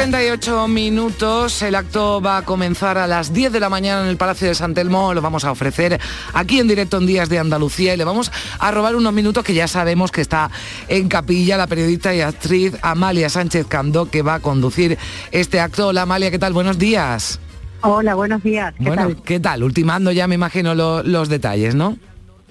38 0.00 0.66
minutos, 0.66 1.60
el 1.60 1.74
acto 1.74 2.22
va 2.22 2.38
a 2.38 2.42
comenzar 2.42 2.96
a 2.96 3.06
las 3.06 3.34
10 3.34 3.52
de 3.52 3.60
la 3.60 3.68
mañana 3.68 4.00
en 4.00 4.08
el 4.08 4.16
Palacio 4.16 4.48
de 4.48 4.54
San 4.54 4.72
Telmo, 4.72 5.12
lo 5.12 5.20
vamos 5.20 5.44
a 5.44 5.52
ofrecer 5.52 6.00
aquí 6.32 6.58
en 6.58 6.68
directo 6.68 6.96
en 6.96 7.04
Días 7.04 7.28
de 7.28 7.38
Andalucía 7.38 7.92
y 7.92 7.98
le 7.98 8.04
vamos 8.04 8.32
a 8.58 8.70
robar 8.70 8.96
unos 8.96 9.12
minutos 9.12 9.44
que 9.44 9.52
ya 9.52 9.68
sabemos 9.68 10.10
que 10.10 10.22
está 10.22 10.50
en 10.88 11.06
capilla 11.10 11.58
la 11.58 11.66
periodista 11.66 12.14
y 12.14 12.22
actriz 12.22 12.78
Amalia 12.80 13.28
Sánchez 13.28 13.66
Candó 13.66 14.10
que 14.10 14.22
va 14.22 14.36
a 14.36 14.40
conducir 14.40 14.96
este 15.32 15.60
acto. 15.60 15.88
Hola 15.88 16.02
Amalia, 16.02 16.30
¿qué 16.30 16.38
tal? 16.38 16.54
Buenos 16.54 16.78
días. 16.78 17.38
Hola, 17.82 18.14
buenos 18.14 18.42
días. 18.42 18.72
¿Qué 18.78 18.84
bueno, 18.84 19.02
tal? 19.02 19.22
¿qué 19.22 19.38
tal? 19.38 19.62
Ultimando 19.62 20.12
ya 20.12 20.26
me 20.26 20.34
imagino 20.34 20.74
los 20.74 21.28
detalles, 21.28 21.74
¿no? 21.74 21.98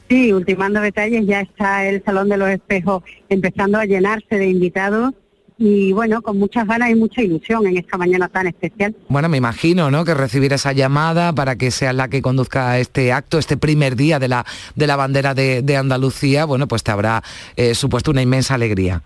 Sí, 0.07 0.31
ultimando 0.31 0.81
detalles, 0.81 1.25
ya 1.25 1.41
está 1.41 1.87
el 1.87 2.03
Salón 2.03 2.29
de 2.29 2.37
los 2.37 2.49
Espejos 2.49 3.01
empezando 3.27 3.79
a 3.79 3.85
llenarse 3.85 4.35
de 4.35 4.49
invitados 4.49 5.15
y 5.62 5.91
bueno, 5.91 6.22
con 6.22 6.39
muchas 6.39 6.66
ganas 6.66 6.89
y 6.89 6.95
mucha 6.95 7.22
ilusión 7.22 7.68
en 7.68 7.78
esta 7.78 7.97
mañana 7.97 8.30
tan 8.30 8.47
especial. 8.47 8.95
Bueno, 9.10 9.28
me 9.28 9.36
imagino, 9.36 9.91
¿no? 9.91 10.05
Que 10.05 10.14
recibir 10.14 10.53
esa 10.53 10.72
llamada 10.72 11.34
para 11.34 11.57
que 11.57 11.70
sea 11.70 11.91
la 11.91 12.07
que 12.07 12.22
conduzca 12.22 12.80
este 12.80 13.12
acto, 13.12 13.38
este 13.38 13.57
primer 13.57 13.97
día 13.97 14.20
de 14.20 14.30
la, 14.30 14.45
de 14.76 14.88
la 14.88 14.95
bandera 14.95 15.34
de, 15.34 15.78
Andalucía, 15.78 16.45
bueno, 16.45 16.68
pues 16.68 16.84
te 16.84 16.91
habrá 16.91 17.24
eh, 17.57 17.76
supuesto 17.76 18.12
una 18.12 18.22
inmensa 18.22 18.55
alegría. 18.55 19.03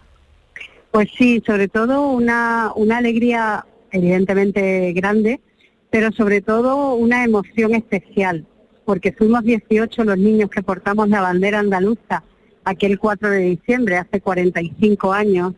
Pues 0.92 1.10
sí, 1.18 1.42
sobre 1.46 1.68
todo 1.68 2.08
una, 2.10 2.72
una 2.76 2.98
alegría 2.98 3.66
evidentemente 3.92 4.94
grande, 4.94 5.42
pero 5.90 6.12
sobre 6.12 6.42
todo 6.42 6.94
una 6.94 7.24
emoción 7.24 7.74
especial, 7.74 8.46
porque 8.86 9.12
fuimos 9.12 9.44
18 9.44 10.04
los 10.04 10.18
niños 10.20 10.52
que 10.52 10.62
portamos 10.62 11.10
la 11.10 11.22
bandera 11.22 11.60
andaluza 11.60 12.24
aquel 12.64 13.00
4 13.00 13.30
de 13.30 13.40
diciembre, 13.40 13.98
hace 13.98 14.22
45 14.22 15.14
años, 15.14 15.54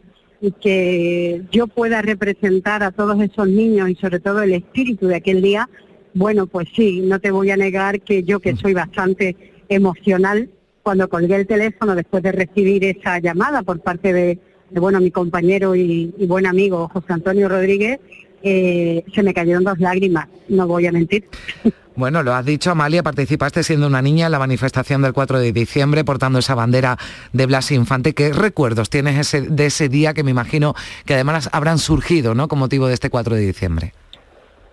y 0.45 0.51
que 0.51 1.41
yo 1.51 1.65
pueda 1.65 2.03
representar 2.03 2.83
a 2.83 2.91
todos 2.91 3.19
esos 3.19 3.47
niños 3.47 3.89
y 3.89 3.95
sobre 3.95 4.19
todo 4.19 4.43
el 4.43 4.53
espíritu 4.53 5.07
de 5.07 5.15
aquel 5.15 5.41
día, 5.41 5.67
bueno, 6.13 6.45
pues 6.45 6.67
sí, 6.75 7.01
no 7.01 7.19
te 7.19 7.31
voy 7.31 7.49
a 7.49 7.57
negar 7.57 8.01
que 8.01 8.21
yo 8.21 8.39
que 8.39 8.55
soy 8.55 8.75
bastante 8.75 9.35
emocional, 9.69 10.49
cuando 10.83 11.09
colgué 11.09 11.37
el 11.37 11.47
teléfono 11.47 11.95
después 11.95 12.21
de 12.21 12.31
recibir 12.31 12.83
esa 12.83 13.17
llamada 13.17 13.63
por 13.63 13.79
parte 13.79 14.13
de, 14.13 14.39
bueno, 14.69 15.01
mi 15.01 15.09
compañero 15.09 15.75
y, 15.75 16.13
buen 16.27 16.45
amigo 16.45 16.89
José 16.93 17.13
Antonio 17.13 17.49
Rodríguez, 17.49 17.99
eh, 18.45 19.03
se 19.13 19.23
me 19.23 19.33
cayeron 19.33 19.63
dos 19.63 19.79
lágrimas, 19.79 20.27
no 20.47 20.67
voy 20.67 20.87
a 20.87 20.91
mentir. 20.91 21.25
Bueno, 21.97 22.23
lo 22.23 22.33
has 22.33 22.45
dicho, 22.45 22.71
Amalia, 22.71 23.03
participaste 23.03 23.63
siendo 23.63 23.87
una 23.87 24.01
niña 24.01 24.25
en 24.25 24.33
la 24.33 24.37
manifestación 24.37 25.01
del 25.01 25.13
4 25.13 25.39
de 25.39 25.53
diciembre 25.53 26.03
portando 26.03 26.39
esa 26.39 26.53
bandera 26.53 26.97
de 27.31 27.45
Blas 27.45 27.71
Infante. 27.71 28.13
¿Qué 28.13 28.33
recuerdos 28.33 28.89
tienes 28.89 29.31
de 29.31 29.65
ese 29.65 29.87
día 29.87 30.13
que 30.13 30.21
me 30.21 30.31
imagino 30.31 30.75
que 31.05 31.13
además 31.13 31.49
habrán 31.53 31.77
surgido 31.77 32.35
¿no? 32.35 32.49
con 32.49 32.59
motivo 32.59 32.87
de 32.87 32.95
este 32.95 33.09
4 33.09 33.35
de 33.35 33.41
diciembre? 33.45 33.93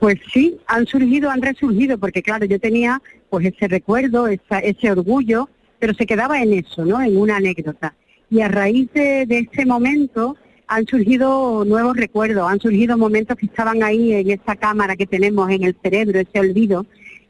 Pues 0.01 0.19
sí, 0.33 0.59
han 0.67 0.85
surgido, 0.87 1.31
han 1.31 1.43
resurgido, 1.43 1.97
porque 1.97 2.25
claro, 2.25 2.45
yo 2.45 2.59
tenía 2.59 3.01
pues 3.31 3.47
ese 3.47 3.69
recuerdo, 3.69 4.27
ese 4.27 4.91
orgullo, 4.91 5.49
pero 5.79 5.95
se 5.95 6.07
quedaba 6.07 6.43
en 6.43 6.55
eso, 6.55 6.85
¿no? 6.85 7.01
En 7.01 7.17
una 7.17 7.37
anécdota. 7.37 7.95
Y 8.29 8.41
a 8.41 8.49
raíz 8.49 8.93
de, 8.95 9.49
ese 9.53 9.65
momento 9.65 10.37
han 10.73 10.87
surgido 10.87 11.67
nuevos 11.67 11.95
recuerdos, 11.95 12.51
han 12.51 12.59
surgido 12.59 12.97
momentos 12.97 13.37
que 13.37 13.45
estaban 13.45 13.83
ahí 13.83 14.15
en 14.15 14.31
esa 14.31 14.57
cámara 14.57 14.97
que 14.97 15.07
tenemos 15.07 15.51
en 15.51 15.65
el 15.65 15.77
cerebro, 15.83 16.19
ese 16.19 16.41
olvido, 16.41 16.87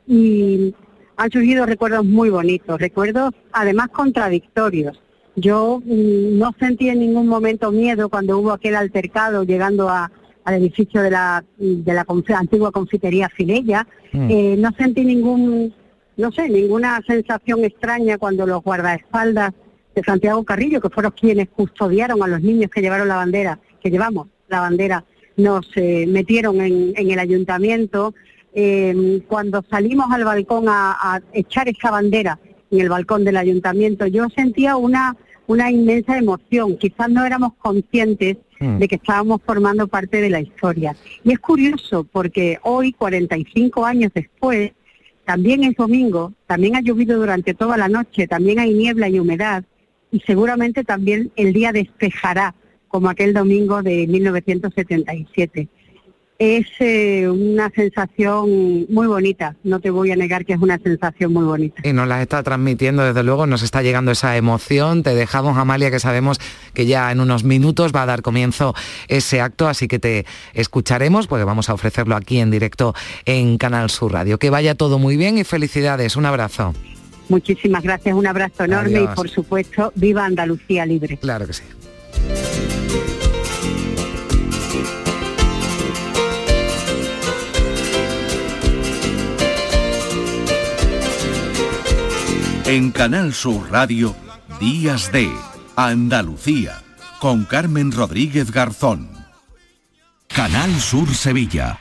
y 0.07 0.73
han 1.17 1.31
surgido 1.31 1.67
recuerdos 1.67 2.05
muy 2.05 2.31
bonitos, 2.31 2.81
recuerdos 2.81 3.33
además 3.51 3.89
contradictorios. 3.89 5.03
Yo 5.35 5.83
mm, 5.85 6.39
no 6.39 6.55
sentí 6.61 6.89
en 6.89 7.01
ningún 7.01 7.27
momento 7.27 7.73
miedo 7.73 8.09
cuando 8.09 8.39
hubo 8.39 8.53
aquel 8.53 8.77
altercado 8.77 9.43
llegando 9.43 9.89
a, 9.89 10.13
al 10.45 10.55
edificio 10.55 11.03
de 11.03 11.11
la, 11.11 11.45
de 11.59 11.95
la 11.95 12.07
antigua 12.37 12.71
confitería 12.71 13.29
Filella. 13.29 13.89
Mm. 14.13 14.31
Eh, 14.31 14.57
no 14.57 14.71
sentí 14.79 15.05
ningún, 15.05 15.75
no 16.17 16.31
sé, 16.31 16.49
ninguna 16.49 17.01
sensación 17.09 17.65
extraña 17.65 18.19
cuando 18.19 18.47
los 18.47 18.63
guardaespaldas 18.63 19.53
de 19.95 20.03
Santiago 20.03 20.45
Carrillo, 20.45 20.81
que 20.81 20.91
fueron 20.91 21.13
quienes 21.13 21.49
custodiaron 21.49 22.23
a 22.23 22.27
los 22.27 22.41
niños 22.41 22.71
que 22.71 22.81
llevaron 22.81 23.09
la 23.09 23.17
bandera, 23.17 23.59
que 23.83 23.91
llevamos 23.91 24.29
la 24.49 24.61
bandera, 24.61 25.05
nos 25.37 25.67
eh, 25.77 26.07
metieron 26.07 26.61
en, 26.61 26.93
en 26.97 27.11
el 27.11 27.19
ayuntamiento. 27.19 28.15
Eh, 28.55 29.23
cuando 29.29 29.65
salimos 29.71 30.11
al 30.11 30.25
balcón 30.25 30.69
a, 30.69 30.93
a 31.01 31.21
echar 31.33 31.69
esa 31.69 31.91
bandera 31.91 32.39
en 32.71 32.81
el 32.81 32.89
balcón 32.89 33.25
del 33.25 33.37
ayuntamiento, 33.37 34.07
yo 34.07 34.29
sentía 34.31 34.77
una, 34.77 35.17
una 35.47 35.71
inmensa 35.71 36.19
emoción. 36.19 36.77
Quizás 36.77 37.09
no 37.09 37.25
éramos 37.25 37.55
conscientes 37.55 38.37
Mm. 38.63 38.79
de 38.79 38.89
que 38.89 38.95
estábamos 38.95 39.41
formando 39.45 39.89
parte 39.89 40.21
de 40.21 40.31
la 40.31 40.41
historia. 40.41 40.95
Y 41.25 41.33
es 41.33 41.41
curioso 41.41 42.05
porque 42.05 42.59
hoy, 42.63 42.93
45 42.93 43.85
años 43.85 44.13
después, 44.15 44.71
también 45.25 45.65
es 45.65 45.75
domingo, 45.75 46.33
también 46.47 46.77
ha 46.77 46.81
llovido 46.81 47.19
durante 47.19 47.55
toda 47.55 47.77
la 47.77 47.89
noche, 47.89 48.29
también 48.29 48.61
hay 48.61 48.73
niebla 48.73 49.09
y 49.09 49.19
humedad, 49.19 49.65
y 50.13 50.21
seguramente 50.21 50.85
también 50.85 51.33
el 51.37 51.53
día 51.53 51.73
despejará 51.73 52.55
como 52.89 53.09
aquel 53.09 53.33
domingo 53.33 53.83
de 53.83 54.07
1977. 54.07 55.69
Es 56.39 56.67
eh, 56.81 57.29
una 57.29 57.71
sensación 57.71 58.87
muy 58.91 59.07
bonita, 59.07 59.55
no 59.63 59.81
te 59.81 59.91
voy 59.91 60.11
a 60.11 60.17
negar 60.17 60.45
que 60.45 60.55
es 60.55 60.61
una 60.61 60.79
sensación 60.79 61.33
muy 61.33 61.45
bonita. 61.45 61.81
Y 61.89 61.93
nos 61.93 62.09
la 62.09 62.21
está 62.21 62.43
transmitiendo, 62.43 63.05
desde 63.05 63.23
luego, 63.23 63.47
nos 63.47 63.63
está 63.63 63.81
llegando 63.81 64.11
esa 64.11 64.37
emoción. 64.37 65.05
Te 65.05 65.15
dejamos, 65.15 65.57
Amalia, 65.57 65.91
que 65.91 66.01
sabemos 66.01 66.39
que 66.75 66.85
ya 66.85 67.13
en 67.13 67.21
unos 67.21 67.45
minutos 67.45 67.93
va 67.95 68.03
a 68.03 68.07
dar 68.07 68.23
comienzo 68.23 68.75
ese 69.09 69.41
acto, 69.41 69.69
así 69.69 69.87
que 69.89 70.01
te 70.01 70.27
escucharemos, 70.53 71.29
porque 71.29 71.45
vamos 71.45 71.71
a 71.71 71.75
ofrecerlo 71.75 72.17
aquí 72.17 72.41
en 72.41 72.51
directo 72.51 72.93
en 73.25 73.57
Canal 73.57 73.89
Sur 73.89 74.13
Radio. 74.13 74.39
Que 74.39 74.51
vaya 74.51 74.75
todo 74.75 74.99
muy 74.99 75.17
bien 75.17 75.39
y 75.39 75.45
felicidades. 75.45 76.17
Un 76.17 76.27
abrazo. 76.27 76.75
Muchísimas 77.33 77.83
gracias, 77.83 78.15
un 78.15 78.27
abrazo 78.27 78.65
enorme 78.65 78.99
Adiós. 78.99 79.11
y 79.11 79.17
por 79.17 79.27
supuesto, 79.31 79.91
viva 79.95 80.27
Andalucía 80.27 80.85
libre. 80.85 81.17
Claro 81.17 81.47
que 81.47 81.55
sí. 81.55 81.63
En 92.67 92.91
Canal 92.91 93.33
Sur 93.33 93.71
Radio, 93.71 94.15
Días 94.61 95.11
de 95.11 95.31
Andalucía, 95.75 96.83
con 97.19 97.47
Carmen 97.47 97.93
Rodríguez 97.93 98.51
Garzón. 98.51 99.09
Canal 100.29 100.79
Sur 100.79 101.09
Sevilla. 101.15 101.81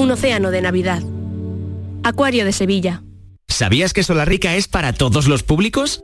Un 0.00 0.10
océano 0.12 0.50
de 0.50 0.62
Navidad. 0.62 1.02
Acuario 2.04 2.46
de 2.46 2.52
Sevilla. 2.52 3.02
¿Sabías 3.48 3.92
que 3.92 4.02
Solarrica 4.02 4.56
es 4.56 4.66
para 4.66 4.94
todos 4.94 5.28
los 5.28 5.42
públicos? 5.42 6.00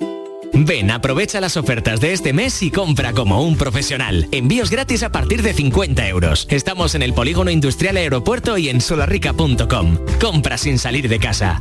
Ven, 0.53 0.91
aprovecha 0.91 1.41
las 1.41 1.57
ofertas 1.57 1.99
de 1.99 2.13
este 2.13 2.35
mes 2.35 2.63
y 2.63 2.71
compra 2.71 3.15
como 3.15 3.43
un 3.43 3.57
profesional. 3.57 4.29
Envíos 4.33 4.69
gratis 4.69 5.03
a 5.03 5.13
partir 5.13 5.41
de 5.41 5.55
50 5.55 6.09
euros. 6.09 6.47
Estamos 6.51 6.95
en 6.95 7.01
el 7.01 7.15
Polígono 7.15 7.51
Industrial 7.51 7.97
Aeropuerto 7.97 8.59
y 8.59 8.69
en 8.69 8.83
solarrica.com. 8.83 9.97
Compra 10.21 10.59
sin 10.59 10.79
salir 10.79 11.09
de 11.09 11.19
casa. 11.19 11.59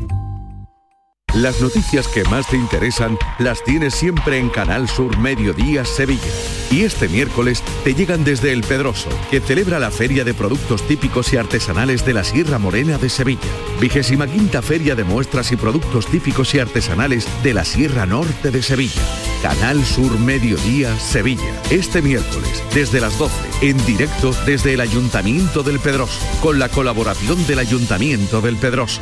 Las 1.36 1.59
noticias 1.59 2.07
que 2.07 2.23
más 2.23 2.47
te 2.47 2.55
interesan 2.55 3.17
las 3.39 3.61
tienes 3.61 3.93
siempre 3.93 4.38
en 4.38 4.47
Canal 4.47 4.88
Sur 4.88 5.17
Mediodía 5.17 5.83
Sevilla. 5.83 6.31
Y 6.71 6.83
este 6.83 7.09
miércoles 7.09 7.61
te 7.83 7.93
llegan 7.93 8.23
desde 8.23 8.53
El 8.53 8.63
Pedroso, 8.63 9.09
que 9.29 9.41
celebra 9.41 9.77
la 9.77 9.91
Feria 9.91 10.23
de 10.23 10.33
Productos 10.33 10.88
Típicos 10.88 11.33
y 11.33 11.38
Artesanales 11.38 12.05
de 12.05 12.13
la 12.13 12.23
Sierra 12.23 12.57
Morena 12.57 12.97
de 12.97 13.09
Sevilla. 13.09 13.41
Vigésima 13.81 14.27
quinta 14.27 14.61
Feria 14.61 14.95
de 14.95 15.03
Muestras 15.03 15.51
y 15.51 15.57
Productos 15.57 16.07
Típicos 16.07 16.55
y 16.55 16.59
Artesanales 16.59 17.27
de 17.43 17.53
la 17.53 17.65
Sierra 17.65 18.05
Norte 18.05 18.49
de 18.49 18.63
Sevilla. 18.63 19.01
Canal 19.41 19.83
Sur 19.83 20.17
Mediodía 20.17 20.97
Sevilla. 20.97 21.61
Este 21.69 22.01
miércoles, 22.01 22.63
desde 22.73 23.01
las 23.01 23.17
12, 23.17 23.36
en 23.69 23.86
directo 23.86 24.33
desde 24.45 24.75
el 24.75 24.79
Ayuntamiento 24.79 25.63
del 25.63 25.79
Pedroso, 25.81 26.21
con 26.41 26.59
la 26.59 26.69
colaboración 26.69 27.45
del 27.45 27.59
Ayuntamiento 27.59 28.39
del 28.39 28.55
Pedroso. 28.55 29.01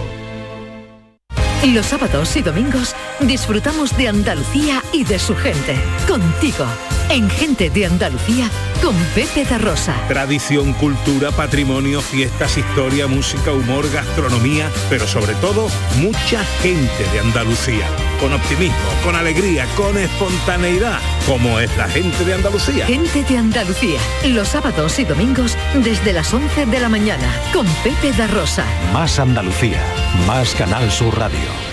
Los 1.68 1.86
sábados 1.86 2.36
y 2.36 2.42
domingos 2.42 2.94
disfrutamos 3.22 3.96
de 3.96 4.10
Andalucía 4.10 4.84
y 4.92 5.06
de 5.06 5.18
su 5.18 5.34
gente. 5.34 5.78
Contigo, 6.10 6.66
en 7.10 7.30
Gente 7.30 7.70
de 7.70 7.86
Andalucía, 7.86 8.50
con 8.82 8.94
Pepe 9.16 9.46
da 9.46 9.58
Rosa. 9.58 9.96
Tradición, 10.10 10.74
cultura, 10.74 11.32
patrimonio, 11.32 12.02
fiestas, 12.02 12.58
historia, 12.58 13.08
música, 13.08 13.54
humor, 13.54 13.90
gastronomía, 13.94 14.70
pero 14.90 15.08
sobre 15.08 15.36
todo 15.36 15.70
mucha 16.02 16.44
gente 16.62 17.06
de 17.14 17.20
Andalucía. 17.22 17.88
Con 18.24 18.32
optimismo, 18.32 18.78
con 19.04 19.18
alegría, 19.18 19.68
con 19.76 19.98
espontaneidad, 19.98 20.98
como 21.28 21.60
es 21.60 21.76
la 21.76 21.90
gente 21.90 22.24
de 22.24 22.36
Andalucía. 22.36 22.86
Gente 22.86 23.22
de 23.22 23.38
Andalucía, 23.38 24.00
los 24.24 24.48
sábados 24.48 24.98
y 25.00 25.04
domingos 25.04 25.58
desde 25.84 26.14
las 26.14 26.34
11 26.34 26.68
de 26.68 26.80
la 26.80 26.88
mañana, 26.88 27.28
con 27.52 27.68
Pepe 27.84 28.14
da 28.14 28.28
Rosa. 28.28 28.64
Más 28.94 29.20
Andalucía, 29.20 29.84
más 30.26 30.56
Canal 30.56 30.90
Sur 30.90 31.20
Radio. 31.20 31.73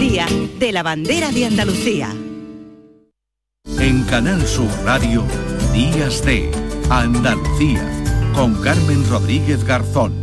Día 0.00 0.26
de 0.58 0.72
la 0.72 0.82
Bandera 0.82 1.30
de 1.30 1.44
Andalucía. 1.44 2.08
En 3.78 4.02
Canal 4.04 4.46
Sur 4.46 4.70
Radio, 4.82 5.26
Días 5.74 6.24
de 6.24 6.50
Andalucía, 6.88 7.86
con 8.34 8.54
Carmen 8.62 9.06
Rodríguez 9.10 9.62
Garzón. 9.62 10.14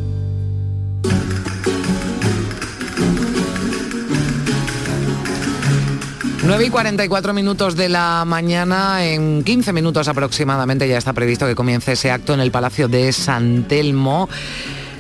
9 6.44 6.66
y 6.66 6.70
44 6.72 7.34
minutos 7.36 7.76
de 7.76 7.90
la 7.90 8.24
mañana, 8.26 9.06
en 9.06 9.44
15 9.44 9.74
minutos 9.74 10.08
aproximadamente 10.08 10.88
ya 10.88 10.98
está 10.98 11.14
previsto 11.14 11.46
que 11.46 11.54
comience 11.54 11.92
ese 11.92 12.10
acto 12.10 12.34
en 12.34 12.40
el 12.40 12.50
Palacio 12.50 12.88
de 12.88 13.14
San 13.14 13.68
Telmo. 13.68 14.28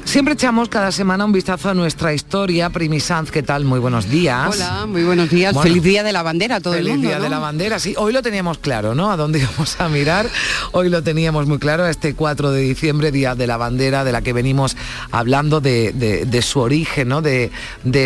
Siempre 0.08 0.36
echamos 0.36 0.70
cada 0.70 0.93
semana 0.93 1.26
un 1.26 1.34
vistazo 1.34 1.70
a 1.70 1.74
nuestra 1.74 2.14
historia. 2.14 2.70
Primi 2.70 3.01
Sanz, 3.01 3.30
¿qué 3.30 3.43
tal? 3.43 3.66
Muy 3.66 3.78
buenos 3.78 4.10
días. 4.10 4.55
Hola, 4.55 4.86
muy 4.86 5.03
buenos 5.03 5.30
días. 5.30 5.53
feliz 5.62 5.84
día 5.84 6.01
de 6.01 6.14
la 6.14 6.24
bandera 6.24 6.55
a 6.55 6.62
todo 6.62 6.76
el 6.76 6.88
mundo. 6.88 7.01
Feliz 7.01 7.10
día 7.10 7.20
de 7.20 7.30
la 7.30 7.39
bandera, 7.39 7.78
sí. 7.78 7.93
Hoy 7.97 8.14
lo 8.14 8.22
teníamos 8.22 8.58
claro, 8.58 8.95
¿no? 8.95 9.12
A 9.12 9.18
dónde 9.18 9.39
íbamos 9.43 9.82
a 9.82 9.89
mirar. 9.89 10.30
Hoy 10.72 10.88
lo 10.88 11.03
teníamos 11.03 11.45
muy 11.47 11.60
claro, 11.60 11.86
este 11.86 12.14
4 12.14 12.51
de 12.51 12.62
diciembre, 12.62 13.12
día 13.12 13.36
de 13.36 13.47
la 13.47 13.58
bandera, 13.58 14.05
de 14.05 14.14
la 14.14 14.22
que 14.22 14.32
venimos 14.32 14.78
hablando 15.12 15.60
de, 15.60 16.39
su 16.41 16.62
origen, 16.62 17.10
¿no? 17.10 17.22
De, 17.22 17.51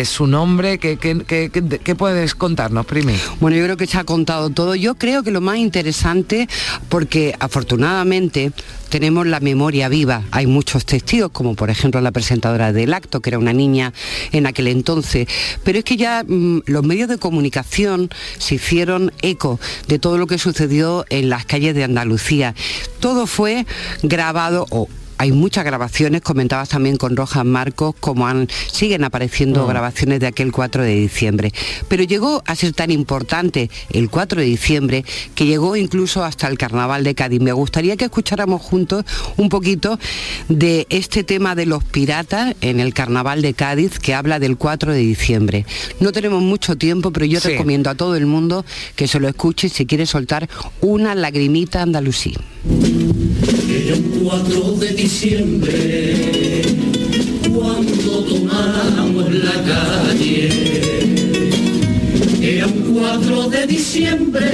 su 0.04 0.26
nombre. 0.26 0.78
¿Qué, 0.78 0.98
qué, 0.98 1.94
puedes 1.94 2.34
contarnos, 2.34 2.84
Primi? 2.84 3.14
Bueno, 3.38 3.56
yo 3.56 3.62
creo 3.62 3.76
que 3.76 3.86
se 3.86 3.98
ha 3.98 4.04
contado 4.04 4.50
todo. 4.50 4.74
Yo 4.74 4.96
creo 4.96 5.22
que 5.22 5.30
lo 5.30 5.40
más 5.40 5.58
interesante, 5.58 6.48
porque 6.88 7.36
afortunadamente 7.38 8.50
tenemos 8.88 9.24
la 9.26 9.38
memoria 9.38 9.88
viva. 9.88 10.24
Hay 10.32 10.46
muchos 10.46 10.84
testigos, 10.84 11.30
como 11.30 11.54
por 11.54 11.70
ejemplo 11.70 11.91
la 12.00 12.12
presentadora 12.12 12.72
del 12.72 12.94
acto, 12.94 13.20
que 13.20 13.30
era 13.30 13.38
una 13.38 13.52
niña 13.52 13.92
en 14.32 14.46
aquel 14.46 14.68
entonces. 14.68 15.26
Pero 15.64 15.78
es 15.78 15.84
que 15.84 15.96
ya 15.96 16.24
mm, 16.26 16.62
los 16.66 16.84
medios 16.84 17.08
de 17.08 17.18
comunicación 17.18 18.10
se 18.38 18.56
hicieron 18.56 19.12
eco 19.22 19.60
de 19.88 19.98
todo 19.98 20.18
lo 20.18 20.26
que 20.26 20.38
sucedió 20.38 21.04
en 21.10 21.28
las 21.28 21.44
calles 21.44 21.74
de 21.74 21.84
Andalucía. 21.84 22.54
Todo 23.00 23.26
fue 23.26 23.66
grabado 24.02 24.66
o 24.70 24.88
hay 25.18 25.32
muchas 25.32 25.64
grabaciones, 25.64 26.20
comentabas 26.22 26.70
también 26.70 26.96
con 26.96 27.16
Rojas 27.16 27.44
Marcos, 27.44 27.94
como 28.00 28.26
han, 28.26 28.48
siguen 28.70 29.04
apareciendo 29.04 29.64
mm. 29.64 29.68
grabaciones 29.68 30.20
de 30.20 30.26
aquel 30.26 30.52
4 30.52 30.82
de 30.82 30.94
diciembre. 30.94 31.52
Pero 31.88 32.02
llegó 32.02 32.42
a 32.46 32.54
ser 32.54 32.72
tan 32.72 32.90
importante 32.90 33.70
el 33.90 34.10
4 34.10 34.40
de 34.40 34.46
diciembre 34.46 35.04
que 35.34 35.46
llegó 35.46 35.76
incluso 35.76 36.24
hasta 36.24 36.48
el 36.48 36.58
Carnaval 36.58 37.04
de 37.04 37.14
Cádiz. 37.14 37.40
Me 37.40 37.52
gustaría 37.52 37.96
que 37.96 38.06
escucháramos 38.06 38.62
juntos 38.62 39.04
un 39.36 39.48
poquito 39.48 39.98
de 40.48 40.86
este 40.90 41.24
tema 41.24 41.54
de 41.54 41.66
los 41.66 41.84
piratas 41.84 42.54
en 42.60 42.80
el 42.80 42.94
Carnaval 42.94 43.42
de 43.42 43.54
Cádiz 43.54 43.98
que 43.98 44.14
habla 44.14 44.38
del 44.38 44.56
4 44.56 44.92
de 44.92 44.98
diciembre. 44.98 45.66
No 46.00 46.12
tenemos 46.12 46.42
mucho 46.42 46.76
tiempo, 46.76 47.12
pero 47.12 47.26
yo 47.26 47.40
recomiendo 47.40 47.90
a 47.90 47.94
todo 47.94 48.16
el 48.16 48.26
mundo 48.26 48.64
que 48.96 49.08
se 49.08 49.20
lo 49.20 49.28
escuche 49.28 49.68
si 49.68 49.86
quiere 49.86 50.06
soltar 50.06 50.48
una 50.80 51.14
lagrimita 51.14 51.82
andalusí. 51.82 52.34
Era 54.22 54.30
un 54.30 54.38
4 54.38 54.72
de 54.78 54.92
diciembre, 54.92 56.62
cuando 57.52 58.24
tomamos 58.24 59.34
la 59.34 59.56
calle. 59.64 60.48
Era 62.40 62.66
un 62.68 62.94
4 62.94 63.48
de 63.48 63.66
diciembre, 63.66 64.50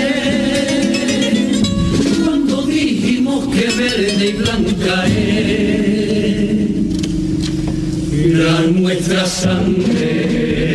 cuando 2.24 2.62
dijimos 2.62 3.46
que 3.48 3.66
verde 3.66 4.28
y 4.28 4.32
blanca 4.32 5.06
es. 5.06 5.58
Era 8.24 8.60
nuestra 8.72 9.26
sangre 9.26 10.67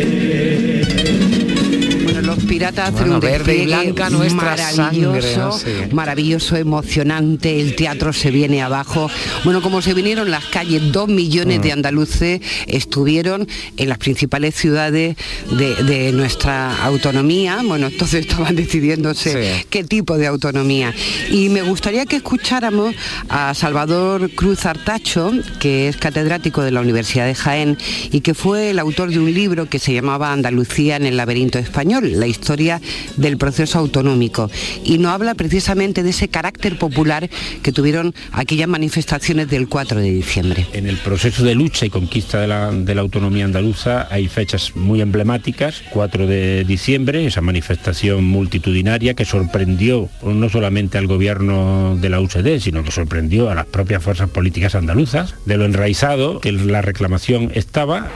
Pirata 2.36 2.86
hacen 2.86 3.12
un 3.12 3.20
verde 3.20 3.64
blanca 3.64 4.10
nuestra 4.10 4.56
maravilloso, 4.74 5.60
maravilloso, 5.92 6.56
emocionante, 6.56 7.60
el 7.60 7.76
teatro 7.76 8.12
se 8.12 8.30
viene 8.30 8.62
abajo. 8.62 9.10
Bueno, 9.44 9.62
como 9.62 9.82
se 9.82 9.94
vinieron 9.94 10.30
las 10.30 10.44
calles, 10.46 10.92
dos 10.92 11.08
millones 11.08 11.62
de 11.62 11.70
mm. 11.70 11.72
andaluces 11.72 12.40
estuvieron 12.66 13.46
en 13.76 13.88
las 13.88 13.98
principales 13.98 14.54
ciudades 14.54 15.16
de, 15.50 16.12
nuestra 16.12 16.84
autonomía. 16.84 17.60
Bueno, 17.64 17.86
entonces 17.86 18.26
estaban 18.26 18.56
decidiéndose 18.56 19.66
qué 19.70 19.84
tipo 19.84 20.16
de 20.18 20.26
autonomía. 20.26 20.94
Y 21.30 21.48
me 21.48 21.62
gustaría 21.62 22.06
que 22.06 22.16
escucháramos 22.16 22.94
a 23.28 23.54
Salvador 23.54 24.30
Cruz 24.30 24.66
Artacho, 24.66 25.32
que 25.60 25.88
es 25.88 25.96
catedrático 25.96 26.62
de 26.62 26.70
la 26.70 26.80
Universidad 26.80 27.26
de 27.26 27.34
Jaén 27.34 27.78
y 28.10 28.20
que 28.20 28.34
fue 28.34 28.70
el 28.70 28.78
autor 28.78 29.10
de 29.10 29.18
un 29.18 29.32
libro 29.32 29.66
que 29.66 29.78
se 29.78 29.92
llamaba 29.92 30.32
Andalucía 30.32 30.96
en 30.96 31.06
el 31.06 31.16
laberinto 31.16 31.58
español, 31.58 32.23
la 32.24 32.28
historia 32.28 32.80
del 33.18 33.36
proceso 33.36 33.78
autonómico 33.78 34.50
y 34.82 34.96
no 34.96 35.10
habla 35.10 35.34
precisamente 35.34 36.02
de 36.02 36.08
ese 36.08 36.28
carácter 36.28 36.78
popular 36.78 37.28
que 37.62 37.70
tuvieron 37.70 38.14
aquellas 38.32 38.66
manifestaciones 38.66 39.50
del 39.50 39.68
4 39.68 40.00
de 40.00 40.10
diciembre. 40.10 40.66
En 40.72 40.86
el 40.86 40.96
proceso 40.96 41.44
de 41.44 41.54
lucha 41.54 41.84
y 41.84 41.90
conquista 41.90 42.40
de 42.40 42.94
la, 42.94 43.00
autonomía 43.00 43.44
andaluza 43.44 44.08
hay 44.10 44.28
fechas 44.28 44.74
muy 44.74 45.02
emblemáticas, 45.02 45.82
4 45.90 46.26
de 46.26 46.64
diciembre, 46.64 47.26
esa 47.26 47.42
manifestación 47.42 48.24
multitudinaria 48.24 49.12
que 49.12 49.26
sorprendió 49.26 50.08
no 50.22 50.48
solamente 50.48 50.96
al 50.96 51.06
gobierno 51.06 51.98
de 52.00 52.08
la 52.08 52.20
UCD, 52.20 52.58
sino 52.58 52.82
que 52.84 52.90
sorprendió 52.90 53.50
a 53.50 53.54
las 53.54 53.66
propias 53.66 54.02
fuerzas 54.02 54.30
políticas 54.30 54.74
andaluzas, 54.74 55.34
de 55.44 55.58
lo 55.58 55.66
enraizado 55.66 56.40
que 56.40 56.52
la 56.52 56.80
reclamación 56.80 57.50
estaba. 57.54 58.08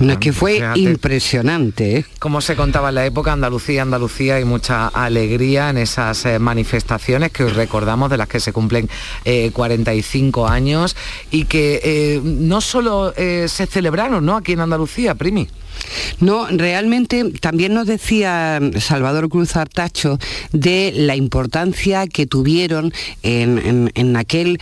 No, 0.00 0.12
es 0.14 0.18
que 0.18 0.32
fue 0.32 0.62
impresionante. 0.76 1.98
¿eh? 1.98 2.04
Como 2.18 2.40
se 2.40 2.56
contaba 2.56 2.88
en 2.88 2.94
la 2.96 3.06
época, 3.06 3.32
Andalucía, 3.32 3.82
Andalucía 3.82 4.40
y 4.40 4.44
mucha 4.44 4.88
alegría 4.88 5.70
en 5.70 5.78
esas 5.78 6.24
eh, 6.24 6.38
manifestaciones 6.38 7.32
que 7.32 7.44
hoy 7.44 7.52
recordamos, 7.52 8.10
de 8.10 8.16
las 8.16 8.28
que 8.28 8.40
se 8.40 8.52
cumplen 8.52 8.88
45 9.52 10.46
eh, 10.46 10.50
años 10.50 10.96
y 11.30 11.44
que 11.44 12.20
no 12.22 12.60
solo 12.60 13.12
se 13.14 13.66
celebraron 13.66 14.24
¿no? 14.24 14.36
aquí 14.36 14.52
en 14.52 14.60
Andalucía, 14.60 15.14
Primi. 15.14 15.48
No, 16.20 16.46
realmente 16.48 17.32
también 17.40 17.74
nos 17.74 17.86
decía 17.86 18.60
Salvador 18.78 19.28
Cruz 19.28 19.56
Artacho 19.56 20.18
de 20.52 20.92
la 20.94 21.16
importancia 21.16 22.06
que 22.06 22.26
tuvieron 22.26 22.92
en 23.22 24.16
aquel 24.16 24.60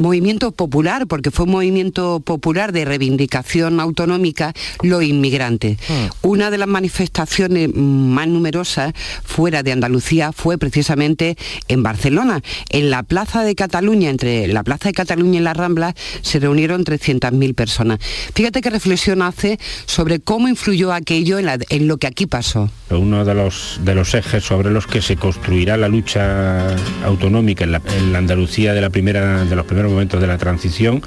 movimiento 0.00 0.52
popular, 0.52 1.06
porque 1.06 1.30
fue 1.30 1.44
un 1.44 1.52
movimiento 1.52 2.20
popular 2.20 2.72
de 2.72 2.84
reivindicación 2.84 3.80
autonómica, 3.80 4.52
los 4.82 5.02
inmigrantes. 5.02 5.78
Hmm. 5.88 6.08
Una 6.22 6.50
de 6.50 6.58
las 6.58 6.68
manifestaciones 6.68 7.74
más 7.74 8.28
numerosas 8.28 8.92
fuera 9.24 9.62
de 9.62 9.72
Andalucía 9.72 10.32
fue 10.32 10.58
precisamente 10.58 11.36
en 11.68 11.82
Barcelona. 11.82 12.42
En 12.70 12.90
la 12.90 13.02
Plaza 13.02 13.44
de 13.44 13.54
Cataluña, 13.54 14.10
entre 14.10 14.48
la 14.48 14.62
Plaza 14.62 14.88
de 14.88 14.94
Cataluña 14.94 15.40
y 15.40 15.42
la 15.42 15.54
Rambla, 15.54 15.94
se 16.22 16.40
reunieron 16.40 16.84
300.000 16.84 17.54
personas. 17.54 17.98
Fíjate 18.34 18.60
qué 18.60 18.70
reflexión 18.70 19.22
hace 19.22 19.58
sobre 19.86 20.20
cómo 20.20 20.48
influyó 20.48 20.92
aquello 20.92 21.38
en, 21.38 21.88
lo 21.88 21.96
que 21.98 22.06
aquí 22.06 22.26
pasó. 22.26 22.70
Uno 22.90 23.24
de 23.24 23.34
los, 23.34 23.80
de 23.84 23.94
los 23.94 24.14
ejes 24.14 24.44
sobre 24.44 24.70
los 24.70 24.86
que 24.86 25.02
se 25.02 25.16
construirá 25.16 25.76
la 25.76 25.88
lucha 25.88 26.74
autonómica 27.04 27.64
en 27.64 27.72
la, 27.72 27.82
en 27.96 28.12
la 28.12 28.18
Andalucía 28.18 28.72
de, 28.72 28.80
la 28.80 28.90
primera, 28.90 29.44
de 29.44 29.56
los 29.56 29.66
primeros 29.66 29.89
momentos 29.90 30.20
de 30.20 30.26
la 30.26 30.38
transición, 30.38 31.02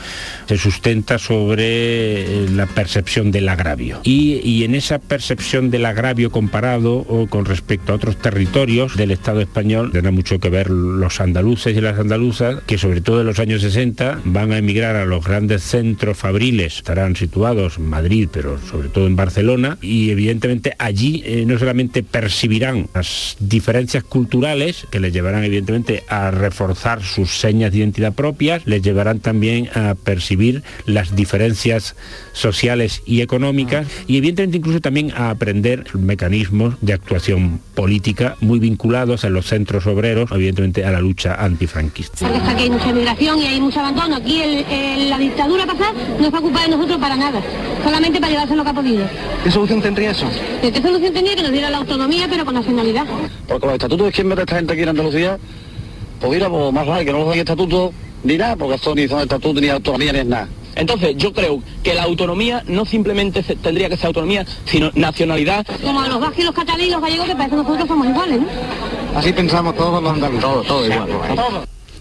se 0.48 0.58
sustenta 0.58 1.18
sobre 1.18 1.64
eh, 1.64 2.48
la 2.52 2.66
percepción 2.66 3.32
del 3.32 3.50
agravio. 3.50 4.02
Y, 4.04 4.64
en 4.64 4.76
esa 4.76 5.00
percepción 5.00 5.72
del 5.72 5.86
agravio 5.86 6.32
comparado 6.32 6.98
o 6.98 7.28
con 7.28 7.46
respecto 7.46 7.92
a 7.92 7.96
otros 7.96 8.18
territorios 8.18 8.96
del 8.96 9.12
Estado 9.12 9.42
español, 9.42 9.92
tendrá 9.92 10.12
mucho 10.12 10.40
que 10.40 10.50
ver 10.50 10.70
los 10.70 11.20
andaluces 11.20 11.76
y 11.76 11.82
las 11.82 12.00
andaluzas, 12.00 12.62
que 12.66 12.78
sobre 12.78 13.02
todo 13.02 13.22
en 13.22 13.28
los 13.28 13.40
años 13.40 13.62
60 13.62 14.22
van 14.24 14.52
a 14.54 14.58
emigrar 14.58 14.96
a 14.96 15.06
los 15.06 15.26
grandes 15.26 15.64
centros 15.64 16.18
fabriles, 16.18 16.78
estarán 16.78 17.16
situados 17.16 17.78
en 17.78 17.88
Madrid, 17.88 18.30
pero 18.32 18.58
sobre 18.60 18.90
todo 18.90 19.08
en 19.08 19.16
Barcelona, 19.16 19.78
y 19.82 20.12
evidentemente 20.12 20.76
allí 20.80 21.24
eh, 21.26 21.44
no 21.46 21.60
solamente 21.60 22.04
percibirán 22.04 22.88
las 22.94 23.36
diferencias 23.40 24.04
culturales, 24.04 24.88
que 24.90 25.00
les 25.00 25.14
llevarán 25.14 25.44
evidentemente 25.44 26.04
a 26.08 26.32
reforzar 26.32 27.04
sus 27.04 27.32
señas 27.32 27.72
de 27.72 27.80
identidad 27.80 28.14
propias, 28.14 28.62
les 28.66 28.82
llevarán 28.82 29.20
también 29.20 29.70
a 29.76 29.95
percibir 29.95 30.64
las 30.86 31.16
diferencias 31.16 31.95
sociales 32.34 33.01
y 33.05 33.22
económicas 33.22 33.88
y 34.07 34.18
evidentemente 34.18 34.57
incluso 34.57 34.82
también 34.82 35.11
a 35.16 35.30
aprender 35.30 35.86
mecanismos 35.95 36.76
de 36.82 36.93
actuación 36.93 37.59
política 37.76 38.36
muy 38.41 38.59
vinculados 38.59 39.24
en 39.24 39.34
los 39.34 39.47
centros 39.47 39.86
obreros, 39.88 40.32
evidentemente 40.32 40.86
a 40.86 40.91
la 40.91 40.99
lucha 40.99 41.36
antifranquista. 41.36 42.28
Aquí 42.49 42.64
hay 42.64 42.70
mucha 42.70 42.91
migración 42.93 43.39
y 43.39 43.47
hay 43.47 43.61
mucho 43.61 43.80
abandono. 43.80 44.16
Aquí 44.16 44.41
la 45.07 45.18
dictadura 45.18 45.66
pasada 45.66 45.93
no 46.20 46.30
se 46.30 46.38
ocupa 46.38 46.64
de 46.64 46.70
nosotros 46.70 46.99
para 46.99 47.16
nada, 47.16 47.41
solamente 47.84 48.20
para 48.20 48.32
llevarse 48.32 48.55
lo 48.55 48.64
que 48.64 48.70
ha 48.70 48.74
podido. 48.74 49.05
¿Qué 49.43 49.51
solución 49.51 49.82
tendría 49.82 50.11
eso? 50.11 50.30
¿Qué 50.61 50.82
solución 50.82 51.14
tendría 51.14 51.36
que 51.36 51.43
nos 51.43 51.51
diera 51.51 51.70
la 51.70 51.78
autonomía 51.78 52.28
pero 52.30 52.45
con 52.45 52.55
nacionalidad? 52.55 53.05
Porque 53.47 53.66
los 53.66 53.74
estatutos 53.74 54.07
de 54.07 54.11
quién 54.14 54.28
mete 54.28 54.41
esta 54.41 54.55
gente 54.55 54.74
aquí 54.74 54.84
en 54.84 54.89
Andalucía, 54.89 55.38
pues 56.20 56.49
más 56.74 56.88
vale 56.88 57.05
que 57.05 57.11
no 57.11 57.20
los 57.20 57.30
den 57.30 57.39
estatutos 57.39 57.91
ni 58.24 58.38
nada, 58.38 58.56
porque 58.56 58.76
esto 58.76 58.96
ni 58.96 59.08
son 59.08 59.22
estatutos, 59.22 59.62
ni 59.62 59.70
autonomía, 59.70 60.14
ni 60.14 60.24
nada. 60.24 60.48
Entonces, 60.76 61.16
yo 61.18 61.32
creo 61.34 61.62
que 61.84 61.94
la 61.94 62.04
autonomía 62.04 62.64
no 62.68 62.84
simplemente 62.86 63.44
se- 63.44 63.56
tendría 63.56 63.90
que 63.90 63.96
ser 63.98 64.08
autonomía, 64.08 64.44
sino 64.66 64.90
nacionalidad. 64.96 65.66
Como 65.84 66.02
a 66.02 66.08
los 66.08 66.20
vascos 66.20 66.40
y 66.40 66.44
los 66.44 66.56
catalanes 66.56 66.88
y 66.88 66.92
los 66.92 67.02
gallegos 67.02 67.28
que 67.28 67.36
parece 67.36 67.52
que 67.52 67.56
nosotros 67.58 67.88
somos 67.88 68.08
iguales, 68.08 68.40
¿no? 68.42 68.48
Así 69.20 69.32
pensamos 69.34 69.76
todos 69.76 70.02
los 70.02 70.12
andaluces. 70.14 70.42
Todo, 70.42 70.64
todo 70.64 70.86
igual. 70.86 71.08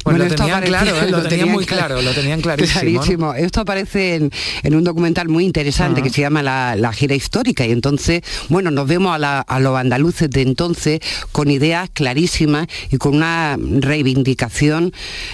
Pues 0.02 0.18
lo 0.18 0.24
esto 0.24 0.42
aparece- 0.44 0.68
claro, 0.68 1.02
¿eh? 1.02 1.10
lo 1.10 1.22
tenían 1.22 1.48
muy 1.50 1.64
cla- 1.64 1.76
claro, 1.78 2.02
lo 2.02 2.10
tenían 2.12 2.40
clarísimo. 2.40 2.74
¿no? 2.74 2.80
Clarísimo. 3.00 3.34
Esto 3.34 3.60
aparece 3.60 4.14
en, 4.16 4.30
en 4.62 4.74
un 4.74 4.84
documental 4.84 5.28
muy 5.28 5.44
interesante 5.44 6.02
que 6.02 6.10
se 6.10 6.20
llama 6.22 6.42
la, 6.42 6.74
La 6.76 6.92
gira 6.92 7.14
histórica 7.14 7.64
y 7.66 7.70
entonces, 7.72 8.22
bueno, 8.48 8.70
nos 8.70 8.86
vemos 8.88 9.14
a, 9.14 9.18
la- 9.18 9.40
a 9.40 9.60
los 9.60 9.76
andaluces 9.76 10.28
de 10.30 10.42
entonces 10.42 11.00
con 11.32 11.50
ideas 11.50 11.90
clarísimas 11.92 12.66
y 12.90 12.96
con 12.96 13.14
una 13.16 13.56
reivindicación 13.58 14.92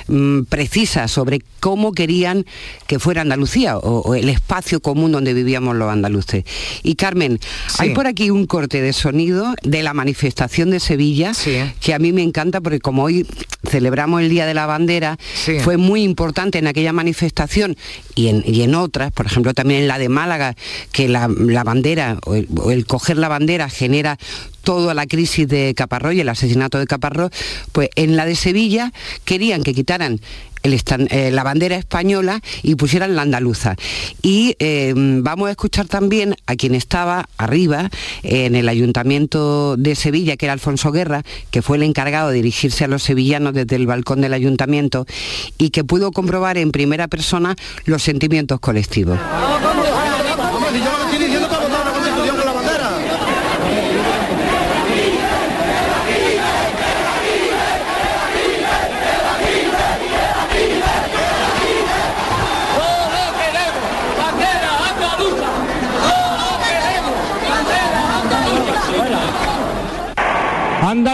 mm, 0.09 0.43
precisa 0.43 1.09
sobre 1.09 1.41
cómo 1.61 1.93
querían 1.93 2.45
que 2.87 2.99
fuera 2.99 3.23
Andalucía 3.23 3.77
o, 3.79 4.01
o 4.01 4.15
el 4.15 4.29
espacio 4.29 4.81
común 4.81 5.13
donde 5.13 5.35
vivíamos 5.35 5.77
los 5.77 5.91
andaluces. 5.91 6.45
Y 6.83 6.95
Carmen, 6.95 7.39
hay 7.79 7.91
por 7.95 8.07
aquí 8.07 8.31
un 8.31 8.47
corte 8.47 8.81
de 8.81 8.93
sonido 8.93 9.55
de 9.63 9.83
la 9.83 9.95
manifestación 9.95 10.71
de 10.71 10.81
Sevilla 10.81 11.33
que 11.81 11.95
a 11.95 11.99
mí 11.99 12.13
me 12.13 12.23
encanta 12.23 12.61
porque 12.61 12.81
como 12.81 13.05
hoy 13.05 13.27
celebramos 13.69 14.21
el 14.23 14.29
Día 14.29 14.47
de 14.47 14.55
la 14.59 14.67
Bandera, 14.67 15.17
fue 15.63 15.77
muy 15.77 16.03
importante 16.03 16.59
en 16.59 16.67
aquella 16.67 16.93
manifestación 16.93 17.77
y 18.17 18.27
en, 18.27 18.43
y 18.45 18.63
en 18.63 18.75
otras, 18.75 19.13
por 19.13 19.27
ejemplo 19.27 19.55
también 19.55 19.83
en 19.83 19.89
la 19.89 19.99
de 19.99 20.09
Málaga, 20.09 20.57
que 20.91 21.09
la, 21.09 21.29
la 21.29 21.63
bandera 21.63 22.19
o 22.27 22.35
el, 22.35 22.49
o 22.61 22.73
el 22.73 22.87
coger 22.87 23.19
la 23.19 23.29
bandera 23.29 23.69
genera 23.69 24.19
toda 24.63 24.95
la 24.95 25.07
crisis 25.07 25.47
de 25.47 25.75
Caparrós 25.75 26.15
y 26.15 26.21
el 26.21 26.29
asesinato 26.29 26.79
de 26.79 26.87
Caparrós, 26.87 27.31
pues 27.73 27.89
en 27.95 28.17
la 28.17 28.27
de 28.27 28.35
Sevilla 28.35 28.93
querían 29.25 29.63
que 29.63 29.73
quitaran 29.73 30.21
eh, 30.63 31.31
la 31.33 31.43
bandera 31.43 31.77
española 31.77 32.41
y 32.63 32.75
pusieran 32.75 33.17
la 33.17 33.23
andaluza. 33.23 33.77
Y 34.23 34.57
eh, 34.59 34.93
vamos 34.97 35.49
a 35.49 35.51
escuchar 35.53 35.87
también 35.87 36.35
a 36.47 36.57
quien 36.57 36.75
estaba 36.75 37.29
arriba 37.37 37.91
en 38.23 38.55
el 38.55 38.69
ayuntamiento 38.69 39.77
de 39.77 39.95
Sevilla, 39.95 40.37
que 40.37 40.47
era 40.47 40.53
Alfonso 40.53 40.93
Guerra, 40.93 41.23
que 41.51 41.63
fue 41.63 41.77
el 41.77 41.83
encargado 41.83 42.29
de 42.31 42.37
dirigirse 42.37 42.85
a 42.85 42.89
los 42.89 43.03
sevillanos 43.03 43.55
desde 43.55 43.77
el 43.77 43.87
balcón 43.87 44.21
del 44.21 44.35
ayuntamiento 44.35 45.07
y 45.59 45.71
que 45.71 45.85
pudo 45.85 46.13
comprobar 46.13 46.59
en 46.59 46.73
primera 46.73 47.09
persona 47.09 47.57
los 47.85 48.03
sentimientos 48.03 48.61
colectivos 48.61 49.19
yo 50.73 50.99
lo 50.99 51.05
estoy 51.05 51.19
diciendo 51.19 51.49
para 51.49 51.63
votar 51.63 51.81
una 51.83 51.93
constitución 51.93 52.37
con 52.37 52.45
la 52.45 52.53
bandera. 52.53 52.99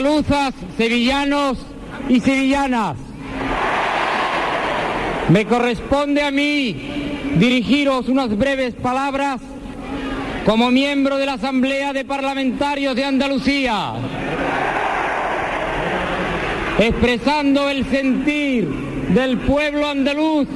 Andaluzas, 0.05 0.52
sevillanos 0.76 1.57
y 2.11 2.20
sevillanas, 2.20 2.98
me 5.30 5.46
corresponde 5.46 6.20
a 6.20 6.30
mí 6.30 6.76
dirigiros 7.38 8.11
unas 8.11 8.36
breves 8.36 8.74
palabras 8.74 9.40
como 10.44 10.70
miembro 10.70 11.16
de 11.16 11.24
la 11.24 11.32
Asamblea 11.34 11.94
de 11.94 12.05
Parlamentarios 12.05 12.94
de 12.94 13.02
Andalucía, 13.02 13.94
expresando 16.78 17.70
el 17.70 17.86
sentir 17.86 18.68
del 19.14 19.38
pueblo 19.38 19.88
andaluz 19.88 20.46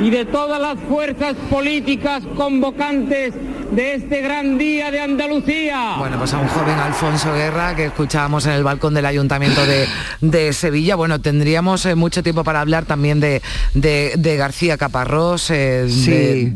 y 0.00 0.08
de 0.08 0.24
todas 0.24 0.58
las 0.58 0.78
fuerzas 0.88 1.34
políticas 1.50 2.22
convocantes 2.38 3.34
de 3.72 3.94
este 3.94 4.20
gran 4.20 4.58
día 4.58 4.90
de 4.90 5.00
Andalucía. 5.00 5.94
Bueno, 5.98 6.18
pues 6.18 6.32
a 6.34 6.38
un 6.38 6.48
joven 6.48 6.78
Alfonso 6.78 7.32
Guerra 7.32 7.74
que 7.74 7.86
escuchábamos 7.86 8.44
en 8.46 8.52
el 8.52 8.62
balcón 8.64 8.92
del 8.94 9.06
Ayuntamiento 9.06 9.64
de, 9.64 9.86
de 10.20 10.52
Sevilla. 10.52 10.94
Bueno, 10.94 11.20
tendríamos 11.20 11.86
eh, 11.86 11.94
mucho 11.94 12.22
tiempo 12.22 12.44
para 12.44 12.60
hablar 12.60 12.84
también 12.84 13.20
de, 13.20 13.40
de- 13.74 14.12
de 14.18 14.36
García 14.36 14.76
Caparrós. 14.76 15.50
eh, 15.50 15.86
de- 15.88 16.52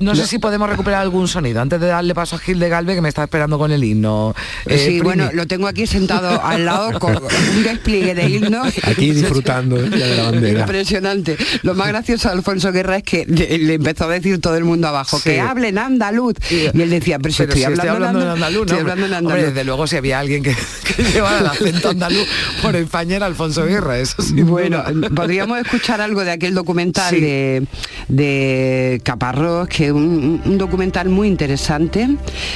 no 0.00 0.14
sé 0.14 0.26
si 0.26 0.38
podemos 0.38 0.68
recuperar 0.68 1.00
algún 1.02 1.26
sonido 1.28 1.60
antes 1.60 1.80
de 1.80 1.86
darle 1.88 2.14
paso 2.14 2.36
a 2.36 2.38
Gil 2.38 2.58
de 2.60 2.68
Galve 2.68 2.94
que 2.94 3.00
me 3.00 3.08
está 3.08 3.24
esperando 3.24 3.58
con 3.58 3.72
el 3.72 3.82
himno. 3.82 4.34
Eh, 4.66 4.78
sí, 4.78 4.84
Primi. 4.86 5.00
bueno, 5.00 5.30
lo 5.32 5.46
tengo 5.46 5.66
aquí 5.66 5.86
sentado 5.86 6.42
al 6.44 6.64
lado 6.64 6.98
con 7.00 7.16
un 7.16 7.62
despliegue 7.64 8.14
de 8.14 8.28
himno. 8.28 8.62
Aquí 8.84 9.10
disfrutando 9.12 9.76
¿eh? 9.82 9.90
ya 9.90 10.06
de 10.06 10.16
la 10.16 10.22
bandera. 10.30 10.60
Impresionante. 10.60 11.36
Lo 11.62 11.74
más 11.74 11.88
gracioso 11.88 12.28
de 12.28 12.34
Alfonso 12.34 12.70
Guerra 12.72 12.98
es 12.98 13.02
que 13.02 13.26
le 13.26 13.58
le 13.58 13.74
empezó 13.74 14.04
a 14.04 14.08
decir 14.08 14.40
todo 14.40 14.56
el 14.56 14.64
mundo 14.64 14.88
abajo, 14.88 15.18
Sí. 15.18 15.30
que 15.30 15.40
hablen 15.40 15.78
andaluz. 15.78 16.34
Y 16.74 16.80
él 16.82 16.90
decía, 16.90 17.18
pero 17.18 17.32
si 17.32 17.38
Pero 17.38 17.52
estoy, 17.52 17.64
si 17.66 17.72
estoy 17.72 17.88
hablando, 17.88 18.20
hablando 18.20 18.22
en 18.22 18.28
andaluz, 18.28 18.60
estoy 18.66 18.76
¿no? 18.76 18.80
hablando 18.82 19.06
en 19.06 19.12
Hombre, 19.14 19.32
andaluz. 19.34 19.54
desde 19.54 19.64
luego 19.64 19.86
si 19.86 19.96
había 19.96 20.18
alguien 20.18 20.42
que, 20.42 20.54
que 20.96 21.02
llevara 21.02 21.38
el 21.40 21.46
acento 21.46 21.88
andaluz 21.90 22.26
por 22.62 22.76
España 22.76 23.16
era 23.16 23.26
Alfonso 23.26 23.64
Guerra, 23.64 23.98
eso 23.98 24.20
sí. 24.22 24.42
Bueno, 24.42 24.82
podríamos 25.14 25.58
escuchar 25.58 26.00
algo 26.00 26.24
de 26.24 26.30
aquel 26.32 26.54
documental 26.54 27.14
Sí. 27.14 27.20
de, 27.20 27.66
de 28.08 29.00
Caparrós, 29.04 29.68
que 29.68 29.86
es 29.86 29.92
un, 29.92 30.40
un 30.44 30.58
documental 30.58 31.08
muy 31.08 31.28
interesante. 31.28 32.08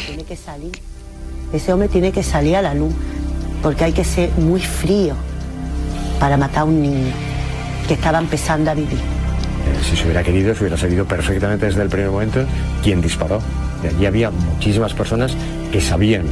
Tiene 0.07 0.24
que 0.24 0.36
salir. 0.36 0.72
Ese 1.53 1.72
hombre 1.72 1.88
tiene 1.88 2.12
que 2.12 2.22
salir 2.22 2.57
a 2.57 2.62
la 2.62 2.74
luz, 2.74 2.92
porque 3.62 3.84
hay 3.84 3.92
que 3.92 4.05
ser 4.05 4.30
muy 4.36 4.61
frío 4.61 5.14
para 6.20 6.36
matar 6.36 6.61
a 6.61 6.64
un 6.64 6.82
niño 6.82 7.12
que 7.88 7.94
estaba 7.94 8.18
empezando 8.18 8.70
a 8.70 8.74
vivir. 8.74 8.99
Eh, 9.87 9.91
si 9.91 9.97
se 9.97 10.05
hubiera 10.05 10.22
querido, 10.22 10.55
se 10.55 10.61
hubiera 10.61 10.76
sabido 10.76 11.05
perfectamente 11.07 11.66
desde 11.66 11.82
el 11.82 11.89
primer 11.89 12.11
momento 12.11 12.45
quién 12.82 13.01
disparó. 13.01 13.41
Y 13.84 13.89
allí 13.89 14.07
había 14.07 14.30
muchísimas 14.30 14.95
personas 14.95 15.32
que 15.70 15.80
sabían. 15.80 16.24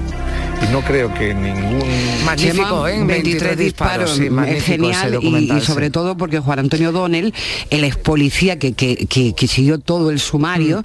Y 0.66 0.72
no 0.72 0.80
creo 0.82 1.12
que 1.12 1.34
ningún... 1.34 1.82
Magnífico, 2.24 2.88
¿eh? 2.88 3.04
23 3.04 3.58
disparos, 3.58 4.12
sí, 4.16 4.26
es 4.26 4.30
magnífico 4.30 4.88
ese 4.88 5.00
genial 5.10 5.18
y, 5.22 5.60
sobre 5.60 5.90
todo 5.90 6.16
porque 6.16 6.38
Juan 6.38 6.60
Antonio 6.60 6.90
Donel, 6.92 7.34
el 7.70 7.84
ex 7.84 7.96
policía 7.96 8.58
que, 8.58 8.72
que- 8.72 9.06
que- 9.06 9.34
que 9.34 9.46
siguió 9.48 9.78
todo 9.78 10.10
el 10.10 10.20
sumario, 10.20 10.80
Mm. 10.80 10.84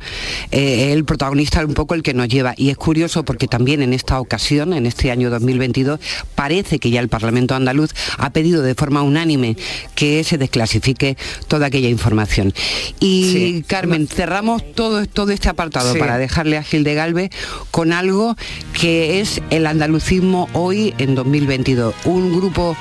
eh, 0.51 0.91
el 0.91 1.05
protagonista 1.05 1.63
un 1.63 1.75
poco 1.75 1.93
el 1.93 2.03
que 2.03 2.13
nos 2.13 2.27
lleva. 2.27 2.53
Y 2.57 2.71
es 2.71 2.77
curioso 2.77 3.23
porque 3.23 3.47
también 3.47 3.81
en 3.81 3.93
esta 3.93 4.19
ocasión, 4.19 4.73
en 4.73 4.85
este 4.85 5.11
año 5.11 5.29
2022, 5.29 5.99
parece 6.35 6.79
que 6.79 6.89
ya 6.89 6.99
el 6.99 7.07
Parlamento 7.07 7.55
andaluz 7.55 7.91
ha 8.17 8.31
pedido 8.31 8.61
de 8.63 8.75
forma 8.75 9.01
unánime 9.03 9.55
que 9.95 10.23
se 10.25 10.37
desclasifique 10.37 11.15
toda 11.47 11.67
aquella 11.67 11.89
información. 11.89 12.53
Y 12.99 13.31
Sí. 13.31 13.63
Carmen, 13.67 14.07
cerramos 14.07 14.63
todo, 14.73 15.05
todo 15.05 15.31
este 15.31 15.49
apartado 15.49 15.93
Sí. 15.93 15.99
para 15.99 16.17
dejarle 16.17 16.57
a 16.57 16.63
Gil 16.63 16.83
de 16.83 16.93
Galve 16.95 17.29
con 17.71 17.93
algo 17.93 18.35
que 18.73 19.19
es 19.21 19.41
el 19.49 19.67
andalucismo 19.67 20.47
hoy 20.53 20.93
en 20.97 21.15
2022. 21.15 21.93
Un 22.05 22.35
grupo 22.35 22.75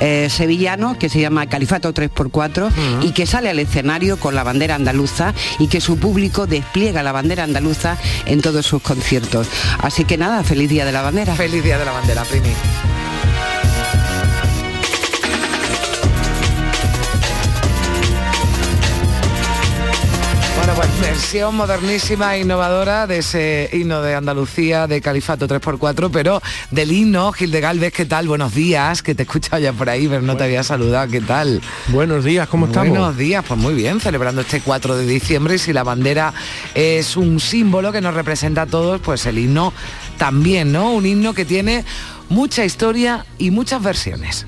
eh, 0.00 0.28
sevillano 0.30 0.98
que 0.98 1.08
se 1.08 1.20
llama 1.20 1.46
Califato 1.46 1.92
3x4 1.94 2.70
y 3.02 3.12
que 3.12 3.26
sale 3.26 3.48
al 3.50 3.58
escenario 3.58 4.18
con 4.18 4.34
la 4.34 4.42
bandera 4.42 4.74
andaluza 4.74 5.34
y 5.58 5.68
que 5.68 5.80
su 5.80 5.96
público 5.98 6.46
despliega 6.46 7.02
la 7.02 7.12
bandera 7.12 7.44
andaluza 7.44 7.96
en 8.26 8.40
todos 8.42 8.66
sus 8.66 8.82
conciertos. 8.82 9.46
Así 9.78 10.04
que 10.04 10.16
nada, 10.16 10.42
feliz 10.44 10.68
día 10.70 10.84
de 10.84 10.92
la 10.92 11.02
bandera. 11.02 11.34
Feliz 11.34 11.62
día 11.62 11.78
de 11.78 11.84
la 11.84 11.92
bandera, 11.92 12.22
Primi. 12.24 12.48
Versión 21.04 21.54
modernísima 21.54 22.34
e 22.34 22.40
innovadora 22.40 23.06
de 23.06 23.18
ese 23.18 23.68
himno 23.74 24.00
de 24.00 24.14
Andalucía 24.14 24.86
de 24.86 25.02
Califato 25.02 25.46
3x4, 25.46 26.08
pero 26.10 26.40
del 26.70 26.92
himno, 26.92 27.30
Gil 27.32 27.50
de 27.50 27.60
Galvez, 27.60 27.92
¿qué 27.92 28.06
tal? 28.06 28.26
Buenos 28.26 28.54
días, 28.54 29.02
que 29.02 29.14
te 29.14 29.22
he 29.22 29.24
escuchado 29.24 29.60
ya 29.60 29.74
por 29.74 29.90
ahí, 29.90 30.08
pero 30.08 30.22
no 30.22 30.34
te 30.34 30.44
había 30.44 30.62
saludado, 30.62 31.10
¿qué 31.10 31.20
tal? 31.20 31.60
Buenos 31.88 32.24
días, 32.24 32.48
¿cómo 32.48 32.66
estamos? 32.66 32.88
Buenos 32.88 33.18
días, 33.18 33.44
pues 33.46 33.60
muy 33.60 33.74
bien, 33.74 34.00
celebrando 34.00 34.40
este 34.40 34.62
4 34.62 34.96
de 34.96 35.04
diciembre 35.04 35.56
y 35.56 35.58
si 35.58 35.74
la 35.74 35.82
bandera 35.82 36.32
es 36.74 37.18
un 37.18 37.38
símbolo 37.38 37.92
que 37.92 38.00
nos 38.00 38.14
representa 38.14 38.62
a 38.62 38.66
todos, 38.66 39.02
pues 39.02 39.26
el 39.26 39.36
himno 39.36 39.74
también, 40.16 40.72
¿no? 40.72 40.90
Un 40.92 41.04
himno 41.04 41.34
que 41.34 41.44
tiene 41.44 41.84
mucha 42.30 42.64
historia 42.64 43.26
y 43.36 43.50
muchas 43.50 43.82
versiones. 43.82 44.46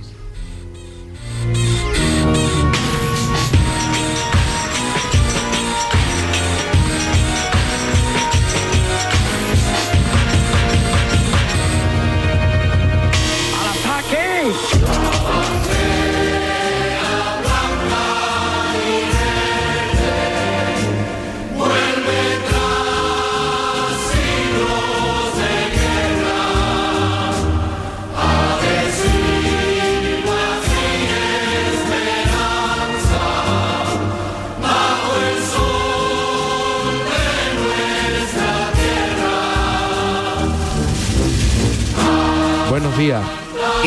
Buenos 42.77 42.99
días. 42.99 43.23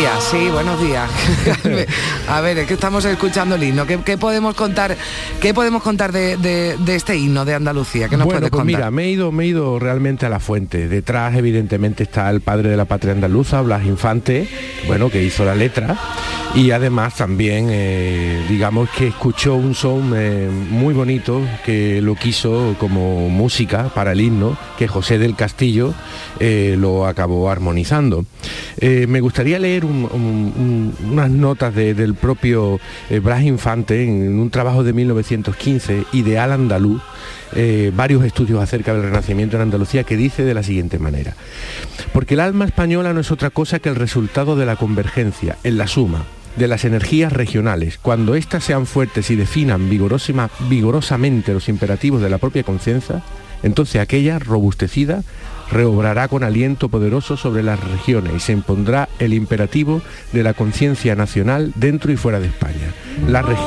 Y 0.01 0.05
así, 0.05 0.49
buenos 0.49 0.81
días. 0.81 1.07
a 2.27 2.41
ver, 2.41 2.57
es 2.57 2.67
que 2.67 2.73
estamos 2.73 3.05
escuchando 3.05 3.53
el 3.53 3.63
himno. 3.63 3.85
¿Qué, 3.85 3.99
qué 4.03 4.17
podemos 4.17 4.55
contar? 4.55 4.97
¿Qué 5.39 5.53
podemos 5.53 5.83
contar 5.83 6.11
de, 6.11 6.37
de- 6.37 6.75
de 6.75 6.95
este 6.95 7.15
himno 7.15 7.45
de 7.45 7.53
Andalucía? 7.53 8.09
¿Qué 8.09 8.17
nos 8.17 8.25
bueno, 8.25 8.39
puedes 8.39 8.49
pues 8.49 8.59
contar? 8.61 8.77
mira, 8.79 8.89
me 8.89 9.03
he, 9.03 9.09
ido, 9.11 9.31
me 9.31 9.43
he 9.43 9.47
ido 9.49 9.77
realmente 9.77 10.25
a 10.25 10.29
la 10.29 10.39
fuente. 10.39 10.87
Detrás, 10.87 11.35
evidentemente, 11.35 12.01
está 12.01 12.31
el 12.31 12.41
padre 12.41 12.69
de 12.69 12.77
la 12.77 12.85
patria 12.85 13.13
andaluza, 13.13 13.61
Blas 13.61 13.85
Infante, 13.85 14.49
bueno, 14.87 15.11
que 15.11 15.21
hizo 15.21 15.45
la 15.45 15.53
letra. 15.53 15.95
Y 16.55 16.71
además 16.71 17.15
también, 17.15 17.67
eh, 17.69 18.43
digamos 18.49 18.89
que 18.89 19.07
escuchó 19.07 19.55
un 19.55 19.75
son 19.75 20.13
eh, 20.15 20.49
muy 20.71 20.93
bonito 20.93 21.41
que 21.63 22.01
lo 22.01 22.15
quiso 22.15 22.75
como 22.79 23.29
música 23.29 23.89
para 23.93 24.11
el 24.13 24.19
himno, 24.19 24.57
que 24.77 24.87
José 24.87 25.19
del 25.19 25.35
Castillo 25.35 25.93
eh, 26.39 26.75
lo 26.77 27.05
acabó 27.05 27.49
armonizando. 27.49 28.25
Me 28.81 29.19
gustaría 29.21 29.59
leer 29.59 29.83
un- 29.85 30.07
un- 30.11 30.53
un- 31.01 31.11
unas 31.11 31.29
notas 31.29 31.75
de- 31.75 31.93
del 31.93 32.15
propio 32.15 32.79
Blas 33.21 33.43
Infante 33.43 34.03
en 34.03 34.39
un 34.39 34.49
trabajo 34.49 34.83
de 34.83 34.93
1915, 34.93 36.05
Ideal 36.13 36.51
Andaluz, 36.53 37.01
varios 37.93 38.23
estudios 38.25 38.61
acerca 38.61 38.93
del 38.93 39.03
Renacimiento 39.03 39.55
en 39.57 39.63
Andalucía, 39.63 40.03
que 40.03 40.15
dice 40.17 40.43
de 40.43 40.53
la 40.53 40.63
siguiente 40.63 40.97
manera. 40.97 41.35
Porque 42.13 42.33
el 42.35 42.39
alma 42.39 42.65
española 42.65 43.13
no 43.13 43.19
es 43.19 43.31
otra 43.31 43.49
cosa 43.49 43.79
que 43.79 43.89
el 43.89 43.95
resultado 43.95 44.55
de 44.55 44.65
la 44.65 44.75
convergencia, 44.77 45.57
en 45.63 45.77
la 45.77 45.87
suma, 45.87 46.23
de 46.55 46.67
las 46.67 46.83
energías 46.85 47.31
regionales, 47.33 47.97
cuando 48.01 48.35
éstas 48.35 48.63
sean 48.63 48.85
fuertes 48.85 49.29
y 49.31 49.35
definan 49.35 49.89
vigorosamente 49.89 51.53
los 51.53 51.69
imperativos 51.69 52.21
de 52.21 52.29
la 52.29 52.37
propia 52.37 52.63
conciencia, 52.63 53.21
entonces 53.63 54.01
aquella, 54.01 54.39
robustecida, 54.39 55.21
reobrará 55.71 56.27
con 56.27 56.43
aliento 56.43 56.89
poderoso 56.89 57.37
sobre 57.37 57.61
las 57.63 57.79
regiones 57.79 58.33
y 58.35 58.39
se 58.39 58.53
impondrá 58.53 59.07
el 59.19 59.33
imperativo 59.33 60.01
de 60.33 60.43
la 60.43 60.53
conciencia 60.53 61.15
nacional 61.15 61.71
dentro 61.75 62.11
y 62.11 62.17
fuera 62.17 62.39
de 62.39 62.47
España. 62.47 62.93
La 63.27 63.41
regi- 63.41 63.61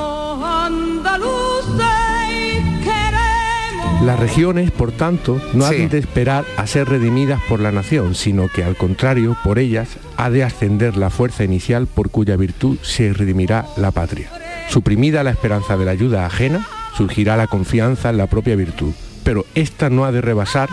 Las 4.05 4.19
regiones, 4.19 4.73
por 4.73 4.91
tanto, 4.91 5.41
no 5.55 5.69
Sí. 5.69 5.83
han 5.83 5.89
de 5.89 5.99
esperar 5.99 6.45
a 6.57 6.67
ser 6.67 6.89
redimidas 6.89 7.41
por 7.49 7.61
la 7.61 7.71
nación, 7.71 8.17
sino 8.17 8.49
que 8.49 8.65
al 8.65 8.77
contrario, 8.77 9.37
por 9.45 9.61
ellas 9.61 9.89
ha 10.17 10.29
de 10.29 10.43
ascender 10.43 10.97
la 10.97 11.09
fuerza 11.09 11.45
inicial 11.45 11.87
por 11.87 12.11
cuya 12.11 12.37
virtud 12.37 12.79
se 12.83 13.13
redimirá 13.13 13.67
la 13.77 13.93
patria. 13.93 14.29
Suprimida 14.69 15.23
la 15.23 15.31
esperanza 15.31 15.77
de 15.77 15.85
la 15.85 15.93
ayuda 15.93 16.27
ajena, 16.27 16.67
surgirá 16.97 17.37
la 17.37 17.47
confianza 17.47 18.11
en 18.11 18.17
la 18.17 18.27
propia 18.27 18.57
virtud, 18.57 18.93
pero 19.23 19.47
esta 19.55 19.89
no 19.89 20.05
ha 20.05 20.11
de 20.11 20.21
rebasar, 20.21 20.69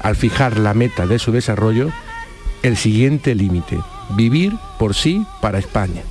al 0.00 0.14
fijar 0.14 0.56
la 0.56 0.72
meta 0.72 1.06
de 1.06 1.18
su 1.18 1.32
desarrollo, 1.32 1.90
el 2.62 2.76
siguiente 2.76 3.34
límite, 3.34 3.78
vivir 4.16 4.52
por 4.78 4.94
sí 4.94 5.26
para 5.42 5.58
España. 5.58 6.02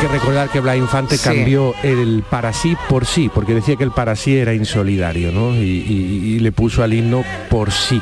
Que 0.00 0.08
recordar 0.08 0.48
que 0.48 0.60
Blas 0.60 0.76
Infante 0.76 1.16
Sí. 1.18 1.24
cambió 1.28 1.74
el 1.82 2.22
para 2.28 2.52
sí 2.52 2.76
por 2.88 3.04
sí, 3.06 3.30
porque 3.32 3.54
decía 3.54 3.76
que 3.76 3.84
el 3.84 3.90
para 3.90 4.16
sí 4.16 4.36
era 4.36 4.54
insolidario, 4.54 5.30
¿no? 5.32 5.54
Y, 5.54 5.60
y- 5.60 6.34
y 6.36 6.38
le 6.40 6.52
puso 6.52 6.82
al 6.82 6.92
himno 6.94 7.22
por 7.48 7.70
sí. 7.70 8.00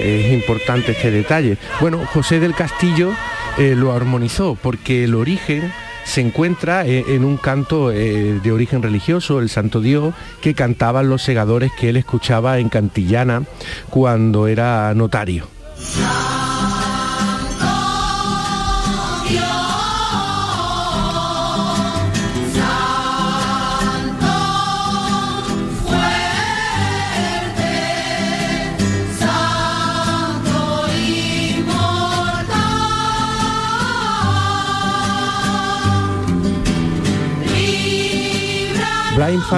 Es 0.00 0.32
importante 0.32 0.92
este 0.92 1.10
detalle. 1.10 1.56
Bueno, 1.80 2.00
José 2.12 2.40
del 2.40 2.54
Castillo 2.54 3.10
eh, 3.58 3.74
lo 3.76 3.92
armonizó 3.92 4.56
porque 4.60 5.04
el 5.04 5.14
origen 5.14 5.72
se 6.04 6.20
encuentra 6.20 6.84
eh, 6.86 7.04
en 7.08 7.24
un 7.24 7.36
canto 7.36 7.90
eh, 7.92 8.40
de 8.42 8.52
origen 8.52 8.82
religioso, 8.82 9.40
el 9.40 9.48
Santo 9.48 9.80
Dios, 9.80 10.14
que 10.40 10.54
cantaban 10.54 11.08
los 11.08 11.22
segadores 11.22 11.70
que 11.78 11.88
él 11.90 11.96
escuchaba 11.96 12.58
en 12.58 12.68
Cantillana 12.68 13.42
cuando 13.90 14.48
era 14.48 14.92
notario. 14.94 15.46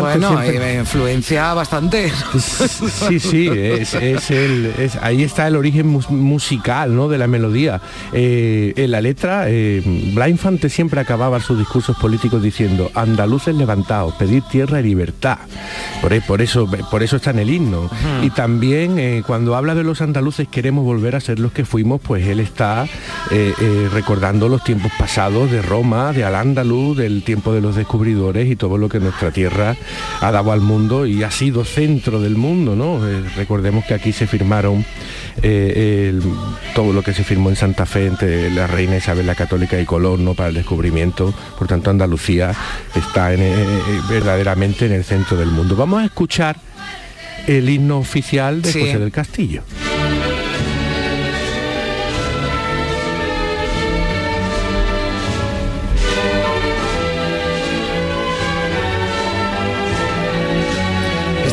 Bueno, 0.00 0.40
siempre- 0.42 0.74
influencia 0.80 1.54
bastante. 1.54 2.12
Sí, 2.38 3.18
sí, 3.20 3.48
es, 3.48 3.94
es 3.94 4.30
el- 4.30 4.72
es- 4.78 4.96
ahí 5.02 5.22
está 5.22 5.46
el 5.46 5.56
origen 5.56 5.86
mus- 5.86 6.10
musical 6.10 6.94
¿no? 6.94 7.08
de 7.08 7.18
la 7.18 7.26
melodía. 7.26 7.80
Eh, 8.12 8.72
en 8.76 8.90
la 8.90 9.00
letra, 9.00 9.44
eh, 9.48 9.82
Infante 10.28 10.68
siempre 10.68 11.00
acababa 11.00 11.40
sus 11.40 11.58
discursos 11.58 11.96
políticos 11.96 12.42
diciendo, 12.42 12.90
andaluces 12.94 13.54
levantados, 13.54 14.14
pedir 14.14 14.42
tierra 14.42 14.80
y 14.80 14.82
libertad. 14.82 15.38
Por, 16.02 16.12
e- 16.12 16.20
por 16.20 16.42
eso, 16.42 16.68
por 16.90 17.02
eso 17.02 17.16
está 17.16 17.30
en 17.30 17.38
el 17.38 17.50
himno. 17.50 17.88
Y 18.22 18.30
también 18.30 18.98
eh, 18.98 19.22
cuando 19.26 19.56
habla 19.56 19.74
de 19.74 19.84
los 19.84 20.00
andaluces 20.02 20.46
queremos 20.48 20.84
volver 20.84 21.16
a 21.16 21.20
ser 21.20 21.38
los 21.38 21.52
que 21.52 21.64
fuimos, 21.64 22.00
pues 22.02 22.26
él 22.26 22.40
está 22.40 22.84
eh, 23.30 23.54
eh, 23.60 23.88
recordando 23.92 24.48
los 24.48 24.62
tiempos 24.64 24.92
pasados 24.98 25.50
de 25.50 25.62
Roma, 25.62 26.12
de 26.12 26.24
Al-Ándalus, 26.24 26.96
del 26.98 27.22
tiempo 27.22 27.52
de 27.54 27.60
los 27.62 27.74
descubridores 27.74 28.50
y 28.50 28.56
todo 28.56 28.76
lo 28.76 28.88
que 28.88 29.00
nuestra 29.00 29.30
tierra 29.30 29.57
ha 29.62 30.30
dado 30.32 30.52
al 30.52 30.60
mundo 30.60 31.06
y 31.06 31.22
ha 31.22 31.30
sido 31.30 31.64
centro 31.64 32.20
del 32.20 32.36
mundo, 32.36 32.74
¿no? 32.76 33.06
Eh, 33.08 33.22
recordemos 33.36 33.84
que 33.84 33.94
aquí 33.94 34.12
se 34.12 34.26
firmaron 34.26 34.84
eh, 35.42 36.08
el- 36.10 36.22
todo 36.74 36.92
lo 36.92 37.02
que 37.02 37.12
se 37.14 37.24
firmó 37.24 37.48
en 37.50 37.56
Santa 37.56 37.86
Fe 37.86 38.06
entre 38.06 38.50
la 38.50 38.66
reina 38.66 38.96
Isabel 38.96 39.26
la 39.26 39.34
Católica 39.34 39.80
y 39.80 39.84
Colón, 39.84 40.24
¿no? 40.24 40.34
Para 40.34 40.48
el 40.48 40.54
descubrimiento. 40.54 41.32
Por 41.58 41.66
tanto, 41.68 41.90
Andalucía 41.90 42.54
está 42.94 43.32
en, 43.32 43.40
eh, 43.42 43.52
eh, 43.54 44.00
verdaderamente 44.08 44.86
en 44.86 44.92
el 44.92 45.04
centro 45.04 45.36
del 45.36 45.48
mundo. 45.50 45.76
Vamos 45.76 46.02
a 46.02 46.04
escuchar 46.06 46.56
el 47.46 47.68
himno 47.68 47.98
oficial 47.98 48.62
de 48.62 48.72
Sí. 48.72 48.80
José 48.80 48.98
del 48.98 49.10
Castillo. 49.10 49.62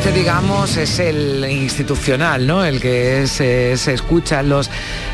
Este, 0.05 0.19
digamos, 0.19 0.77
es 0.77 0.99
el 0.99 1.43
institucional, 1.49 2.45
¿no? 2.45 2.63
El 2.63 2.79
que 2.79 3.23
es, 3.23 3.41
eh, 3.41 3.75
se 3.75 3.93
escucha 3.93 4.41
en 4.41 4.49
los 4.49 4.69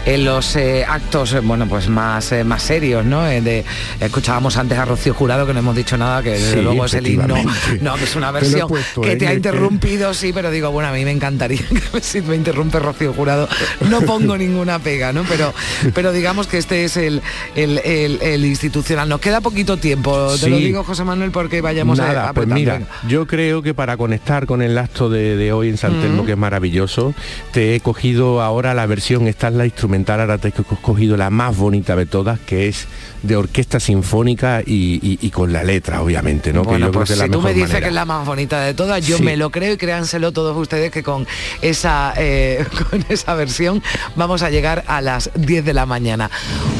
en 0.05 0.25
los 0.25 0.55
eh, 0.57 0.83
actos, 0.85 1.31
eh, 1.33 1.39
bueno, 1.39 1.65
pues 1.67 1.87
más 1.87 2.31
eh, 2.33 2.43
más 2.43 2.61
serios, 2.63 3.05
¿no? 3.05 3.25
Eh, 3.25 3.39
de, 3.39 3.63
escuchábamos 4.01 4.57
antes 4.57 4.77
a 4.77 4.83
Rocío 4.83 5.13
Jurado 5.13 5.47
que 5.47 5.53
no 5.53 5.59
hemos 5.59 5.77
dicho 5.77 5.95
nada, 5.97 6.21
que 6.21 6.31
desde 6.31 6.55
Sí, 6.55 6.61
luego 6.61 6.85
es 6.85 6.93
el 6.95 7.07
himno, 7.07 7.35
no, 7.81 7.95
que 7.95 8.03
es 8.03 8.15
una 8.17 8.27
Te 8.33 8.39
versión 8.41 8.67
puesto, 8.67 8.99
que 8.99 9.15
te 9.15 9.27
ha 9.27 9.33
interrumpido, 9.33 10.13
sí, 10.13 10.33
pero 10.33 10.51
digo, 10.51 10.71
bueno, 10.71 10.89
a 10.89 10.91
mí 10.91 11.05
me 11.05 11.11
encantaría 11.11 11.61
que 11.93 12.01
si 12.01 12.19
me 12.21 12.35
interrumpe 12.35 12.77
Rocío 12.79 13.13
Jurado, 13.13 13.47
no 13.89 14.01
pongo 14.01 14.37
ninguna 14.37 14.79
pega, 14.79 15.13
¿no? 15.13 15.23
Pero 15.23 15.53
pero 15.93 16.11
digamos 16.11 16.47
que 16.47 16.57
este 16.57 16.83
es 16.83 16.97
el, 16.97 17.21
el, 17.55 17.77
el- 17.85 18.19
el 18.21 18.43
institucional. 18.45 19.07
Nos 19.07 19.21
queda 19.21 19.39
poquito 19.39 19.77
tiempo, 19.77 20.35
te 20.37 20.49
lo 20.49 20.57
digo, 20.57 20.83
José 20.83 21.05
Manuel, 21.05 21.31
porque 21.31 21.61
vayamos 21.61 21.97
a 21.99 22.07
Nada, 22.07 22.13
pues 22.33 22.45
apretando. 22.45 22.55
mira, 22.55 22.73
Venga. 22.73 22.87
yo 23.07 23.25
creo 23.25 23.61
que 23.61 23.73
para 23.73 23.95
conectar 23.95 24.45
con 24.45 24.61
el 24.61 24.80
acto 24.81 25.09
de, 25.09 25.35
de 25.37 25.53
hoy 25.53 25.69
en 25.69 25.77
San 25.77 26.01
Telmo, 26.01 26.23
Mm. 26.23 26.25
que 26.25 26.31
es 26.33 26.37
maravilloso, 26.37 27.13
te 27.53 27.75
he 27.75 27.79
cogido 27.79 28.41
ahora 28.41 28.73
la 28.73 28.85
versión, 28.85 29.27
esta 29.27 29.47
es 29.47 29.53
la 29.53 29.65
instrumental, 29.65 30.19
ahora 30.19 30.37
te 30.37 30.49
he 30.49 30.51
cogido 30.51 31.15
la 31.17 31.29
más 31.29 31.55
bonita 31.55 31.95
de 31.95 32.05
todas, 32.05 32.39
que 32.41 32.67
es 32.67 32.87
de 33.23 33.35
orquesta 33.35 33.79
sinfónica 33.79 34.61
y, 34.65 34.99
y- 35.01 35.19
y 35.21 35.29
con 35.29 35.53
la 35.53 35.63
letra, 35.63 36.01
obviamente, 36.01 36.51
¿no? 36.53 36.63
que 36.63 36.69
Bueno, 36.69 36.87
yo 36.87 36.91
creo 36.91 36.99
pues 37.01 37.09
que 37.11 37.15
la 37.15 37.25
si 37.25 37.29
tú 37.31 37.41
me 37.41 37.53
dices 37.53 37.69
manera. 37.69 37.79
que 37.81 37.87
es 37.89 37.93
la 37.93 38.05
más 38.05 38.25
bonita 38.25 38.59
de 38.61 38.73
todas, 38.73 39.05
yo 39.05 39.17
Sí. 39.17 39.23
me 39.23 39.37
lo 39.37 39.49
creo 39.51 39.73
y 39.73 39.77
créanselo 39.77 40.31
todos 40.31 40.57
ustedes 40.57 40.91
que 40.91 41.03
con 41.03 41.25
esa, 41.61 42.13
eh, 42.17 42.65
con 42.89 43.05
esa 43.09 43.33
versión 43.35 43.81
vamos 44.15 44.41
a 44.43 44.49
llegar 44.49 44.83
a 44.87 45.01
las 45.01 45.29
10 45.35 45.63
de 45.63 45.73
la 45.73 45.85
mañana. 45.85 46.29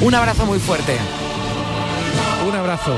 Un 0.01 0.15
abrazo 0.15 0.45
muy 0.45 0.59
fuerte. 0.59 0.95
Un 2.49 2.55
abrazo. 2.55 2.95